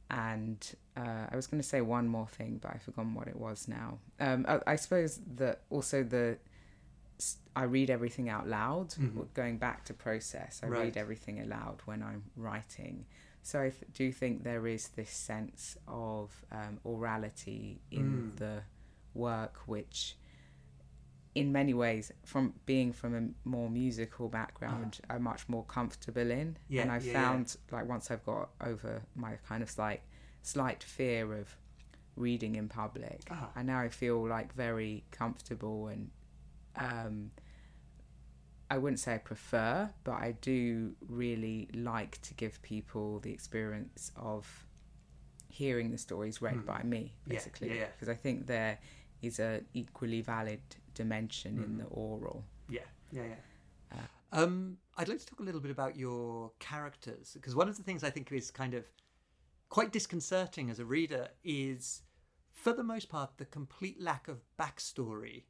and 0.10 0.57
uh, 0.97 1.28
I 1.32 1.36
was 1.36 1.47
going 1.47 1.62
to 1.62 1.68
say 1.68 1.82
one 1.82 2.07
more 2.07 2.28
thing, 2.28 2.60
but 2.62 2.72
I've 2.74 2.82
forgotten 2.82 3.14
what 3.14 3.28
it 3.28 3.36
was 3.36 3.68
now. 3.68 3.99
Um, 4.20 4.45
I, 4.47 4.60
I 4.68 4.76
suppose 4.76 5.20
that 5.36 5.62
also 5.70 6.03
the 6.03 6.38
I 7.55 7.64
read 7.64 7.89
everything 7.89 8.30
out 8.30 8.47
loud. 8.47 8.89
Mhm. 8.91 9.28
Going 9.34 9.57
back 9.57 9.84
to 9.86 9.93
process, 9.93 10.62
I 10.64 10.68
Right. 10.68 10.84
read 10.86 10.97
everything 10.97 11.39
aloud 11.41 11.82
when 11.86 12.01
I'm 12.01 12.24
writing. 12.38 13.05
So 13.43 13.60
I 13.62 13.70
th- 13.72 13.84
do 13.93 14.12
think 14.12 14.43
there 14.43 14.66
is 14.68 14.89
this 14.89 15.10
sense 15.10 15.78
of 15.88 16.45
um, 16.51 16.80
orality 16.86 17.80
in 17.91 18.32
Mm. 18.34 18.38
the 18.38 18.64
work, 19.14 19.57
which 19.66 20.16
in 21.36 21.51
many 21.51 21.73
ways, 21.73 22.11
from 22.25 22.53
being 22.65 22.91
from 22.91 23.15
a 23.15 23.47
more 23.47 23.69
musical 23.69 24.27
background, 24.30 24.99
I'm 25.09 25.23
much 25.23 25.47
more 25.47 25.63
comfortable 25.63 26.30
in. 26.32 26.49
Uh-huh. 26.49 26.65
Yeah, 26.69 26.82
and 26.84 26.91
I've 26.91 27.05
yeah, 27.05 27.13
yeah. 27.13 27.21
found, 27.30 27.57
like, 27.71 27.88
once 27.88 28.09
I've 28.11 28.25
got 28.25 28.49
over 28.61 29.01
my 29.15 29.34
kind 29.47 29.61
of 29.63 29.77
like 29.77 30.01
slight 30.41 30.84
fear 30.84 31.34
of 31.36 31.55
reading 32.15 32.55
in 32.55 32.67
public, 32.67 33.21
Ah. 33.30 33.49
and 33.55 33.67
now 33.67 33.80
I 33.80 33.89
feel 33.89 34.27
like 34.27 34.53
very 34.53 35.03
comfortable 35.11 35.88
and 35.88 36.09
um, 36.75 37.32
I 38.71 38.77
wouldn't 38.77 38.99
say 38.99 39.15
I 39.15 39.17
prefer, 39.17 39.89
but 40.03 40.13
I 40.13 40.34
do 40.41 40.95
really 41.07 41.69
like 41.73 42.21
to 42.23 42.34
give 42.36 42.61
people 42.61 43.19
the 43.19 43.32
experience 43.32 44.11
of 44.15 44.65
hearing 45.47 45.91
the 45.91 45.97
stories 45.97 46.41
read 46.41 46.55
Mm. 46.57 46.65
by 46.65 46.84
me, 46.84 47.13
Yeah, 47.25 47.34
basically, 47.34 47.69
yeah, 47.69 47.75
yeah. 47.75 47.88
because 47.93 48.09
I 48.09 48.13
think 48.15 48.45
there 48.47 48.77
is 49.22 49.39
a 49.39 49.61
equally 49.74 50.22
valid 50.22 50.61
dimension 50.93 51.57
in 51.63 51.76
Mhm. 51.76 51.78
the 51.80 51.86
oral. 51.86 52.45
Yeah, 52.70 52.86
yeah, 53.11 53.24
yeah. 53.26 53.36
Um, 54.32 54.78
I'd 54.95 55.07
like 55.09 55.20
to 55.20 55.26
talk 55.26 55.39
a 55.39 55.43
little 55.43 55.59
bit 55.61 55.72
about 55.72 55.95
your 55.95 56.51
characters 56.59 57.34
because 57.34 57.55
one 57.55 57.67
of 57.67 57.78
the 57.78 57.84
things 57.84 58.03
I 58.03 58.11
think 58.11 58.32
is 58.32 58.51
kind 58.51 58.76
of 58.76 58.86
quite 59.70 59.91
disconcerting 59.91 60.70
as 60.70 60.78
a 60.80 60.86
reader 60.86 61.30
is, 61.43 62.03
for 62.53 62.72
the 62.74 62.84
most 62.84 63.09
part, 63.09 63.38
the 63.38 63.45
complete 63.45 63.99
lack 63.99 64.28
of 64.28 64.41
backstory 64.59 65.45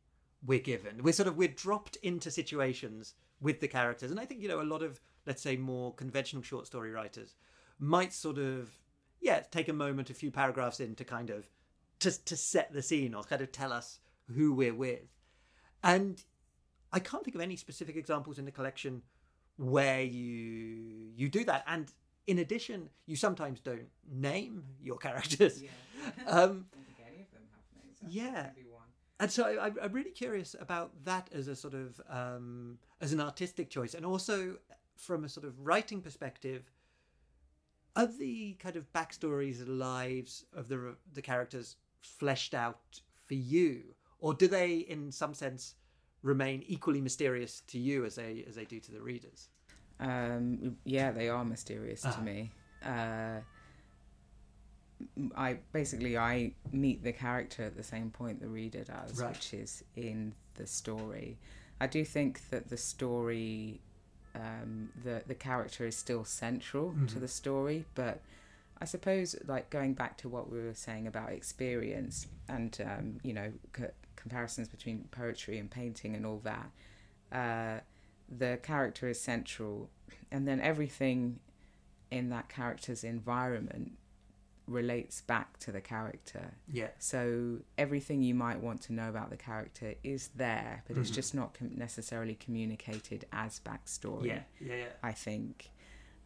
we're 0.45 0.59
given. 0.59 1.03
We're 1.03 1.11
sort 1.13 1.27
of 1.27 1.35
we're 1.35 1.49
dropped 1.49 1.97
into 1.97 2.31
situations 2.31 3.15
with 3.41 3.59
the 3.59 3.67
characters, 3.67 4.11
and 4.11 4.19
I 4.19 4.25
think 4.25 4.41
you 4.41 4.47
know 4.47 4.61
a 4.61 4.63
lot 4.63 4.81
of 4.81 5.01
let's 5.25 5.41
say 5.41 5.57
more 5.57 5.93
conventional 5.93 6.41
short 6.43 6.65
story 6.65 6.91
writers 6.91 7.35
might 7.79 8.13
sort 8.13 8.37
of 8.37 8.69
yeah 9.19 9.41
take 9.51 9.67
a 9.67 9.73
moment, 9.73 10.09
a 10.09 10.13
few 10.13 10.31
paragraphs 10.31 10.79
in 10.79 10.95
to 10.95 11.03
kind 11.03 11.29
of 11.29 11.49
to 11.99 12.11
to 12.25 12.37
set 12.37 12.73
the 12.73 12.81
scene 12.81 13.13
or 13.13 13.23
kind 13.23 13.41
of 13.41 13.51
tell 13.51 13.71
us 13.73 13.99
who 14.35 14.53
we're 14.53 14.73
with, 14.75 15.07
and 15.83 16.23
I 16.91 16.99
can't 16.99 17.23
think 17.23 17.35
of 17.35 17.41
any 17.41 17.55
specific 17.55 17.95
examples 17.95 18.39
in 18.39 18.45
the 18.45 18.51
collection 18.51 19.03
where 19.57 20.01
you 20.01 21.11
you 21.15 21.29
do 21.29 21.43
that. 21.45 21.63
And 21.67 21.91
in 22.27 22.39
addition, 22.39 22.89
you 23.05 23.15
sometimes 23.15 23.59
don't 23.59 23.89
name 24.09 24.63
your 24.81 24.97
characters. 25.07 25.63
Um, 26.25 26.25
I 26.25 26.35
don't 26.37 26.85
think 26.85 26.97
any 27.05 27.21
of 27.21 27.31
them 27.31 27.41
have 27.51 28.01
names. 28.01 28.15
Yeah. 28.15 28.49
and 29.19 29.29
so 29.29 29.43
I, 29.43 29.69
I'm 29.83 29.91
really 29.91 30.11
curious 30.11 30.55
about 30.59 30.91
that 31.03 31.29
as 31.33 31.49
a 31.49 31.55
sort 31.55 31.73
of 31.73 31.99
um, 32.09 32.79
as 33.01 33.11
an 33.11 33.19
artistic 33.19 33.69
choice, 33.69 33.93
and 33.93 34.05
also 34.05 34.55
from 34.95 35.25
a 35.25 35.29
sort 35.29 35.45
of 35.45 35.59
writing 35.59 36.01
perspective. 36.01 36.63
Are 37.97 38.07
the 38.07 38.53
kind 38.53 38.77
of 38.77 38.91
backstories, 38.93 39.59
and 39.59 39.77
lives 39.77 40.45
of 40.53 40.69
the 40.69 40.95
the 41.13 41.21
characters 41.21 41.75
fleshed 42.01 42.53
out 42.53 43.01
for 43.27 43.33
you, 43.35 43.83
or 44.19 44.33
do 44.33 44.47
they, 44.47 44.77
in 44.77 45.11
some 45.11 45.33
sense, 45.33 45.75
remain 46.21 46.63
equally 46.67 47.01
mysterious 47.01 47.61
to 47.67 47.79
you 47.79 48.05
as 48.05 48.15
they 48.15 48.43
as 48.47 48.55
they 48.55 48.65
do 48.65 48.79
to 48.79 48.91
the 48.91 49.01
readers? 49.01 49.49
Um, 49.99 50.77
yeah, 50.85 51.11
they 51.11 51.29
are 51.29 51.43
mysterious 51.45 52.03
Ah. 52.05 52.11
to 52.11 52.21
me. 52.21 52.51
Uh, 52.83 53.39
I 55.35 55.59
basically 55.71 56.17
I 56.17 56.53
meet 56.71 57.03
the 57.03 57.13
character 57.13 57.63
at 57.63 57.75
the 57.75 57.83
same 57.83 58.09
point 58.11 58.41
the 58.41 58.47
reader 58.49 58.83
does, 58.83 59.19
Right. 59.19 59.29
which 59.31 59.53
is 59.53 59.83
in 59.95 60.33
the 60.55 60.67
story. 60.67 61.37
I 61.79 61.87
do 61.87 62.03
think 62.03 62.49
that 62.49 62.69
the 62.69 62.77
story, 62.77 63.79
um, 64.35 64.89
the 65.03 65.23
the 65.25 65.35
character 65.35 65.85
is 65.85 65.95
still 65.95 66.25
central 66.25 66.91
to 67.07 67.15
Mhm. 67.15 67.19
the 67.21 67.27
story, 67.27 67.85
but 67.95 68.21
I 68.81 68.85
suppose 68.85 69.35
like 69.45 69.69
going 69.69 69.93
back 69.93 70.17
to 70.19 70.29
what 70.29 70.49
we 70.51 70.59
were 70.59 70.73
saying 70.73 71.05
about 71.07 71.31
experience 71.31 72.27
and 72.47 72.77
um, 72.85 73.17
you 73.23 73.33
know 73.33 73.51
c- 73.75 73.83
comparisons 74.15 74.67
between 74.69 75.05
poetry 75.11 75.57
and 75.59 75.69
painting 75.69 76.15
and 76.15 76.25
all 76.25 76.41
that. 76.43 76.69
Uh, 77.31 77.79
the 78.29 78.59
character 78.63 79.07
is 79.07 79.19
central, 79.19 79.89
and 80.31 80.47
then 80.47 80.59
everything 80.61 81.39
in 82.11 82.29
that 82.29 82.47
character's 82.49 83.03
environment 83.03 83.93
relates 84.67 85.21
back 85.21 85.57
to 85.57 85.71
the 85.71 85.81
character. 85.81 86.53
Yeah. 86.71 86.89
So 86.99 87.57
everything 87.77 88.21
you 88.21 88.35
might 88.35 88.59
want 88.59 88.81
to 88.83 88.93
know 88.93 89.09
about 89.09 89.31
the 89.31 89.37
character 89.37 89.95
is 90.03 90.29
there, 90.35 90.83
but 90.87 90.95
it's 90.97 91.09
Mhm. 91.09 91.15
just 91.15 91.33
not 91.33 91.55
com- 91.55 91.75
necessarily 91.75 92.35
communicated 92.35 93.25
as 93.31 93.59
backstory. 93.59 94.27
Yeah. 94.27 94.43
Yeah. 94.59 94.75
Yeah. 94.75 94.85
I 95.01 95.11
think. 95.11 95.71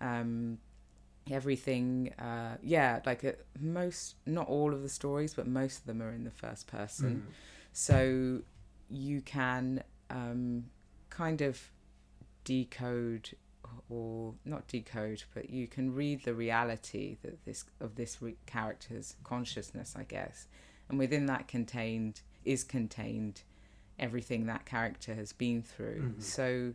Um, 0.01 0.59
everything, 1.29 2.13
uh, 2.19 2.57
yeah, 2.61 2.99
like 3.05 3.23
uh, 3.23 3.31
most, 3.59 4.15
not 4.25 4.47
all 4.47 4.73
of 4.73 4.81
the 4.81 4.89
stories, 4.89 5.33
but 5.33 5.47
most 5.47 5.79
of 5.79 5.85
them 5.85 6.01
are 6.01 6.11
in 6.11 6.23
the 6.23 6.31
first 6.31 6.67
person. 6.67 7.25
Mm. 7.27 7.33
So 7.71 8.41
you 8.89 9.21
can 9.21 9.83
um, 10.09 10.65
kind 11.09 11.41
of 11.41 11.71
decode 12.43 13.31
or 13.89 14.33
not 14.45 14.67
decode, 14.67 15.23
but 15.33 15.49
you 15.49 15.67
can 15.67 15.93
read 15.93 16.23
the 16.23 16.33
reality 16.33 17.17
that 17.23 17.43
this 17.45 17.65
of 17.79 17.95
this 17.95 18.21
re- 18.21 18.35
character's 18.45 19.15
consciousness, 19.23 19.95
I 19.97 20.03
guess, 20.03 20.47
and 20.89 20.99
within 20.99 21.25
that 21.27 21.47
contained 21.47 22.21
is 22.45 22.63
contained 22.63 23.43
everything 23.99 24.47
that 24.47 24.65
character 24.65 25.13
has 25.13 25.31
been 25.31 25.61
through. 25.61 26.13
Mhm. 26.15 26.21
So, 26.21 26.73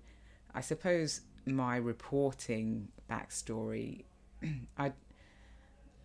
I 0.55 0.61
suppose 0.61 1.22
my 1.46 1.76
reporting 1.76 2.88
backstory, 3.11 4.05
I. 4.76 4.93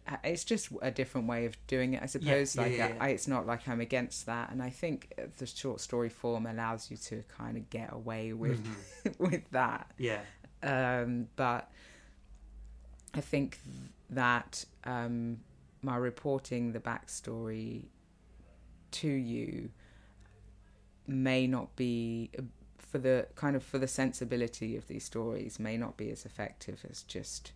uh, 0.07 0.17
It's 0.23 0.43
just 0.43 0.69
a 0.81 0.91
different 0.91 1.27
way 1.27 1.45
of 1.45 1.55
doing 1.67 1.93
it, 1.93 2.03
I 2.03 2.07
suppose. 2.07 2.55
yeah, 2.55 2.61
like, 2.63 2.77
yeah, 2.77 2.87
yeah. 2.89 2.97
I, 2.99 3.09
it's 3.09 3.27
not 3.27 3.45
like 3.47 3.67
I'm 3.67 3.81
against 3.81 4.25
that, 4.25 4.51
and 4.51 4.61
I 4.61 4.69
think 4.69 5.13
uh, 5.17 5.23
the 5.37 5.45
short 5.45 5.79
story 5.81 6.09
form 6.09 6.45
allows 6.45 6.91
you 6.91 6.97
to 6.97 7.23
kind 7.27 7.57
of 7.57 7.69
get 7.69 7.91
away 7.93 8.33
with 8.33 8.59
Mhm. 9.05 9.19
with 9.29 9.49
that 9.51 9.91
Yeah. 9.97 10.21
um, 10.61 11.27
but 11.35 11.69
I 13.13 13.21
think 13.21 13.59
that 14.09 14.65
um, 14.85 15.39
my 15.81 15.97
reporting 15.97 16.71
the 16.73 16.79
backstory 16.79 17.85
to 18.91 19.07
you 19.07 19.69
may 21.07 21.47
not 21.47 21.75
be 21.75 22.29
for 22.77 22.97
the 22.97 23.27
kind 23.35 23.55
of 23.55 23.63
for 23.63 23.77
the 23.79 23.87
sensibility 23.87 24.75
of 24.77 24.87
these 24.87 25.03
stories 25.03 25.59
may 25.59 25.77
not 25.77 25.97
be 25.97 26.09
as 26.11 26.25
effective 26.25 26.85
as 26.89 27.03
just 27.03 27.51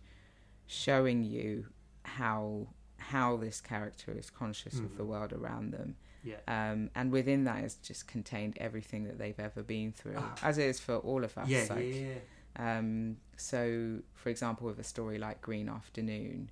showing 0.68 1.24
you 1.24 1.66
how 2.04 2.68
how 2.98 3.36
this 3.36 3.60
character 3.60 4.12
is 4.12 4.28
conscious 4.28 4.74
of 4.78 4.96
the 4.96 5.02
Mhm. 5.04 5.06
world 5.06 5.32
around 5.32 5.70
them 5.72 5.96
Yeah. 6.22 6.40
um, 6.46 6.90
and 6.94 7.10
within 7.10 7.44
that 7.44 7.64
is 7.64 7.76
just 7.76 8.06
contained 8.06 8.56
everything 8.58 9.04
that 9.04 9.18
they've 9.18 9.38
ever 9.40 9.62
been 9.62 9.92
through 9.92 10.16
Ah. 10.18 10.34
as 10.42 10.58
it 10.58 10.66
is 10.66 10.78
for 10.80 10.96
all 10.96 11.24
of 11.24 11.36
us 11.38 11.48
Yeah. 11.48 11.66
like 11.70 11.84
Yeah. 11.86 12.14
Yeah. 12.58 12.78
um, 12.78 13.16
so, 13.36 14.02
for 14.14 14.28
example, 14.30 14.66
with 14.66 14.78
a 14.78 14.84
story 14.84 15.16
like 15.18 15.40
Green 15.40 15.68
Afternoon, 15.68 16.50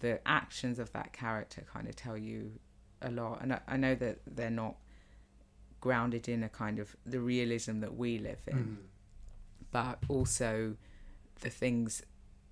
the 0.00 0.20
actions 0.28 0.78
of 0.78 0.92
that 0.92 1.12
character 1.12 1.62
kind 1.62 1.88
of 1.88 1.96
tell 1.96 2.16
you 2.18 2.60
a 3.00 3.10
lot. 3.10 3.42
And 3.42 3.54
I, 3.54 3.60
I 3.66 3.76
know 3.76 3.94
that 3.96 4.20
they're 4.26 4.50
not 4.50 4.76
grounded 5.80 6.28
in 6.28 6.42
a 6.42 6.48
kind 6.48 6.78
of 6.78 6.96
the 7.06 7.20
realism 7.20 7.80
that 7.80 7.96
we 7.96 8.18
live 8.18 8.42
in, 8.46 8.58
Mhm. 8.58 8.76
but 9.72 9.98
also 10.08 10.76
the 11.40 11.50
things. 11.50 12.02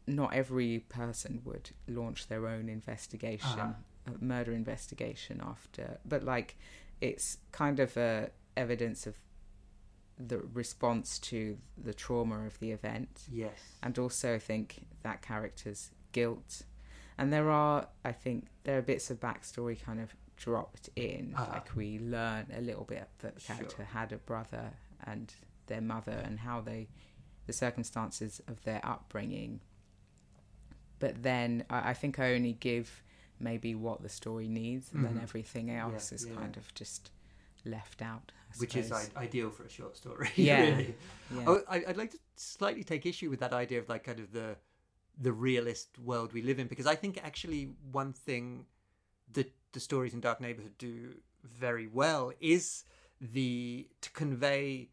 Not 0.06 0.32
every 0.34 0.80
person 0.80 1.42
would 1.44 1.70
launch 1.88 2.28
their 2.28 2.46
own 2.46 2.68
investigation, 2.68 3.58
Uh-huh. 3.60 4.12
a 4.20 4.24
murder 4.24 4.52
investigation 4.52 5.40
after, 5.44 5.98
but 6.04 6.22
like 6.22 6.56
it's 7.00 7.38
kind 7.52 7.80
of 7.80 7.96
a 7.96 8.30
evidence 8.56 9.06
of 9.06 9.16
the 10.18 10.38
response 10.38 11.18
to 11.18 11.58
the 11.76 11.92
trauma 11.92 12.46
of 12.46 12.58
the 12.60 12.70
event 12.70 13.26
Yes. 13.30 13.58
and 13.82 13.98
also 13.98 14.34
I 14.34 14.38
think 14.38 14.86
that 15.02 15.20
character's 15.22 15.90
guilt. 16.12 16.62
And 17.18 17.32
there 17.32 17.50
are, 17.50 17.88
I 18.04 18.12
think, 18.12 18.46
there 18.64 18.78
are 18.78 18.82
bits 18.82 19.10
of 19.10 19.20
backstory 19.20 19.78
kind 19.80 20.00
of 20.00 20.14
dropped 20.36 20.88
in. 20.96 21.34
Ah. 21.36 21.48
Like 21.52 21.74
we 21.76 21.98
learn 21.98 22.46
a 22.54 22.60
little 22.60 22.84
bit 22.84 23.08
that 23.18 23.34
the 23.34 23.40
Sure. 23.40 23.56
character 23.56 23.84
had 23.84 24.12
a 24.12 24.18
brother 24.18 24.72
and 25.04 25.34
their 25.66 25.80
mother 25.82 26.12
and 26.24 26.40
how 26.40 26.60
they, 26.60 26.88
the 27.46 27.52
circumstances 27.52 28.40
of 28.46 28.62
their 28.62 28.80
upbringing. 28.86 29.60
But 30.98 31.22
then 31.22 31.64
I, 31.70 31.90
I 31.90 31.94
think 31.94 32.18
I 32.18 32.34
only 32.34 32.52
give 32.54 33.02
maybe 33.38 33.74
what 33.74 34.02
the 34.02 34.08
story 34.08 34.48
needs, 34.48 34.92
and 34.92 35.00
Mhm. 35.04 35.08
then 35.14 35.20
everything 35.22 35.70
else 35.70 36.10
is 36.12 36.24
yeah. 36.26 36.34
kind 36.36 36.56
of 36.56 36.72
just 36.74 37.10
left 37.64 38.00
out. 38.02 38.32
Which 38.58 38.76
is. 38.76 38.90
I- 38.92 39.08
ideal 39.16 39.50
for 39.50 39.64
a 39.64 39.68
short 39.70 39.96
story. 39.96 40.30
Yeah. 40.36 40.60
really. 40.70 40.94
yeah. 41.34 41.44
Oh, 41.46 41.62
I, 41.68 41.84
I'd 41.88 41.96
like 41.98 42.12
to 42.12 42.18
slightly 42.36 42.84
take 42.84 43.04
issue 43.04 43.28
with 43.28 43.40
that 43.40 43.52
idea 43.52 43.78
of 43.78 43.88
like 43.88 44.04
kind 44.04 44.20
of 44.20 44.32
the 44.32 44.56
the 45.18 45.32
realist 45.32 45.98
world 45.98 46.32
we 46.34 46.42
live 46.42 46.58
in 46.58 46.66
because 46.66 46.86
I 46.86 46.94
think 46.94 47.18
actually 47.24 47.70
one 47.90 48.12
thing 48.12 48.66
that 49.32 49.50
the 49.72 49.80
stories 49.80 50.12
in 50.12 50.20
Dark 50.20 50.40
Neighborhood 50.42 50.76
do 50.76 51.14
very 51.42 51.86
well 51.86 52.32
is 52.40 52.84
the 53.20 53.88
to 54.02 54.10
convey 54.10 54.90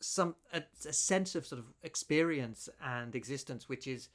some 0.00 0.34
a, 0.52 0.62
a 0.88 0.92
sense 0.92 1.34
of 1.36 1.46
sort 1.46 1.60
of 1.60 1.66
experience 1.82 2.68
and 2.82 3.14
existence 3.14 3.68
which 3.68 3.86
is 3.86 4.08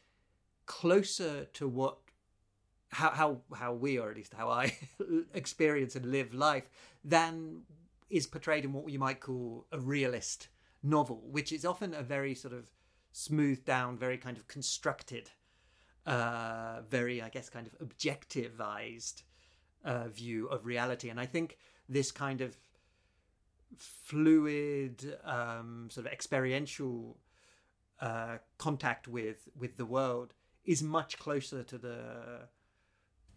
closer 0.67 1.45
to 1.45 1.67
what 1.67 1.97
how 2.89 3.09
how 3.09 3.41
how 3.55 3.73
we 3.73 3.97
or 3.97 4.11
at 4.11 4.15
least 4.15 4.33
how 4.33 4.49
I 4.49 4.77
experience 5.33 5.95
and 5.95 6.05
live 6.05 6.33
life 6.33 6.69
than 7.03 7.63
is 8.09 8.27
portrayed 8.27 8.63
in 8.63 8.73
what 8.73 8.89
you 8.89 8.99
might 8.99 9.19
call 9.19 9.65
a 9.71 9.79
realist 9.79 10.47
novel, 10.83 11.23
which 11.29 11.51
is 11.51 11.65
often 11.65 11.93
a 11.93 12.03
very 12.03 12.33
sort 12.33 12.53
of 12.53 12.71
smoothed 13.11 13.65
down, 13.65 13.97
very 13.97 14.17
kind 14.17 14.37
of 14.37 14.47
constructed, 14.47 15.29
uh, 16.05 16.81
very 16.89 17.21
I 17.21 17.29
guess 17.29 17.49
kind 17.49 17.67
of 17.67 17.77
objectivized 17.79 19.23
uh, 19.83 20.07
view 20.07 20.47
of 20.47 20.65
reality. 20.65 21.09
And 21.09 21.19
I 21.19 21.25
think 21.25 21.57
this 21.89 22.11
kind 22.11 22.41
of 22.41 22.55
fluid, 23.77 25.17
um, 25.25 25.89
sort 25.91 26.05
of 26.05 26.11
experiential 26.13 27.17
uh, 27.99 28.37
contact 28.57 29.07
with 29.07 29.49
with 29.57 29.75
the 29.77 29.85
world 29.85 30.33
is 30.67 30.83
much 30.83 31.17
closer 31.17 31.63
to 31.63 31.77
the 31.77 31.97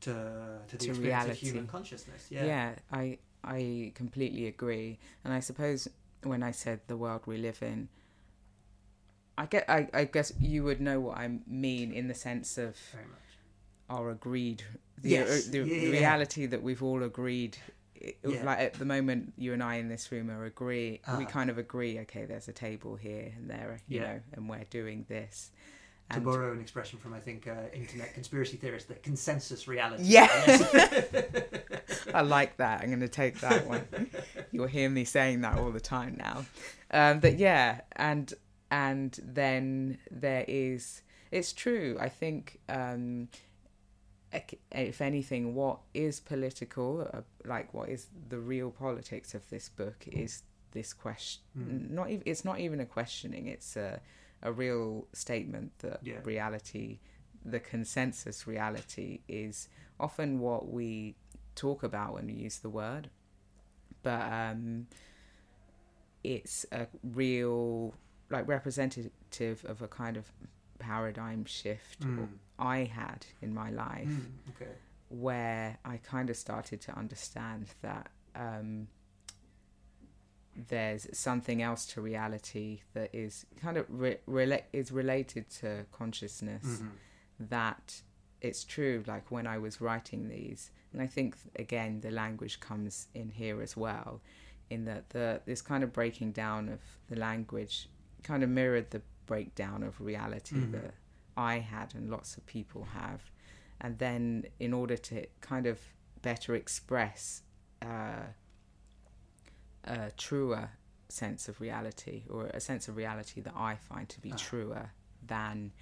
to 0.03 0.13
to 0.69 0.77
the 0.77 0.87
To 0.87 0.93
reality. 0.95 1.31
of 1.33 1.39
human 1.39 1.67
consciousness. 1.67 2.27
Yeah. 2.31 2.45
yeah 2.45 2.75
i 2.93 3.19
i 3.45 3.93
completely 3.95 4.47
agree 4.47 4.99
and 5.25 5.33
i 5.33 5.41
suppose 5.41 5.89
when 6.23 6.43
i 6.43 6.51
said 6.51 6.81
the 6.87 6.97
world 6.97 7.23
we 7.27 7.37
live 7.39 7.63
in 7.63 7.89
i 9.39 9.47
get 9.47 9.65
i, 9.69 9.89
I 9.95 10.05
guess 10.05 10.33
you 10.41 10.65
would 10.65 10.81
know 10.81 11.01
what 11.01 11.19
i 11.19 11.27
mean 11.47 11.93
in 11.93 12.09
the 12.09 12.15
sense 12.15 12.59
of 12.59 12.77
Very 12.93 13.05
much. 13.07 13.31
our 13.89 14.11
agreed 14.11 14.63
the, 15.03 15.11
Yes, 15.11 15.49
uh, 15.49 15.53
the 15.53 15.59
yeah. 15.61 15.91
reality 15.91 16.45
that 16.47 16.63
we've 16.63 16.83
all 16.83 17.03
agreed 17.03 17.57
it- 17.95 18.19
Yeah. 18.25 18.45
like 18.45 18.59
at 18.59 18.75
the 18.75 18.85
moment 18.85 19.33
you 19.39 19.53
and 19.55 19.63
i 19.63 19.77
in 19.77 19.89
this 19.89 20.11
room 20.13 20.31
are 20.31 20.45
agree 20.45 21.01
we 21.07 21.25
Uh-huh. 21.25 21.25
kind 21.27 21.51
of 21.51 21.57
agree 21.59 21.99
okay 22.01 22.25
there's 22.27 22.49
a 22.49 22.53
table 22.53 22.97
here 22.97 23.33
and 23.37 23.49
there 23.49 23.81
you 23.89 24.01
Yeah. 24.01 24.07
know 24.07 24.21
and 24.33 24.49
we're 24.49 24.65
doing 24.71 25.07
this 25.09 25.51
To 26.15 26.21
borrow 26.21 26.53
an 26.53 26.61
expression 26.61 26.99
from, 26.99 27.15
I 27.15 27.21
think, 27.21 27.47
uh, 27.47 27.55
internet 27.73 28.15
conspiracy 28.15 28.57
theorists, 28.57 28.89
the 28.89 28.95
consensus 28.97 29.69
reality. 29.69 30.03
Yeah. 30.05 30.29
Yes. 30.47 31.43
I 32.15 32.23
like 32.23 32.57
that. 32.57 32.83
I'm 32.83 32.89
going 32.89 33.01
to 33.01 33.09
take 33.09 33.41
that 33.41 33.67
one. 33.67 33.87
You'll 34.51 34.67
hear 34.67 34.91
me 34.91 35.05
saying 35.05 35.43
that 35.43 35.59
all 35.59 35.71
the 35.71 35.81
time 35.81 36.17
now. 36.19 36.45
Um, 36.91 37.21
but 37.21 37.39
yeah, 37.39 37.83
and 37.93 38.33
and 38.71 39.19
then 39.23 39.99
there 40.11 40.45
is. 40.49 41.03
It's 41.31 41.53
true. 41.53 41.97
I 42.01 42.09
think, 42.09 42.59
um, 42.69 43.29
if 44.73 45.01
anything, 45.01 45.55
what 45.55 45.79
is 45.95 46.19
political, 46.19 47.09
uh, 47.13 47.21
like 47.45 47.73
what 47.73 47.89
is 47.89 48.09
the 48.29 48.39
real 48.39 48.71
politics 48.71 49.35
of 49.35 49.49
this 49.49 49.69
book, 49.69 50.05
is 50.11 50.43
this 50.73 50.93
question. 50.93 51.43
Mm. 51.57 51.91
Not 51.91 52.11
even. 52.11 52.23
It's 52.27 52.45
not 52.45 52.59
even 52.59 52.81
a 52.81 52.87
questioning. 52.87 53.47
It's 53.47 53.77
a 53.77 54.01
a 54.43 54.53
real 54.53 55.07
statement 55.13 55.79
that 55.81 56.01
Yeah. 56.03 56.21
reality, 56.25 57.01
the 57.45 57.61
consensus 57.61 58.47
reality, 58.47 59.21
is 59.29 59.69
often 59.99 60.39
what 60.41 60.69
we 60.71 61.17
talk 61.55 61.83
about 61.83 62.15
when 62.15 62.27
we 62.27 62.33
use 62.35 62.59
the 62.59 62.71
word, 62.71 63.11
but 64.03 64.23
um, 64.33 64.87
it's 66.23 66.67
a 66.73 66.87
real 67.03 67.95
like 68.31 68.47
representative 68.47 69.65
of 69.65 69.83
a 69.83 69.89
kind 69.89 70.17
of 70.17 70.31
paradigm 70.79 71.45
shift 71.45 72.01
Mm. 72.01 72.29
I 72.59 72.85
had 72.85 73.27
in 73.43 73.53
my 73.53 73.71
life 73.71 74.09
Mm, 74.09 74.51
okay. 74.51 74.73
where 75.09 75.79
I 75.85 75.97
kind 75.99 76.31
of 76.31 76.37
started 76.37 76.81
to 76.83 76.93
understand 76.97 77.67
that 77.83 78.11
um, 78.35 78.89
there's 80.69 81.07
something 81.17 81.63
else 81.63 81.87
to 81.87 82.01
reality 82.01 82.81
that 82.95 83.15
is 83.15 83.47
kind 83.61 83.77
of 83.77 83.87
re- 83.89 84.19
rela- 84.29 84.63
is 84.73 84.91
related 84.93 85.49
to 85.51 85.87
consciousness 85.93 86.65
Mhm. 86.65 86.91
that 87.39 88.03
it's 88.41 88.65
true 88.65 89.03
like 89.07 89.31
when 89.31 89.47
i 89.47 89.59
was 89.59 89.81
writing 89.81 90.29
these 90.29 90.71
and 90.93 91.01
i 91.03 91.07
think 91.07 91.37
again 91.57 92.01
the 92.01 92.11
language 92.11 92.59
comes 92.61 93.09
in 93.15 93.29
here 93.31 93.61
as 93.63 93.77
well 93.77 94.21
in 94.71 94.85
that 94.85 95.11
the 95.11 95.41
this 95.47 95.63
kind 95.63 95.83
of 95.85 95.93
breaking 95.93 96.33
down 96.33 96.69
of 96.69 96.81
the 97.09 97.17
language 97.17 97.89
kind 98.23 98.43
of 98.43 98.49
mirrored 98.51 98.91
the 98.91 99.03
breakdown 99.27 99.83
of 99.83 100.01
reality 100.01 100.57
Mhm. 100.57 100.73
that 100.73 100.95
I 101.37 101.59
had 101.61 101.95
and 101.95 102.11
lots 102.11 102.37
of 102.37 102.45
people 102.45 102.85
have. 102.85 103.31
And 103.81 103.99
then, 103.99 104.45
in 104.59 104.75
order 104.75 104.97
to 104.97 105.27
kind 105.41 105.67
of 105.67 105.79
better 106.23 106.55
express 106.55 107.43
uh, 107.81 108.25
a 109.85 110.11
truer 110.17 110.71
sense 111.09 111.49
of 111.49 111.61
reality 111.61 112.23
or 112.31 112.47
a 112.47 112.61
sense 112.61 112.87
of 112.89 112.97
reality 112.97 113.41
that 113.41 113.55
I 113.57 113.77
find 113.77 114.09
to 114.11 114.21
be 114.21 114.33
Ah. 114.33 114.37
truer 114.37 114.91
than 115.27 115.73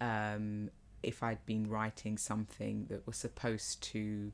um, 0.00 0.70
if 1.02 1.22
I'd 1.22 1.44
been 1.46 1.68
writing 1.68 2.18
something 2.18 2.86
that 2.86 3.06
was 3.06 3.16
supposed 3.16 3.82
to 3.84 4.32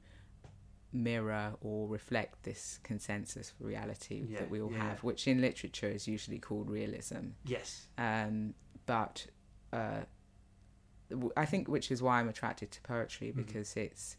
mirror 0.92 1.54
or 1.60 1.88
reflect 1.88 2.42
this 2.42 2.78
consensus 2.82 3.50
for 3.50 3.64
reality 3.64 4.26
Yeah, 4.28 4.40
that 4.40 4.50
we 4.50 4.60
all 4.60 4.70
yeah. 4.72 4.88
have, 4.90 5.02
which 5.04 5.26
in 5.26 5.40
literature 5.40 5.88
is 5.88 6.06
usually 6.06 6.38
called 6.38 6.68
realism. 6.70 7.30
Yes. 7.44 7.88
Um, 7.96 8.54
but 8.86 9.26
uh, 9.72 10.02
I 11.36 11.46
think 11.46 11.68
which 11.68 11.90
is 11.90 12.02
why 12.02 12.20
I'm 12.20 12.28
attracted 12.28 12.70
to 12.72 12.80
poetry 12.82 13.32
Mhm. 13.32 13.36
because 13.36 13.76
it's 13.76 14.16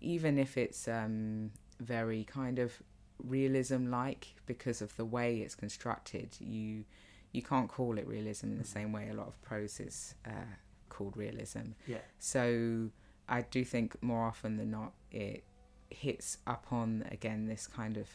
even 0.00 0.38
if 0.38 0.56
it's 0.56 0.86
um, 0.88 1.50
very 1.80 2.24
kind 2.24 2.58
of 2.58 2.82
realism 3.18 3.86
like 3.90 4.34
because 4.46 4.82
of 4.82 4.96
the 4.96 5.04
way 5.04 5.40
it's 5.40 5.54
constructed, 5.54 6.36
you 6.40 6.84
you 7.32 7.42
can't 7.42 7.68
call 7.68 7.98
it 7.98 8.06
realism 8.06 8.46
in 8.52 8.58
the 8.58 8.64
Mhm. 8.64 8.66
same 8.78 8.92
way 8.92 9.08
a 9.08 9.14
lot 9.14 9.26
of 9.26 9.40
prose 9.42 9.80
is 9.80 10.14
uh, 10.24 10.54
called 10.88 11.16
realism. 11.16 11.72
Yeah. 11.86 11.98
So 12.18 12.90
I 13.28 13.42
do 13.42 13.64
think 13.64 14.00
more 14.02 14.24
often 14.24 14.56
than 14.56 14.70
not 14.70 14.92
it 15.10 15.42
hits 15.90 16.38
upon 16.46 17.02
again 17.10 17.46
this 17.46 17.66
kind 17.66 17.96
of 17.96 18.08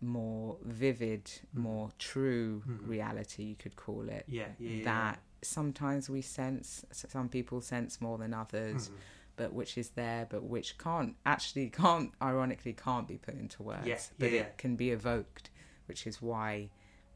more 0.00 0.56
vivid, 0.62 1.24
Mhm. 1.24 1.60
more 1.60 1.90
true 1.98 2.62
Mhm. 2.66 2.88
reality 2.88 3.42
you 3.44 3.56
could 3.56 3.76
call 3.76 4.08
it. 4.08 4.24
Yeah. 4.28 4.48
Yeah. 4.58 4.70
yeah, 4.70 4.84
that 4.84 5.22
sometimes 5.42 6.08
we 6.08 6.22
sense, 6.22 6.84
some 6.92 7.28
people 7.28 7.60
sense 7.60 8.00
more 8.00 8.16
than 8.18 8.32
others, 8.32 8.88
Mhm. 8.90 8.94
But 9.40 9.52
which 9.60 9.74
is 9.82 9.88
there, 10.02 10.26
but 10.32 10.42
which 10.54 10.70
can't 10.86 11.12
actually 11.34 11.68
can't 11.84 12.10
ironically 12.30 12.74
can't 12.86 13.06
be 13.08 13.16
put 13.26 13.34
into 13.44 13.62
words, 13.62 13.86
Yeah, 13.86 14.00
but 14.18 14.30
yeah, 14.30 14.36
yeah. 14.36 14.42
it 14.48 14.58
can 14.58 14.76
be 14.76 14.88
evoked, 14.90 15.46
which 15.88 16.06
is 16.06 16.20
why 16.30 16.50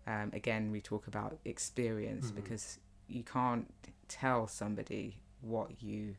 um, 0.07 0.31
again 0.41 0.71
we 0.75 0.81
talk 0.81 1.07
about 1.13 1.33
experience 1.45 2.27
Mhm. 2.31 2.37
because 2.41 2.65
you 3.17 3.23
can't 3.37 3.67
tell 4.09 4.47
somebody 4.61 5.05
what 5.43 5.69
you 5.83 6.17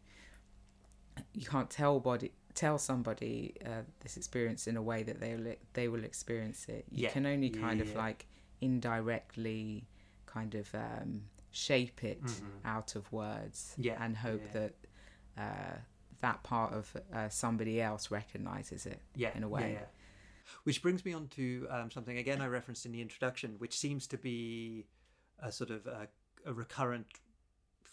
you 1.34 1.46
can't 1.54 1.70
tell 1.70 2.00
body 2.00 2.32
tell 2.54 2.78
somebody 2.78 3.54
uh, 3.66 3.82
this 4.04 4.16
experience 4.18 4.66
in 4.72 4.76
a 4.78 4.82
way 4.92 5.00
that 5.04 5.20
they 5.20 5.36
will 5.36 5.56
they 5.74 5.88
will 5.94 6.04
experience 6.12 6.62
it. 6.78 6.84
You 6.92 7.04
Yeah, 7.04 7.12
can 7.16 7.26
only 7.26 7.50
yeah, 7.54 7.62
kind 7.66 7.82
of 7.82 7.90
yeah. 7.90 7.98
like 8.06 8.22
indirectly 8.62 9.88
kind 10.26 10.54
of 10.56 10.68
um, 10.76 11.12
shape 11.52 12.04
it 12.04 12.22
Mhm. 12.24 12.52
out 12.76 12.96
of 12.96 13.12
words 13.12 13.74
Yeah, 13.78 14.04
and 14.04 14.16
hope 14.18 14.44
yeah. 14.48 14.54
that 14.60 14.74
uh, 15.46 15.78
that 16.26 16.42
part 16.42 16.74
of 16.74 16.92
uh, 17.14 17.30
somebody 17.30 17.80
else 17.80 18.10
recognizes 18.10 18.88
it. 18.88 19.00
yeah, 19.16 19.30
in 19.36 19.44
a 19.44 19.48
way. 19.48 19.62
Yeah, 19.62 19.80
yeah. 19.80 19.86
Which 20.64 20.82
brings 20.82 21.06
me 21.06 21.14
on 21.14 21.28
to 21.30 21.68
um, 21.70 21.92
something 21.92 22.18
again 22.18 22.42
I 22.42 22.48
referenced 22.48 22.86
in 22.86 22.92
the 22.92 23.02
introduction, 23.02 23.56
which 23.60 23.78
seems 23.78 24.08
to 24.08 24.18
be 24.18 24.88
a 25.40 25.52
sort 25.52 25.70
of 25.70 25.86
a, 25.86 26.08
a 26.46 26.54
recurrent 26.54 27.08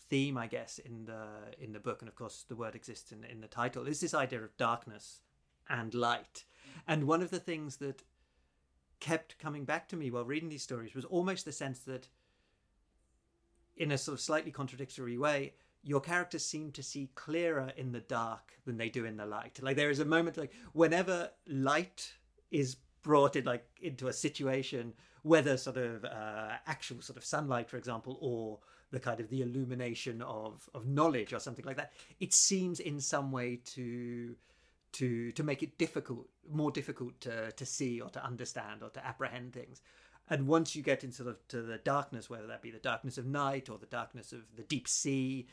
theme, 0.09 0.39
I 0.39 0.47
guess, 0.47 0.79
in 0.79 1.05
the 1.05 1.25
in 1.59 1.73
the 1.73 1.79
book, 1.79 2.01
and 2.01 2.09
of 2.09 2.15
course 2.15 2.45
the 2.49 2.57
word 2.57 2.75
exists 2.75 3.13
in 3.13 3.25
in 3.25 3.41
the 3.43 3.49
title. 3.49 3.87
Is 3.87 4.01
this 4.01 4.15
idea 4.15 4.43
of 4.43 4.57
darkness 4.57 5.21
and 5.69 5.93
light, 5.95 6.45
and 6.89 7.05
one 7.05 7.23
of 7.23 7.31
the 7.31 7.41
things 7.41 7.77
that 7.77 8.03
kept 9.01 9.39
coming 9.39 9.65
back 9.65 9.89
to 9.89 9.97
me 9.97 10.11
while 10.11 10.25
reading 10.25 10.49
these 10.49 10.63
stories 10.63 10.95
was 10.95 11.05
almost 11.05 11.45
the 11.45 11.53
sense 11.53 11.81
that, 11.81 12.09
in 13.77 13.91
a 13.93 13.99
sort 13.99 14.15
of 14.15 14.21
slightly 14.21 14.53
contradictory 14.53 15.19
way, 15.19 15.53
your 15.83 16.01
characters 16.01 16.45
seem 16.45 16.71
to 16.73 16.83
see 16.83 17.11
clearer 17.15 17.73
in 17.77 17.93
the 17.93 18.01
dark 18.01 18.53
than 18.65 18.77
they 18.77 18.89
do 18.89 19.05
in 19.05 19.17
the 19.17 19.27
light. 19.27 19.59
Like 19.61 19.77
there 19.77 19.91
is 19.91 19.99
a 19.99 20.05
moment 20.05 20.37
like 20.37 20.53
whenever 20.73 21.31
light 21.47 22.15
is 22.51 22.77
brought 23.03 23.37
in 23.37 23.45
like 23.45 23.65
into 23.81 24.09
a 24.09 24.13
situation, 24.13 24.95
whether 25.23 25.57
sort 25.57 25.77
of 25.77 26.05
uh, 26.05 26.53
actual 26.67 27.03
sort 27.03 27.17
of 27.17 27.25
sunlight, 27.25 27.69
for 27.69 27.77
example, 27.77 28.19
or 28.21 28.59
the 28.91 29.01
kind 29.01 29.21
of 29.21 29.29
the 29.29 29.43
illumination 29.43 30.23
of 30.23 30.69
of 30.75 30.87
knowledge 30.87 31.33
or 31.33 31.41
something 31.41 31.65
like 31.65 31.77
that, 31.77 31.93
it 32.21 32.33
seems 32.33 32.79
in 32.79 33.01
some 33.01 33.33
way 33.33 33.61
to 33.65 34.37
to 34.93 35.33
to 35.33 35.43
make 35.43 35.63
it 35.63 35.79
difficult, 35.79 36.29
more 36.51 36.71
difficult 36.71 37.21
to 37.23 37.51
to 37.53 37.67
see 37.67 38.01
or 38.01 38.11
to 38.11 38.25
understand 38.25 38.83
or 38.83 38.91
to 38.91 39.05
apprehend 39.05 39.53
things. 39.53 39.81
And 40.31 40.47
once 40.47 40.77
you 40.77 40.83
get 40.83 41.03
into 41.03 41.17
sort 41.17 41.29
of 41.31 41.49
to 41.49 41.63
the 41.63 41.79
darkness, 41.79 42.31
whether 42.31 42.47
that 42.47 42.63
be 42.63 42.71
the 42.71 42.79
darkness 42.79 43.19
of 43.19 43.27
night 43.27 43.69
or 43.69 43.79
the 43.79 43.87
darkness 43.87 44.33
of 44.33 44.41
the 44.57 44.63
deep 44.63 44.87
sea, 44.87 45.49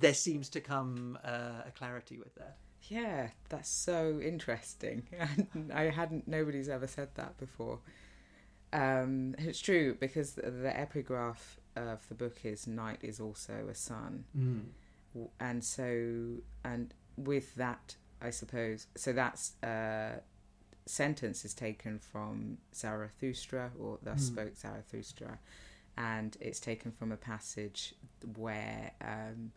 there 0.00 0.14
seems 0.14 0.48
to 0.50 0.60
come 0.60 1.18
uh, 1.24 1.62
a 1.66 1.70
clarity 1.74 2.18
with 2.18 2.34
that. 2.36 2.56
Yeah, 2.84 3.28
that's 3.48 3.68
so 3.68 4.20
interesting. 4.22 5.02
I 5.74 5.82
hadn't. 5.84 6.26
Nobody's 6.26 6.68
ever 6.68 6.86
said 6.86 7.08
that 7.14 7.36
before. 7.38 7.78
Um, 8.72 9.34
it's 9.38 9.60
true 9.60 9.96
because 9.98 10.32
the, 10.32 10.50
the 10.50 10.78
epigraph 10.78 11.58
of 11.76 12.06
the 12.08 12.14
book 12.14 12.38
is 12.44 12.66
"Night 12.66 12.98
is 13.02 13.20
also 13.20 13.66
a 13.70 13.74
sun," 13.74 14.24
W- 15.14 15.30
and 15.40 15.62
so 15.64 16.36
and 16.64 16.94
with 17.16 17.54
that, 17.56 17.96
I 18.22 18.30
suppose. 18.30 18.86
So 18.96 19.12
that's 19.12 19.60
uh, 19.62 20.20
sentence 20.86 21.44
is 21.44 21.52
taken 21.54 21.98
from 21.98 22.58
Zarathustra, 22.74 23.72
or 23.78 23.98
thus 24.02 24.22
Mm. 24.22 24.32
spoke 24.32 24.56
Zarathustra, 24.56 25.38
and 25.96 26.36
it's 26.40 26.60
taken 26.60 26.92
from 26.92 27.12
a 27.12 27.16
passage 27.16 27.94
where 28.36 28.92
um, 29.00 29.52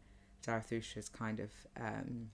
Zarathustra's 0.45 1.09
kind 1.09 1.39
of. 1.39 1.49
Um, 1.79 2.29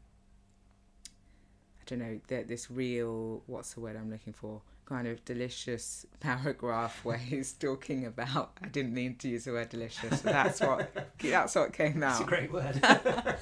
I 1.82 1.84
don't 1.86 2.00
know, 2.00 2.20
that 2.28 2.48
this 2.48 2.70
real, 2.70 3.42
what's 3.48 3.74
the 3.74 3.80
word 3.80 3.96
I'm 3.96 4.12
looking 4.12 4.34
for? 4.34 4.62
Kind 4.86 5.08
of 5.08 5.24
delicious 5.26 6.06
paragraph 6.20 7.04
where 7.04 7.18
he's 7.18 7.52
talking 7.54 8.06
about. 8.06 8.52
I 8.64 8.68
didn't 8.68 8.94
mean 8.94 9.16
to 9.18 9.28
use 9.28 9.46
the 9.46 9.54
word 9.54 9.70
delicious, 9.70 10.22
but 10.22 10.32
that's 10.34 10.62
what 10.62 10.92
that's 11.20 11.56
what 11.56 11.74
came 11.74 12.04
out. 12.04 12.22
a 12.22 12.26
great 12.26 12.52
word. 12.52 12.82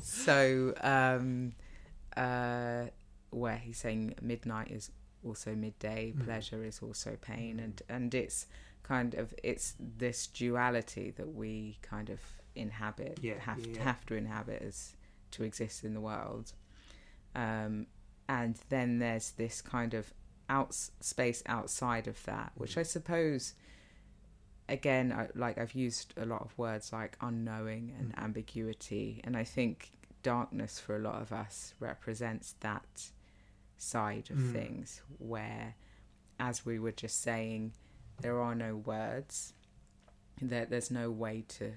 So, 0.00 0.74
um, 0.80 1.52
uh, 2.16 2.84
where 3.30 3.56
he's 3.56 3.78
saying 3.78 4.14
midnight 4.22 4.70
is 4.70 4.90
also 5.24 5.54
midday, 5.54 6.12
Mm. 6.16 6.24
pleasure 6.24 6.62
is 6.64 6.80
also 6.80 7.16
pain, 7.20 7.58
and 7.58 7.82
and 7.88 8.14
it's 8.14 8.46
kind 8.82 9.14
of 9.14 9.34
it's 9.42 9.74
this 9.78 10.26
duality 10.28 11.10
that 11.16 11.34
we 11.34 11.78
kind 11.82 12.10
of 12.10 12.20
inhabit, 12.58 13.18
Yeah, 13.22 13.38
have 13.40 13.58
yeah, 13.58 13.64
to 13.64 13.70
yeah. 13.78 13.82
have 13.84 14.04
to 14.06 14.14
inhabit 14.14 14.62
as 14.62 14.96
to 15.32 15.44
exist 15.44 15.84
in 15.84 15.94
the 15.94 16.00
world. 16.00 16.52
Um, 17.34 17.86
and 18.28 18.56
then 18.68 18.98
there's 18.98 19.30
this 19.32 19.62
kind 19.62 19.94
of 19.94 20.12
out 20.50 20.74
space 20.74 21.42
outside 21.46 22.06
of 22.08 22.22
that, 22.24 22.52
which 22.56 22.74
Mm. 22.74 22.80
I 22.80 22.82
suppose 22.84 23.54
again 24.68 25.12
I, 25.12 25.28
like 25.34 25.56
i've 25.58 25.72
used 25.74 26.12
a 26.18 26.26
lot 26.26 26.42
of 26.42 26.56
words 26.58 26.92
like 26.92 27.16
unknowing 27.22 27.94
and 27.98 28.14
Mm. 28.14 28.22
ambiguity 28.22 29.20
and 29.24 29.34
i 29.36 29.44
think 29.44 29.92
darkness 30.22 30.78
for 30.78 30.96
a 30.96 30.98
lot 30.98 31.22
of 31.22 31.32
us 31.32 31.74
represents 31.80 32.54
that 32.60 33.10
side 33.78 34.30
of 34.30 34.36
Mm. 34.36 34.52
things 34.52 35.00
where 35.18 35.74
as 36.38 36.66
we 36.66 36.78
were 36.78 36.92
just 36.92 37.22
saying 37.22 37.72
there 38.20 38.40
are 38.42 38.54
no 38.54 38.76
words 38.76 39.54
there, 40.40 40.66
there's 40.66 40.90
no 40.90 41.10
way 41.10 41.44
to 41.48 41.72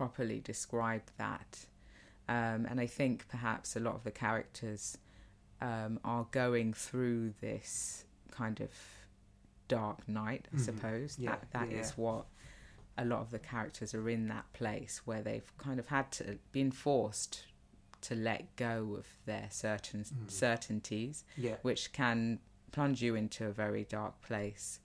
properly 0.00 0.40
describe 0.40 1.02
that 1.18 1.50
um, 2.36 2.60
and 2.70 2.80
i 2.80 2.86
think 2.86 3.26
perhaps 3.28 3.76
a 3.76 3.80
lot 3.80 3.94
of 3.94 4.02
the 4.04 4.10
characters 4.10 4.96
um, 5.60 6.00
are 6.04 6.26
going 6.30 6.72
through 6.72 7.34
this 7.42 8.04
kind 8.30 8.60
of 8.62 8.70
dark 9.68 9.98
night 10.08 10.48
i 10.52 10.56
Mhm. 10.56 10.60
suppose 10.64 11.18
Yeah, 11.18 11.30
that 11.32 11.50
that 11.56 11.68
is 11.80 11.88
yeah. 11.90 12.02
what 12.04 12.24
a 12.96 13.04
lot 13.04 13.20
of 13.20 13.30
the 13.30 13.38
characters 13.38 13.94
are 13.94 14.08
in 14.16 14.28
that 14.28 14.46
place 14.52 14.94
where 15.06 15.22
they've 15.22 15.50
kind 15.58 15.78
of 15.78 15.86
had 15.88 16.10
to 16.12 16.38
been 16.52 16.70
forced 16.72 17.44
to 18.08 18.14
let 18.14 18.42
go 18.56 18.94
of 19.00 19.06
their 19.26 19.48
certain 19.50 20.02
Mhm. 20.04 20.30
certainties 20.30 21.24
yeah. 21.36 21.56
which 21.62 21.92
can 21.92 22.40
plunge 22.72 23.02
you 23.02 23.14
into 23.22 23.46
a 23.46 23.52
very 23.52 23.84
dark 23.84 24.14
place 24.22 24.80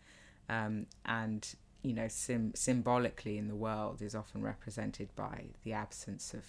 um, 0.49 0.87
and 1.05 1.55
you 1.85 1.93
know 1.93 2.07
sim- 2.07 2.53
symbolically 2.55 3.37
in 3.37 3.47
the 3.47 3.55
world 3.55 4.01
is 4.01 4.15
often 4.15 4.41
represented 4.41 5.09
by 5.15 5.45
the 5.63 5.73
absence 5.73 6.33
of 6.33 6.43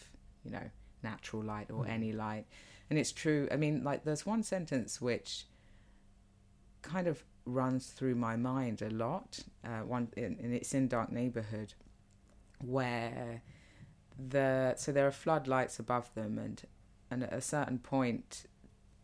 you 0.45 0.51
know 0.51 0.71
natural 1.03 1.43
light 1.43 1.71
or 1.71 1.85
Mm. 1.85 1.91
any 1.91 2.13
light 2.13 2.47
and 2.89 2.99
it's 2.99 3.13
true 3.13 3.47
i 3.53 3.57
mean 3.57 3.85
like 3.85 4.05
there's 4.05 4.25
one 4.27 4.43
sentence 4.43 5.01
which 5.01 5.45
kind 6.83 7.07
of 7.07 7.23
runs 7.45 7.89
through 7.89 8.15
my 8.15 8.37
mind 8.37 8.83
a 8.83 8.91
lot 8.91 9.41
uh, 9.65 9.81
one 9.81 10.09
and 10.17 10.55
it's 10.55 10.73
in 10.75 10.89
dark 10.89 11.11
neighborhood 11.13 11.75
where 12.65 13.43
the 14.31 14.75
so 14.77 14.91
there 14.93 15.07
are 15.07 15.13
floodlights 15.13 15.79
above 15.79 16.13
them 16.15 16.39
and 16.39 16.63
and 17.11 17.23
at 17.23 17.33
a 17.33 17.41
certain 17.41 17.79
point 17.79 18.47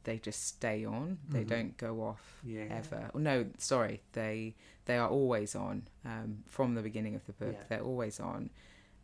they 0.04 0.18
just 0.18 0.46
stay 0.46 0.84
on. 0.84 1.18
They 1.28 1.44
Mhm. 1.44 1.48
don't 1.48 1.76
go 1.76 2.02
off 2.02 2.40
Yeah. 2.44 2.64
ever. 2.70 3.10
Oh, 3.14 3.18
No, 3.18 3.46
sorry, 3.58 4.02
they 4.12 4.54
they 4.84 4.98
are 4.98 5.08
always 5.08 5.54
on 5.54 5.86
um, 6.04 6.42
from 6.46 6.74
the 6.74 6.82
beginning 6.82 7.14
of 7.14 7.24
the 7.26 7.32
book. 7.32 7.54
Yeah. 7.54 7.64
They're 7.68 7.82
always 7.82 8.18
on, 8.20 8.50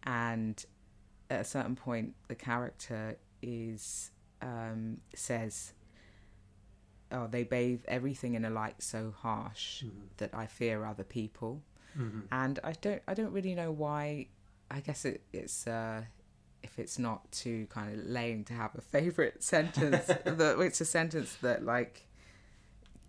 and 0.02 0.64
at 1.30 1.40
a 1.40 1.44
certain 1.44 1.76
point, 1.76 2.14
the 2.28 2.34
character 2.34 3.16
is 3.42 4.10
um, 4.42 5.00
says, 5.14 5.72
"Oh, 7.10 7.26
they 7.26 7.44
bathe 7.44 7.82
everything 7.88 8.34
in 8.34 8.44
a 8.44 8.50
light 8.50 8.82
so 8.82 9.10
harsh 9.10 9.84
Mhm. 9.84 10.08
that 10.18 10.34
I 10.34 10.46
fear 10.46 10.84
other 10.84 11.04
people." 11.04 11.62
Mhm. 11.96 12.28
and 12.30 12.58
I 12.62 12.72
don't 12.72 13.02
I 13.08 13.14
don't 13.14 13.32
really 13.32 13.54
know 13.54 13.72
why. 13.72 14.28
I 14.70 14.80
guess 14.80 15.04
it, 15.06 15.22
it's 15.32 15.66
uh, 15.66 16.04
if 16.62 16.78
it's 16.78 16.98
not 16.98 17.30
too 17.32 17.66
kind 17.70 17.98
of 17.98 18.06
lame 18.06 18.44
to 18.44 18.52
have 18.52 18.74
a 18.74 18.80
favorite 18.80 19.42
sentence, 19.54 20.06
that 20.06 20.58
it's 20.60 20.80
a 20.80 20.84
sentence 20.84 21.34
that 21.42 21.64
like 21.64 22.06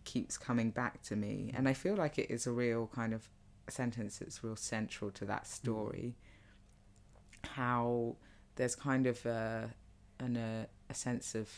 keeps 0.03 0.37
coming 0.37 0.71
back 0.71 1.01
to 1.03 1.15
me, 1.15 1.51
and 1.55 1.67
I 1.67 1.73
feel 1.73 1.95
like 1.95 2.17
it 2.17 2.29
is 2.31 2.47
a 2.47 2.51
real 2.51 2.89
kind 2.93 3.13
of 3.13 3.27
sentence 3.67 4.17
that's 4.19 4.43
real 4.43 4.55
central 4.55 5.11
to 5.11 5.25
that 5.25 5.45
story. 5.47 6.15
How 7.43 8.15
there's 8.55 8.75
kind 8.75 9.07
of 9.07 9.25
a 9.25 9.73
an, 10.19 10.35
a, 10.35 10.67
a 10.89 10.93
sense 10.93 11.33
of 11.35 11.49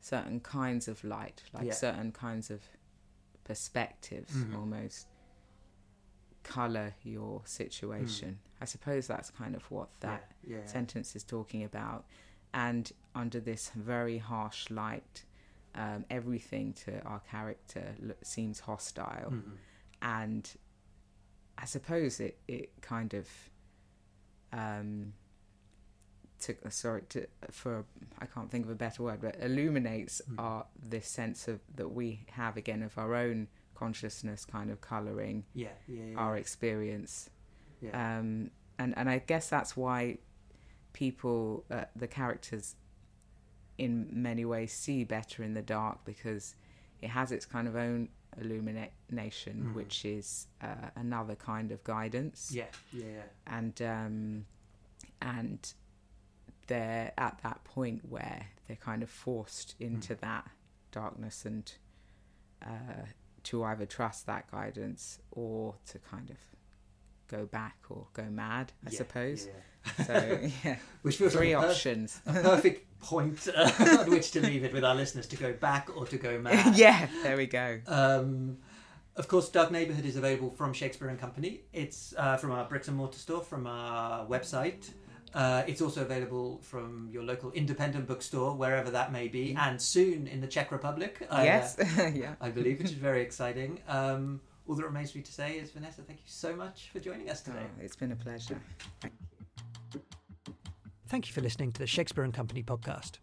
certain 0.00 0.40
kinds 0.40 0.88
of 0.88 1.02
light, 1.04 1.42
like 1.52 1.66
Yeah. 1.66 1.72
certain 1.74 2.10
kinds 2.12 2.50
of 2.50 2.62
perspectives, 3.44 4.32
Mhm. 4.32 4.56
almost 4.56 5.06
color 6.42 6.94
your 7.02 7.42
situation. 7.44 8.38
I 8.60 8.64
suppose 8.64 9.06
that's 9.06 9.30
kind 9.30 9.54
of 9.54 9.68
what 9.70 9.88
that 10.00 10.32
yeah, 10.46 10.58
yeah. 10.58 10.66
sentence 10.66 11.16
is 11.16 11.24
talking 11.24 11.64
about. 11.64 12.04
And 12.54 12.90
under 13.14 13.40
this 13.40 13.70
very 13.74 14.18
harsh 14.18 14.70
light, 14.70 15.24
um, 15.74 16.04
everything 16.10 16.74
to 16.84 17.00
our 17.04 17.20
character 17.20 17.94
lo- 18.00 18.14
seems 18.22 18.60
hostile. 18.60 19.30
Mhm. 19.30 19.56
And 20.02 20.50
I 21.58 21.64
suppose 21.64 22.20
it, 22.20 22.38
it 22.48 22.80
kind 22.82 23.14
of 23.14 23.28
um, 24.52 25.14
to 26.40 26.56
sorry 26.70 27.02
to 27.10 27.26
for 27.50 27.84
I 28.18 28.26
can't 28.26 28.50
think 28.50 28.64
of 28.66 28.70
a 28.70 28.74
better 28.74 29.02
word, 29.04 29.20
but 29.22 29.36
illuminates 29.40 30.20
Mm. 30.30 30.38
our 30.38 30.66
this 30.78 31.06
sense 31.08 31.48
of 31.48 31.60
that 31.76 31.88
we 31.88 32.26
have 32.32 32.56
again 32.56 32.82
of 32.82 32.98
our 32.98 33.14
own 33.14 33.48
consciousness 33.74 34.44
kind 34.44 34.70
of 34.70 34.80
coloring 34.80 35.44
yeah, 35.54 35.68
yeah, 35.88 36.04
yeah. 36.12 36.16
our 36.16 36.36
experience 36.36 37.30
yeah. 37.80 38.18
um, 38.18 38.50
and 38.78 38.96
and 38.96 39.08
I 39.10 39.18
guess 39.18 39.48
that's 39.48 39.76
why 39.76 40.18
people, 40.92 41.64
uh, 41.70 41.84
the 41.96 42.06
characters, 42.06 42.76
in 43.78 44.08
many 44.12 44.44
ways 44.44 44.72
see 44.72 45.04
better 45.04 45.42
in 45.42 45.54
the 45.54 45.62
dark 45.62 46.04
because 46.04 46.54
it 47.00 47.08
has 47.08 47.32
its 47.32 47.46
kind 47.46 47.66
of 47.66 47.74
own 47.76 48.08
illumination, 48.40 49.68
Mhm. 49.70 49.74
which 49.74 50.04
is 50.04 50.46
uh, 50.60 50.90
another 50.96 51.34
kind 51.34 51.72
of 51.72 51.82
guidance, 51.84 52.50
yeah, 52.52 52.66
yeah, 52.92 53.04
yeah. 53.06 53.22
and 53.46 53.82
um, 53.82 54.46
and 55.20 55.74
they're 56.66 57.12
at 57.18 57.38
that 57.42 57.64
point 57.64 58.08
where 58.08 58.46
they're 58.66 58.76
kind 58.76 59.02
of 59.02 59.10
forced 59.10 59.74
into 59.80 60.14
that 60.16 60.48
darkness 60.92 61.44
and 61.44 61.74
uh, 62.62 63.06
to 63.44 63.64
either 63.64 63.86
trust 63.86 64.26
that 64.26 64.50
guidance 64.50 65.18
or 65.30 65.74
to 65.86 65.98
kind 65.98 66.30
of 66.30 66.36
go 67.28 67.46
back 67.46 67.76
or 67.88 68.06
go 68.12 68.24
mad, 68.24 68.72
I 68.86 68.90
Yeah, 68.90 68.98
suppose. 68.98 69.46
yeah. 69.46 70.04
So 70.04 70.38
yeah, 70.64 70.76
Which 71.02 71.16
feels 71.16 71.32
three 71.32 71.56
like 71.56 71.64
a 71.64 71.68
perf- 71.68 71.70
options. 71.70 72.20
a 72.26 72.32
perfect 72.34 73.00
point 73.00 73.48
uh, 73.56 73.70
on 74.00 74.10
which 74.10 74.30
to 74.32 74.40
leave 74.40 74.62
it 74.64 74.72
with 74.72 74.84
our 74.84 74.94
listeners 74.94 75.26
to 75.28 75.36
go 75.36 75.52
back 75.52 75.88
or 75.96 76.06
to 76.06 76.16
go 76.18 76.38
mad. 76.38 76.76
yeah, 76.76 77.08
there 77.22 77.36
we 77.36 77.46
go. 77.46 77.80
Um, 77.88 78.58
of 79.16 79.28
course, 79.28 79.48
Dark 79.48 79.70
Neighborhood 79.70 80.04
is 80.06 80.16
available 80.16 80.50
from 80.50 80.72
Shakespeare 80.72 81.08
and 81.08 81.18
Company. 81.18 81.62
It's 81.72 82.14
uh, 82.16 82.36
from 82.36 82.52
our 82.52 82.64
bricks 82.66 82.88
and 82.88 82.96
mortar 82.96 83.18
store, 83.18 83.40
from 83.42 83.66
our 83.66 84.24
website. 84.26 84.90
Uh, 85.34 85.62
it's 85.66 85.80
also 85.80 86.02
available 86.02 86.58
from 86.62 87.08
your 87.10 87.22
local 87.22 87.50
independent 87.52 88.06
bookstore, 88.06 88.54
wherever 88.54 88.90
that 88.90 89.12
may 89.12 89.28
be, 89.28 89.54
and 89.58 89.80
soon 89.80 90.26
in 90.26 90.40
the 90.40 90.46
Czech 90.46 90.70
Republic. 90.70 91.26
I, 91.30 91.40
uh, 91.40 91.44
yes, 91.44 91.76
yeah. 92.14 92.34
I 92.40 92.50
believe, 92.50 92.78
which 92.78 92.88
is 92.88 92.92
very 92.96 93.22
exciting. 93.22 93.80
Um, 93.88 94.40
all 94.68 94.74
that 94.74 94.84
remains 94.84 95.10
for 95.12 95.18
me 95.18 95.24
to 95.24 95.32
say 95.32 95.54
is, 95.58 95.70
Vanessa, 95.70 96.02
thank 96.02 96.18
you 96.20 96.26
so 96.26 96.54
much 96.54 96.90
for 96.92 97.00
joining 97.00 97.28
us 97.30 97.42
Oh, 97.46 97.52
today. 97.52 97.66
it's 97.80 97.96
been 97.96 98.12
a 98.12 98.16
pleasure. 98.16 98.60
Thank 101.08 101.26
you 101.28 101.32
for 101.34 101.40
listening 101.40 101.72
to 101.72 101.78
the 101.80 101.86
Shakespeare 101.86 102.24
and 102.24 102.32
Company 102.32 102.62
podcast. 102.62 103.18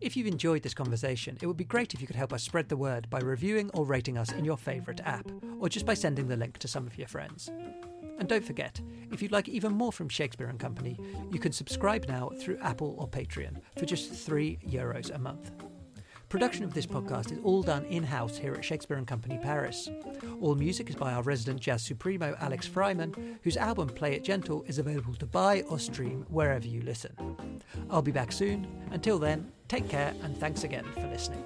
If 0.00 0.16
you've 0.16 0.26
enjoyed 0.26 0.62
this 0.62 0.74
conversation, 0.74 1.38
it 1.40 1.46
would 1.46 1.56
be 1.56 1.64
great 1.64 1.94
if 1.94 2.00
you 2.00 2.06
could 2.06 2.16
help 2.16 2.32
us 2.32 2.42
spread 2.42 2.68
the 2.68 2.76
word 2.76 3.08
by 3.10 3.20
reviewing 3.20 3.70
or 3.70 3.84
rating 3.84 4.18
us 4.18 4.32
in 4.32 4.44
your 4.44 4.56
favourite 4.56 5.00
app, 5.04 5.30
or 5.60 5.68
just 5.68 5.86
by 5.86 5.94
sending 5.94 6.26
the 6.28 6.36
link 6.36 6.58
to 6.58 6.68
some 6.68 6.86
of 6.86 6.98
your 6.98 7.06
friends. 7.08 7.50
And 8.18 8.28
don't 8.28 8.44
forget, 8.44 8.80
if 9.10 9.20
you'd 9.20 9.32
like 9.32 9.48
even 9.48 9.72
more 9.72 9.92
from 9.92 10.08
Shakespeare 10.08 10.48
and 10.48 10.60
Company, 10.60 10.98
you 11.30 11.38
can 11.38 11.52
subscribe 11.52 12.06
now 12.08 12.30
through 12.38 12.58
Apple 12.58 12.94
or 12.98 13.08
Patreon 13.08 13.60
for 13.78 13.84
just 13.84 14.12
3 14.12 14.58
euros 14.66 15.14
a 15.14 15.18
month. 15.18 15.50
Production 16.28 16.64
of 16.64 16.72
this 16.72 16.86
podcast 16.86 17.30
is 17.30 17.38
all 17.44 17.62
done 17.62 17.84
in 17.84 18.02
house 18.02 18.38
here 18.38 18.54
at 18.54 18.64
Shakespeare 18.64 18.96
and 18.96 19.06
Company 19.06 19.38
Paris. 19.42 19.90
All 20.40 20.54
music 20.54 20.88
is 20.88 20.96
by 20.96 21.12
our 21.12 21.22
resident 21.22 21.60
jazz 21.60 21.82
supremo 21.82 22.34
Alex 22.40 22.66
Freiman, 22.66 23.14
whose 23.42 23.58
album 23.58 23.88
Play 23.88 24.14
It 24.14 24.24
Gentle 24.24 24.64
is 24.66 24.78
available 24.78 25.12
to 25.16 25.26
buy 25.26 25.60
or 25.68 25.78
stream 25.78 26.24
wherever 26.30 26.66
you 26.66 26.80
listen. 26.80 27.14
I'll 27.90 28.00
be 28.00 28.12
back 28.12 28.32
soon. 28.32 28.66
Until 28.92 29.18
then, 29.18 29.52
take 29.68 29.90
care 29.90 30.14
and 30.22 30.34
thanks 30.38 30.64
again 30.64 30.86
for 30.94 31.06
listening. 31.08 31.44